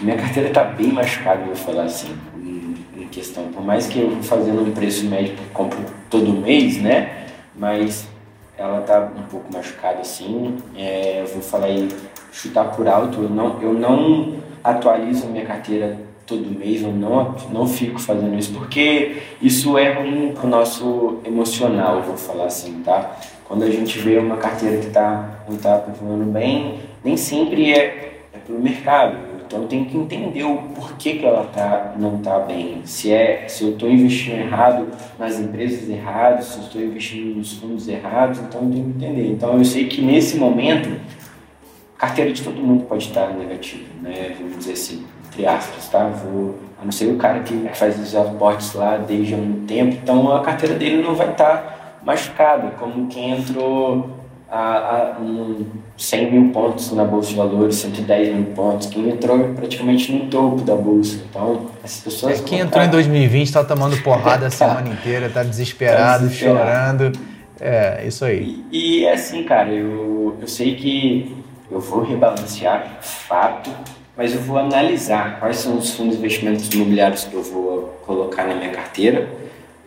minha 0.00 0.16
carteira 0.16 0.48
está 0.48 0.64
bem 0.64 0.92
machucada, 0.92 1.44
vou 1.44 1.54
falar 1.54 1.84
assim, 1.84 2.14
em, 2.36 3.06
questão. 3.08 3.44
Por 3.48 3.64
mais 3.64 3.86
que 3.86 4.00
eu 4.00 4.22
fazendo 4.22 4.62
um 4.62 4.72
preço 4.72 5.06
médio 5.06 5.36
que 5.36 5.46
compro 5.52 5.78
todo 6.10 6.32
mês, 6.32 6.80
né? 6.82 7.26
Mas 7.54 8.08
ela 8.58 8.80
está 8.80 9.12
um 9.16 9.22
pouco 9.22 9.52
machucada 9.52 10.00
assim. 10.00 10.56
É, 10.76 11.20
eu 11.20 11.26
vou 11.26 11.42
falar 11.42 11.66
aí, 11.66 11.88
chutar 12.32 12.64
por 12.74 12.88
alto. 12.88 13.22
Eu 13.22 13.30
não, 13.30 13.62
eu 13.62 13.72
não 13.72 14.34
atualizo 14.64 15.26
minha 15.28 15.44
carteira 15.44 15.96
todo 16.26 16.58
mês, 16.58 16.82
eu 16.82 16.90
não, 16.90 17.34
não 17.52 17.68
fico 17.68 18.00
fazendo 18.00 18.34
isso, 18.38 18.52
porque 18.54 19.18
isso 19.42 19.76
é 19.76 19.92
ruim 19.92 20.32
para 20.32 20.46
o 20.46 20.48
nosso 20.48 21.20
emocional, 21.22 22.00
vou 22.00 22.16
falar 22.16 22.46
assim, 22.46 22.80
tá? 22.82 23.18
Quando 23.46 23.62
a 23.62 23.70
gente 23.70 23.98
vê 23.98 24.16
uma 24.16 24.38
carteira 24.38 24.78
que 24.78 24.88
tá, 24.88 25.42
não 25.46 25.56
está 25.56 25.76
performando 25.76 26.24
bem, 26.24 26.80
nem 27.04 27.14
sempre 27.14 27.74
é, 27.74 28.22
é 28.32 28.38
pelo 28.38 28.58
mercado 28.58 29.33
Então 29.46 29.62
eu 29.62 29.68
tenho 29.68 29.86
que 29.86 29.96
entender 29.96 30.44
o 30.44 30.56
porquê 30.74 31.14
que 31.14 31.26
ela 31.26 31.44
tá, 31.44 31.94
não 31.98 32.16
está 32.16 32.38
bem. 32.40 32.82
Se, 32.84 33.12
é, 33.12 33.46
se 33.48 33.64
eu 33.64 33.70
estou 33.70 33.90
investindo 33.90 34.38
errado 34.38 34.88
nas 35.18 35.38
empresas 35.38 35.88
erradas, 35.88 36.46
se 36.46 36.58
eu 36.58 36.64
estou 36.64 36.82
investindo 36.82 37.36
nos 37.36 37.52
fundos 37.54 37.88
errados, 37.88 38.38
então 38.38 38.62
eu 38.62 38.70
tenho 38.70 38.84
que 38.84 39.04
entender. 39.04 39.26
Então 39.28 39.58
eu 39.58 39.64
sei 39.64 39.86
que 39.86 40.02
nesse 40.02 40.36
momento, 40.36 40.98
carteira 41.96 42.32
de 42.32 42.42
todo 42.42 42.56
mundo 42.56 42.84
pode 42.84 43.06
estar 43.06 43.28
negativa, 43.34 43.84
né? 44.02 44.34
Vamos 44.38 44.58
dizer 44.58 44.72
assim, 44.72 45.04
entre 45.28 45.46
aspas, 45.46 45.88
tá? 45.88 46.06
Vou, 46.08 46.56
a 46.80 46.84
não 46.84 46.92
ser 46.92 47.12
o 47.12 47.16
cara 47.16 47.40
que 47.40 47.54
faz 47.74 47.98
os 47.98 48.14
aportes 48.14 48.74
lá 48.74 48.96
desde 48.96 49.34
há 49.34 49.36
muito 49.36 49.66
tempo, 49.66 49.98
então 50.02 50.34
a 50.34 50.42
carteira 50.42 50.74
dele 50.74 51.02
não 51.02 51.14
vai 51.14 51.30
estar 51.30 52.00
machucada, 52.04 52.72
como 52.78 53.08
quem 53.08 53.32
entrou 53.32 54.23
a, 54.54 55.16
a 55.16 55.20
um 55.20 55.66
100 55.96 56.30
mil 56.30 56.52
pontos 56.52 56.92
na 56.92 57.04
Bolsa 57.04 57.30
de 57.30 57.34
Valores, 57.34 57.74
110 57.74 58.34
mil 58.36 58.44
pontos, 58.54 58.86
quem 58.86 59.08
entrou 59.08 59.48
praticamente 59.48 60.12
no 60.12 60.26
topo 60.26 60.62
da 60.62 60.76
Bolsa. 60.76 61.18
Então, 61.28 61.66
essas 61.82 62.04
pessoas. 62.04 62.40
É, 62.40 62.42
quem 62.44 62.60
entrou 62.60 62.84
em 62.84 62.88
2020 62.88 63.46
está 63.46 63.64
tomando 63.64 64.00
porrada 64.02 64.46
a 64.46 64.50
semana 64.50 64.88
inteira, 64.88 65.26
está 65.26 65.42
desesperado, 65.42 66.22
tá 66.22 66.28
desesperado, 66.28 67.04
chorando. 67.04 67.18
É, 67.60 68.04
isso 68.06 68.24
aí. 68.24 68.64
E, 68.70 69.00
e 69.00 69.04
é 69.04 69.14
assim, 69.14 69.42
cara, 69.42 69.70
eu, 69.70 70.36
eu 70.40 70.46
sei 70.46 70.76
que 70.76 71.34
eu 71.68 71.80
vou 71.80 72.04
rebalancear, 72.04 72.98
fato, 73.00 73.70
mas 74.16 74.34
eu 74.34 74.40
vou 74.40 74.56
analisar 74.56 75.40
quais 75.40 75.56
são 75.56 75.76
os 75.76 75.90
fundos 75.90 76.14
de 76.14 76.20
investimentos 76.20 76.72
imobiliários 76.72 77.24
que 77.24 77.34
eu 77.34 77.42
vou 77.42 77.98
colocar 78.06 78.46
na 78.46 78.54
minha 78.54 78.70
carteira, 78.70 79.28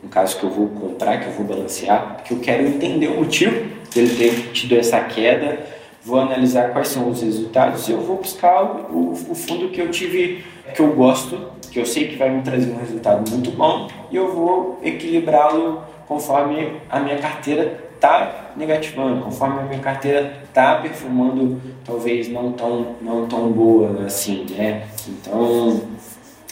no 0.03 0.09
caso 0.09 0.38
que 0.38 0.43
eu 0.43 0.49
vou 0.49 0.68
comprar, 0.68 1.20
que 1.20 1.28
eu 1.28 1.32
vou 1.32 1.45
balancear, 1.45 2.15
porque 2.18 2.34
eu 2.34 2.39
quero 2.39 2.68
entender 2.68 3.07
o 3.07 3.18
motivo 3.18 3.76
dele 3.93 4.15
ter 4.15 4.51
tido 4.51 4.75
essa 4.75 4.99
queda, 5.01 5.59
vou 6.03 6.19
analisar 6.19 6.71
quais 6.71 6.88
são 6.88 7.09
os 7.09 7.21
resultados 7.21 7.88
e 7.88 7.91
eu 7.91 8.01
vou 8.01 8.17
buscar 8.17 8.63
o, 8.63 9.11
o 9.11 9.35
fundo 9.35 9.69
que 9.69 9.81
eu 9.81 9.91
tive, 9.91 10.43
que 10.73 10.81
eu 10.81 10.93
gosto, 10.93 11.39
que 11.69 11.79
eu 11.79 11.85
sei 11.85 12.07
que 12.07 12.15
vai 12.15 12.29
me 12.29 12.41
trazer 12.41 12.71
um 12.71 12.77
resultado 12.77 13.29
muito 13.29 13.51
bom 13.51 13.88
e 14.09 14.15
eu 14.15 14.33
vou 14.33 14.79
equilibrá-lo 14.83 15.83
conforme 16.07 16.71
a 16.89 16.99
minha 16.99 17.17
carteira 17.17 17.88
está 17.95 18.51
negativando, 18.55 19.21
conforme 19.21 19.59
a 19.59 19.63
minha 19.63 19.79
carteira 19.79 20.41
está 20.45 20.75
performando 20.75 21.59
talvez 21.83 22.29
não 22.29 22.53
tão, 22.53 22.95
não 23.01 23.27
tão 23.27 23.51
boa 23.51 24.05
assim, 24.05 24.45
né? 24.55 24.83
Então, 25.07 25.81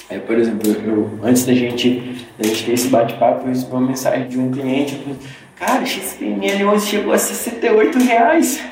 é, 0.10 0.20
por 0.20 0.38
exemplo, 0.38 0.70
eu, 0.70 1.10
antes 1.24 1.46
da 1.46 1.54
gente, 1.54 2.26
da 2.38 2.48
gente 2.48 2.66
ter 2.66 2.74
esse 2.74 2.90
bate-papo, 2.90 3.44
eu 3.44 3.50
recebi 3.50 3.72
uma 3.72 3.82
mensagem 3.82 4.28
de 4.28 4.38
um 4.38 4.52
cliente, 4.52 5.02
cara, 5.56 5.84
XPML11 5.84 6.80
chegou 6.82 7.14
a 7.14 7.18
68 7.18 8.00
reais. 8.00 8.64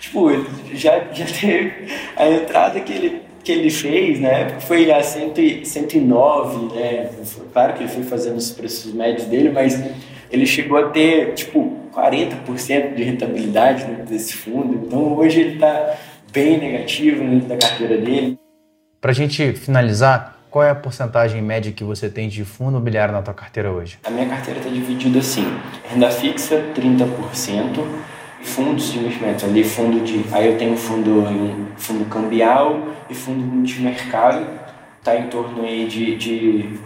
Tipo, 0.00 0.30
já, 0.72 1.04
já 1.12 1.26
teve 1.26 1.72
a 2.16 2.28
entrada 2.28 2.80
que 2.80 2.92
ele, 2.92 3.22
que 3.42 3.52
ele 3.52 3.70
fez, 3.70 4.20
né? 4.20 4.58
Foi 4.60 4.90
a 4.90 5.02
100, 5.02 5.64
109, 5.64 6.74
né? 6.74 7.10
Claro 7.52 7.74
que 7.74 7.82
ele 7.84 7.90
foi 7.90 8.02
fazendo 8.02 8.36
os 8.36 8.50
preços 8.50 8.92
médios 8.92 9.26
dele, 9.26 9.50
mas 9.50 9.80
ele 10.30 10.46
chegou 10.46 10.78
a 10.78 10.88
ter, 10.90 11.34
tipo, 11.34 11.76
40% 11.94 12.94
de 12.94 13.02
rentabilidade 13.02 13.84
dentro 13.84 14.06
desse 14.06 14.34
fundo. 14.34 14.86
Então, 14.86 15.14
hoje 15.16 15.40
ele 15.40 15.54
está 15.54 15.96
bem 16.32 16.58
negativo 16.58 17.24
dentro 17.24 17.48
da 17.48 17.56
carteira 17.56 17.98
dele. 17.98 18.38
Para 19.00 19.10
a 19.10 19.14
gente 19.14 19.52
finalizar, 19.54 20.39
qual 20.50 20.64
é 20.64 20.70
a 20.70 20.74
porcentagem 20.74 21.40
média 21.40 21.70
que 21.70 21.84
você 21.84 22.10
tem 22.10 22.28
de 22.28 22.44
fundo 22.44 22.72
imobiliário 22.72 23.14
na 23.14 23.22
tua 23.22 23.32
carteira 23.32 23.70
hoje? 23.70 23.98
A 24.04 24.10
minha 24.10 24.26
carteira 24.28 24.58
está 24.58 24.68
dividida 24.68 25.20
assim: 25.20 25.46
renda 25.88 26.10
fixa 26.10 26.62
30%, 26.74 27.06
fundos 28.42 28.92
de 28.92 28.98
investimento, 28.98 29.46
ali 29.46 29.62
fundo 29.62 30.00
de, 30.04 30.24
aí 30.32 30.48
eu 30.48 30.58
tenho 30.58 30.76
fundo 30.76 31.24
fundo 31.76 32.04
cambial 32.06 32.80
e 33.08 33.14
fundo 33.14 33.44
multimercado, 33.44 34.44
está 34.98 35.16
em 35.16 35.28
torno 35.28 35.62
aí 35.62 35.86
de, 35.86 36.16
de, 36.16 36.78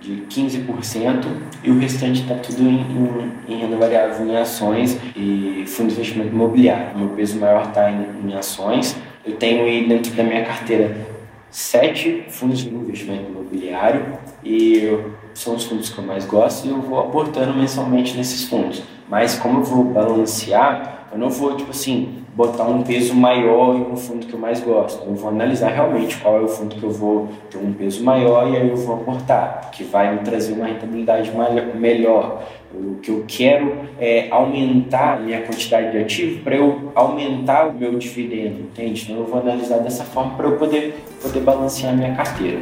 de 0.00 0.22
15% 0.30 1.26
e 1.64 1.70
o 1.70 1.78
restante 1.78 2.22
está 2.22 2.36
tudo 2.36 2.62
em, 2.62 2.80
em, 2.80 3.54
em, 3.54 3.58
renda 3.58 3.76
variável 3.76 4.24
em 4.24 4.36
ações 4.36 4.96
e 5.16 5.64
fundo 5.66 5.88
de 5.88 5.94
investimento 5.94 6.32
imobiliário. 6.32 6.96
Meu 6.96 7.08
peso 7.08 7.38
maior 7.40 7.68
está 7.68 7.90
em, 7.90 8.06
em 8.24 8.34
ações. 8.34 8.96
Eu 9.26 9.36
tenho 9.36 9.64
aí 9.64 9.86
dentro 9.86 10.12
da 10.12 10.22
minha 10.22 10.44
carteira 10.44 11.09
sete 11.50 12.24
fundos 12.28 12.58
de 12.58 12.68
investimento 12.68 13.30
imobiliário 13.30 14.18
e 14.44 14.98
são 15.34 15.54
os 15.54 15.64
fundos 15.64 15.90
que 15.90 15.98
eu 15.98 16.04
mais 16.04 16.24
gosto 16.24 16.66
e 16.66 16.70
eu 16.70 16.80
vou 16.80 17.00
aportando 17.00 17.54
mensalmente 17.54 18.16
nesses 18.16 18.44
fundos. 18.44 18.82
Mas 19.08 19.34
como 19.36 19.60
eu 19.60 19.64
vou 19.64 19.84
balancear, 19.84 20.99
eu 21.12 21.18
não 21.18 21.28
vou, 21.28 21.56
tipo 21.56 21.70
assim, 21.70 22.24
botar 22.34 22.64
um 22.64 22.82
peso 22.82 23.14
maior 23.14 23.74
em 23.74 23.82
um 23.82 23.96
fundo 23.96 24.26
que 24.26 24.32
eu 24.32 24.38
mais 24.38 24.60
gosto. 24.60 25.04
Eu 25.04 25.14
vou 25.14 25.30
analisar 25.30 25.70
realmente 25.70 26.16
qual 26.18 26.38
é 26.38 26.40
o 26.40 26.48
fundo 26.48 26.76
que 26.76 26.82
eu 26.82 26.90
vou 26.90 27.28
ter 27.50 27.58
um 27.58 27.72
peso 27.72 28.04
maior 28.04 28.48
e 28.48 28.56
aí 28.56 28.68
eu 28.68 28.76
vou 28.76 28.96
aportar, 28.96 29.70
que 29.72 29.82
vai 29.82 30.14
me 30.14 30.20
trazer 30.20 30.52
uma 30.52 30.66
rentabilidade 30.66 31.32
melhor. 31.74 32.44
O 32.72 32.96
que 32.96 33.10
eu 33.10 33.24
quero 33.26 33.74
é 33.98 34.28
aumentar 34.30 35.14
a 35.14 35.20
minha 35.20 35.42
quantidade 35.42 35.90
de 35.90 35.98
ativo 35.98 36.44
para 36.44 36.54
eu 36.54 36.92
aumentar 36.94 37.66
o 37.66 37.72
meu 37.72 37.98
dividendo, 37.98 38.60
entende? 38.60 39.02
Então 39.02 39.16
eu 39.16 39.26
vou 39.26 39.40
analisar 39.40 39.78
dessa 39.78 40.04
forma 40.04 40.34
para 40.36 40.46
eu 40.46 40.56
poder, 40.56 41.04
poder 41.20 41.40
balancear 41.40 41.92
a 41.92 41.96
minha 41.96 42.14
carteira. 42.14 42.60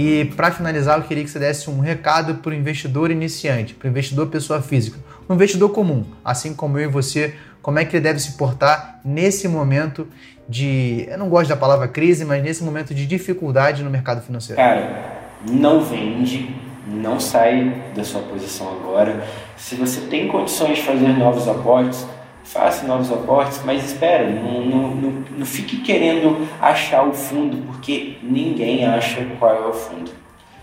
E 0.00 0.26
para 0.36 0.52
finalizar, 0.52 0.96
eu 0.96 1.02
queria 1.02 1.24
que 1.24 1.28
você 1.28 1.40
desse 1.40 1.68
um 1.68 1.80
recado 1.80 2.36
para 2.36 2.52
o 2.52 2.54
investidor 2.54 3.10
iniciante, 3.10 3.74
para 3.74 3.88
o 3.88 3.90
investidor 3.90 4.28
pessoa 4.28 4.62
física, 4.62 4.96
um 5.28 5.34
investidor 5.34 5.70
comum, 5.70 6.04
assim 6.24 6.54
como 6.54 6.78
eu 6.78 6.84
e 6.84 6.86
você, 6.86 7.34
como 7.60 7.80
é 7.80 7.84
que 7.84 7.96
ele 7.96 8.04
deve 8.04 8.20
se 8.20 8.36
portar 8.36 9.00
nesse 9.04 9.48
momento 9.48 10.06
de, 10.48 11.04
eu 11.08 11.18
não 11.18 11.28
gosto 11.28 11.48
da 11.48 11.56
palavra 11.56 11.88
crise, 11.88 12.24
mas 12.24 12.40
nesse 12.44 12.62
momento 12.62 12.94
de 12.94 13.04
dificuldade 13.06 13.82
no 13.82 13.90
mercado 13.90 14.22
financeiro? 14.22 14.62
Cara, 14.62 15.18
não 15.50 15.80
vende, 15.80 16.54
não 16.86 17.18
sai 17.18 17.82
da 17.96 18.04
sua 18.04 18.20
posição 18.20 18.68
agora. 18.68 19.26
Se 19.56 19.74
você 19.74 20.02
tem 20.02 20.28
condições 20.28 20.76
de 20.76 20.84
fazer 20.84 21.08
novos 21.08 21.48
aportes, 21.48 22.06
faça 22.48 22.86
novos 22.86 23.12
aportes, 23.12 23.60
mas 23.64 23.84
espera, 23.84 24.28
não, 24.28 24.60
não, 24.62 24.88
não, 24.88 25.24
não 25.38 25.46
fique 25.46 25.82
querendo 25.82 26.48
achar 26.60 27.06
o 27.06 27.12
fundo, 27.12 27.58
porque 27.66 28.16
ninguém 28.22 28.86
acha 28.86 29.24
qual 29.38 29.54
é 29.54 29.66
o 29.66 29.72
fundo. 29.72 30.10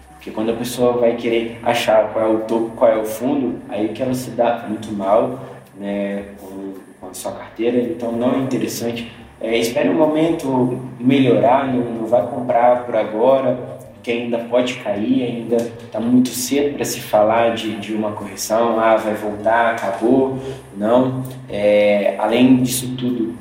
Porque 0.09 0.31
quando 0.31 0.49
a 0.49 0.55
pessoa 0.55 0.93
vai 0.93 1.15
querer 1.15 1.59
achar 1.63 2.11
qual 2.11 2.25
é 2.25 2.27
o 2.27 2.39
topo, 2.39 2.71
qual 2.75 2.91
é 2.91 2.97
o 2.97 3.05
fundo, 3.05 3.59
aí 3.69 3.89
que 3.89 4.01
ela 4.01 4.15
se 4.15 4.31
dá 4.31 4.65
muito 4.67 4.91
mal 4.91 5.39
né, 5.77 6.23
com, 6.41 6.73
com 6.99 7.07
a 7.11 7.13
sua 7.13 7.33
carteira, 7.33 7.77
então 7.77 8.11
não 8.11 8.33
é 8.33 8.37
interessante. 8.39 9.11
É, 9.39 9.55
espere 9.55 9.89
um 9.89 9.93
momento 9.95 10.81
melhorar, 10.99 11.67
não, 11.67 11.83
não 11.83 12.07
vai 12.07 12.25
comprar 12.25 12.83
por 12.83 12.95
agora, 12.95 13.74
que 14.05 14.11
ainda 14.11 14.37
pode 14.37 14.75
cair, 14.75 15.23
ainda 15.23 15.55
está 15.55 15.99
muito 15.99 16.29
cedo 16.29 16.75
para 16.75 16.85
se 16.85 16.99
falar 16.99 17.55
de, 17.55 17.75
de 17.77 17.91
uma 17.91 18.11
correção, 18.11 18.79
ah, 18.79 18.95
vai 18.97 19.15
voltar, 19.15 19.71
acabou. 19.71 20.37
Não. 20.77 21.23
É, 21.49 22.13
além 22.19 22.61
disso 22.61 22.95
tudo, 22.95 23.33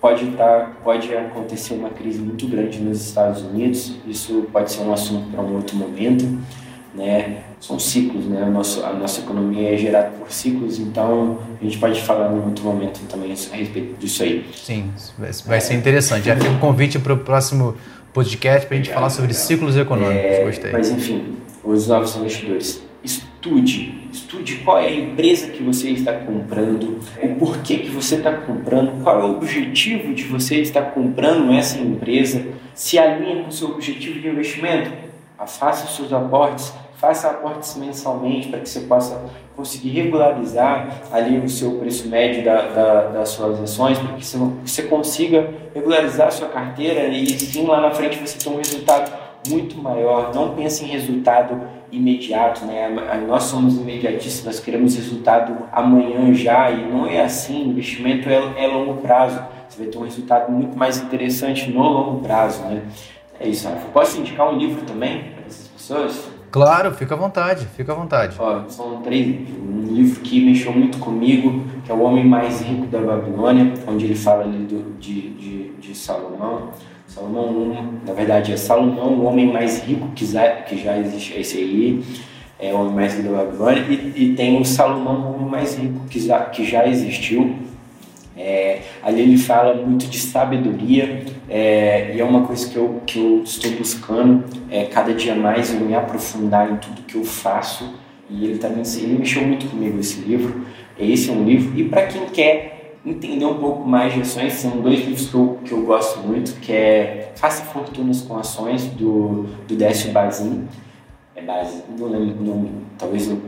pode, 0.00 0.24
tá, 0.36 0.70
pode 0.84 1.12
acontecer 1.12 1.74
uma 1.74 1.90
crise 1.90 2.20
muito 2.20 2.46
grande 2.46 2.78
nos 2.78 3.04
Estados 3.04 3.42
Unidos, 3.42 3.96
isso 4.06 4.46
pode 4.52 4.70
ser 4.70 4.82
um 4.84 4.92
assunto 4.92 5.32
para 5.32 5.42
um 5.42 5.56
outro 5.56 5.76
momento 5.76 6.24
né? 6.94 7.38
São 7.60 7.78
ciclos, 7.78 8.24
né? 8.26 8.42
A 8.42 8.50
nossa, 8.92 9.20
economia 9.20 9.74
é 9.74 9.76
gerada 9.76 10.10
por 10.10 10.30
ciclos, 10.30 10.78
então 10.78 11.38
a 11.60 11.64
gente 11.64 11.78
pode 11.78 12.00
falar 12.00 12.32
em 12.32 12.40
outro 12.40 12.64
momento 12.64 13.00
também 13.08 13.32
a 13.32 13.56
respeito 13.56 13.98
disso 13.98 14.22
aí. 14.22 14.46
Sim, 14.54 14.92
vai 15.44 15.60
ser 15.60 15.74
interessante. 15.74 16.26
Já 16.26 16.36
fica 16.36 16.50
um 16.50 16.58
convite 16.58 16.98
para 16.98 17.12
o 17.12 17.18
próximo 17.18 17.74
podcast 18.14 18.66
para 18.66 18.76
a 18.76 18.78
gente 18.78 18.92
falar 18.92 19.10
sobre 19.10 19.34
ciclos 19.34 19.76
econômicos. 19.76 20.24
É, 20.24 20.44
Gostei. 20.44 20.72
Mas 20.72 20.88
enfim, 20.88 21.36
os 21.64 21.88
novos 21.88 22.14
investidores, 22.14 22.82
estude, 23.02 24.08
estude 24.12 24.56
qual 24.58 24.78
é 24.78 24.86
a 24.86 24.94
empresa 24.94 25.48
que 25.48 25.62
você 25.62 25.90
está 25.90 26.12
comprando, 26.12 27.00
o 27.20 27.28
porquê 27.34 27.78
que 27.78 27.90
você 27.90 28.14
está 28.14 28.32
comprando, 28.32 29.02
qual 29.02 29.20
é 29.20 29.24
o 29.24 29.32
objetivo 29.32 30.14
de 30.14 30.22
você 30.22 30.60
estar 30.60 30.92
comprando 30.92 31.52
essa 31.52 31.76
empresa, 31.78 32.46
se 32.72 32.98
alinha 32.98 33.42
com 33.42 33.48
o 33.48 33.52
seu 33.52 33.70
objetivo 33.70 34.20
de 34.20 34.28
investimento, 34.28 34.90
faça 35.46 35.84
os 35.84 35.96
seus 35.96 36.12
aportes 36.12 36.72
faça 36.96 37.28
aportes 37.28 37.76
mensalmente 37.76 38.48
para 38.48 38.60
que 38.60 38.68
você 38.68 38.80
possa 38.80 39.20
conseguir 39.56 39.90
regularizar 39.90 41.02
ali 41.12 41.38
o 41.38 41.48
seu 41.48 41.72
preço 41.72 42.08
médio 42.08 42.44
da, 42.44 42.62
da, 42.68 43.00
das 43.08 43.28
suas 43.30 43.60
ações, 43.60 43.98
para 43.98 44.14
que 44.14 44.24
você, 44.24 44.38
você 44.38 44.82
consiga 44.84 45.48
regularizar 45.74 46.28
a 46.28 46.30
sua 46.30 46.48
carteira 46.48 47.08
e 47.08 47.26
sim 47.26 47.66
lá 47.66 47.80
na 47.80 47.90
frente 47.90 48.18
você 48.18 48.38
ter 48.38 48.48
um 48.48 48.56
resultado 48.56 49.24
muito 49.48 49.76
maior. 49.76 50.34
Não 50.34 50.54
pense 50.54 50.84
em 50.84 50.88
resultado 50.88 51.60
imediato, 51.92 52.64
né? 52.64 52.88
Nós 53.26 53.44
somos 53.44 53.76
imediatistas, 53.76 54.58
queremos 54.58 54.96
resultado 54.96 55.56
amanhã 55.70 56.32
já 56.32 56.70
e 56.70 56.84
não 56.90 57.06
é 57.06 57.22
assim. 57.22 57.68
Investimento 57.68 58.28
é, 58.28 58.64
é 58.64 58.66
longo 58.66 59.00
prazo. 59.00 59.40
Você 59.68 59.82
vai 59.82 59.92
ter 59.92 59.98
um 59.98 60.02
resultado 60.02 60.50
muito 60.50 60.76
mais 60.76 60.98
interessante 60.98 61.70
no 61.70 61.82
longo 61.82 62.20
prazo, 62.20 62.62
né? 62.64 62.82
É 63.38 63.48
isso. 63.48 63.68
Posso 63.92 64.18
indicar 64.18 64.52
um 64.52 64.56
livro 64.56 64.82
também 64.82 65.24
para 65.34 65.46
essas 65.46 65.68
pessoas? 65.68 66.33
Claro, 66.54 66.94
fica 66.94 67.16
à 67.16 67.18
vontade, 67.18 67.66
fica 67.76 67.90
à 67.90 67.96
vontade. 67.96 68.36
Ó, 68.38 68.62
são 68.68 69.02
três 69.02 69.26
livros. 69.26 69.56
Um 69.58 69.92
livro 69.92 70.20
que 70.20 70.40
mexeu 70.40 70.70
muito 70.70 70.98
comigo, 70.98 71.64
que 71.84 71.90
é 71.90 71.94
O 71.94 72.00
Homem 72.00 72.24
Mais 72.24 72.60
Rico 72.60 72.86
da 72.86 73.00
Babilônia, 73.00 73.74
onde 73.88 74.04
ele 74.04 74.14
fala 74.14 74.44
ali 74.44 74.58
do, 74.58 74.96
de, 75.00 75.30
de, 75.30 75.70
de 75.72 75.94
Salomão. 75.96 76.70
Salomão 77.08 77.48
1, 77.48 78.06
na 78.06 78.12
verdade 78.12 78.52
é 78.52 78.56
Salomão, 78.56 79.14
o 79.14 79.24
homem 79.24 79.52
mais 79.52 79.82
rico 79.82 80.06
que 80.14 80.24
já, 80.24 80.48
que 80.62 80.80
já 80.80 80.96
existe, 80.96 81.36
esse 81.36 81.58
aí, 81.58 82.04
é 82.60 82.72
o 82.72 82.82
homem 82.82 82.94
mais 82.94 83.16
rico 83.16 83.30
da 83.30 83.38
Babilônia, 83.44 83.82
e, 83.88 84.12
e 84.14 84.34
tem 84.36 84.60
o 84.60 84.64
Salomão, 84.64 85.32
o 85.32 85.34
homem 85.34 85.48
mais 85.48 85.76
rico 85.76 86.06
que 86.08 86.24
já, 86.24 86.38
que 86.44 86.64
já 86.64 86.86
existiu, 86.86 87.56
é, 88.36 88.80
ali 89.02 89.22
ele 89.22 89.38
fala 89.38 89.74
muito 89.74 90.06
de 90.06 90.18
sabedoria 90.18 91.24
é, 91.48 92.14
e 92.14 92.20
é 92.20 92.24
uma 92.24 92.42
coisa 92.46 92.68
que 92.68 92.76
eu, 92.76 93.02
que 93.06 93.18
eu 93.18 93.42
estou 93.44 93.70
buscando 93.72 94.44
é, 94.70 94.84
cada 94.86 95.14
dia 95.14 95.34
mais 95.34 95.72
eu 95.72 95.80
me 95.80 95.94
aprofundar 95.94 96.70
em 96.70 96.76
tudo 96.76 97.02
que 97.02 97.14
eu 97.14 97.24
faço. 97.24 98.02
E 98.28 98.46
ele 98.46 98.58
também 98.58 98.82
ele 98.96 99.18
mexeu 99.18 99.42
muito 99.46 99.66
comigo 99.66 100.00
esse 100.00 100.20
livro 100.20 100.64
esse 100.98 101.30
é 101.30 101.32
um 101.32 101.44
livro. 101.44 101.78
E 101.78 101.88
para 101.88 102.06
quem 102.06 102.26
quer 102.26 102.94
entender 103.04 103.44
um 103.44 103.58
pouco 103.58 103.86
mais 103.86 104.14
de 104.14 104.20
ações 104.20 104.54
são 104.54 104.80
dois 104.80 105.00
livros 105.00 105.28
que 105.28 105.34
eu, 105.34 105.58
que 105.64 105.72
eu 105.72 105.82
gosto 105.82 106.20
muito 106.20 106.58
que 106.60 106.72
é 106.72 107.32
Faça 107.36 107.64
Fortunas 107.64 108.22
com 108.22 108.36
Ações 108.36 108.86
do, 108.86 109.46
do 109.66 109.76
Décio 109.76 110.12
Bazin. 110.12 110.64
É 111.34 111.42
Bazin, 111.42 111.82
não 111.98 112.08
lembro 112.08 112.70
talvez 112.96 113.28
eu 113.28 113.40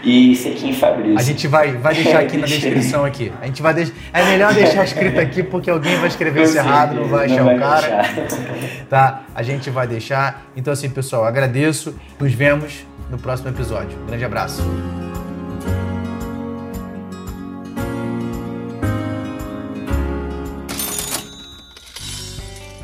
e 0.01 0.33
Sequim 0.33 0.71
Fabrício. 0.71 1.19
A 1.19 1.21
gente 1.21 1.45
vai, 1.47 1.73
vai 1.73 1.93
deixar 1.93 2.19
aqui 2.19 2.37
na 2.37 2.47
descrição 2.47 3.03
aqui. 3.03 3.33
A 3.41 3.45
gente 3.47 3.61
vai 3.61 3.73
deixar. 3.73 3.93
É 4.13 4.23
melhor 4.23 4.53
deixar 4.53 4.85
escrito 4.85 5.19
aqui 5.19 5.43
porque 5.43 5.69
alguém 5.69 5.97
vai 5.97 6.07
escrever 6.07 6.43
isso 6.43 6.57
errado, 6.57 6.95
não 6.95 7.05
vai 7.05 7.25
achar 7.25 7.45
o 7.45 7.59
cara. 7.59 8.05
Tá? 8.89 9.23
A 9.35 9.43
gente 9.43 9.69
vai 9.69 9.85
deixar. 9.85 10.49
Então 10.55 10.71
assim, 10.71 10.89
pessoal, 10.89 11.25
agradeço. 11.25 11.93
Nos 12.17 12.33
vemos 12.33 12.85
no 13.09 13.17
próximo 13.17 13.49
episódio. 13.49 13.99
Um 14.03 14.05
grande 14.05 14.23
abraço. 14.23 14.63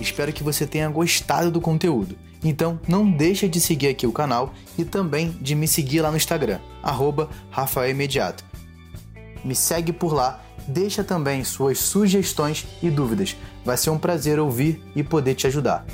Espero 0.01 0.33
que 0.33 0.43
você 0.43 0.67
tenha 0.67 0.89
gostado 0.89 1.49
do 1.49 1.61
conteúdo. 1.61 2.17
Então 2.43 2.79
não 2.87 3.09
deixa 3.09 3.47
de 3.47 3.59
seguir 3.59 3.87
aqui 3.87 4.05
o 4.05 4.11
canal 4.11 4.53
e 4.77 4.83
também 4.83 5.31
de 5.41 5.55
me 5.55 5.67
seguir 5.67 6.01
lá 6.01 6.11
no 6.11 6.17
Instagram, 6.17 6.59
arroba. 6.81 7.29
Me 9.43 9.55
segue 9.55 9.93
por 9.93 10.13
lá, 10.13 10.43
deixa 10.67 11.03
também 11.03 11.43
suas 11.43 11.79
sugestões 11.79 12.65
e 12.81 12.89
dúvidas. 12.89 13.35
Vai 13.63 13.77
ser 13.77 13.89
um 13.89 13.97
prazer 13.97 14.39
ouvir 14.39 14.83
e 14.95 15.03
poder 15.03 15.35
te 15.35 15.47
ajudar. 15.47 15.85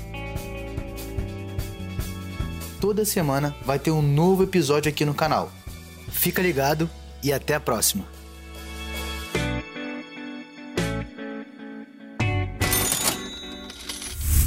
Toda 2.80 3.04
semana 3.04 3.56
vai 3.66 3.78
ter 3.78 3.92
um 3.92 4.02
novo 4.02 4.44
episódio 4.44 4.90
aqui 4.90 5.04
no 5.04 5.14
canal. 5.14 5.52
Fica 6.10 6.42
ligado 6.42 6.90
e 7.22 7.34
até 7.34 7.56
a 7.56 7.60
próxima! 7.60 8.19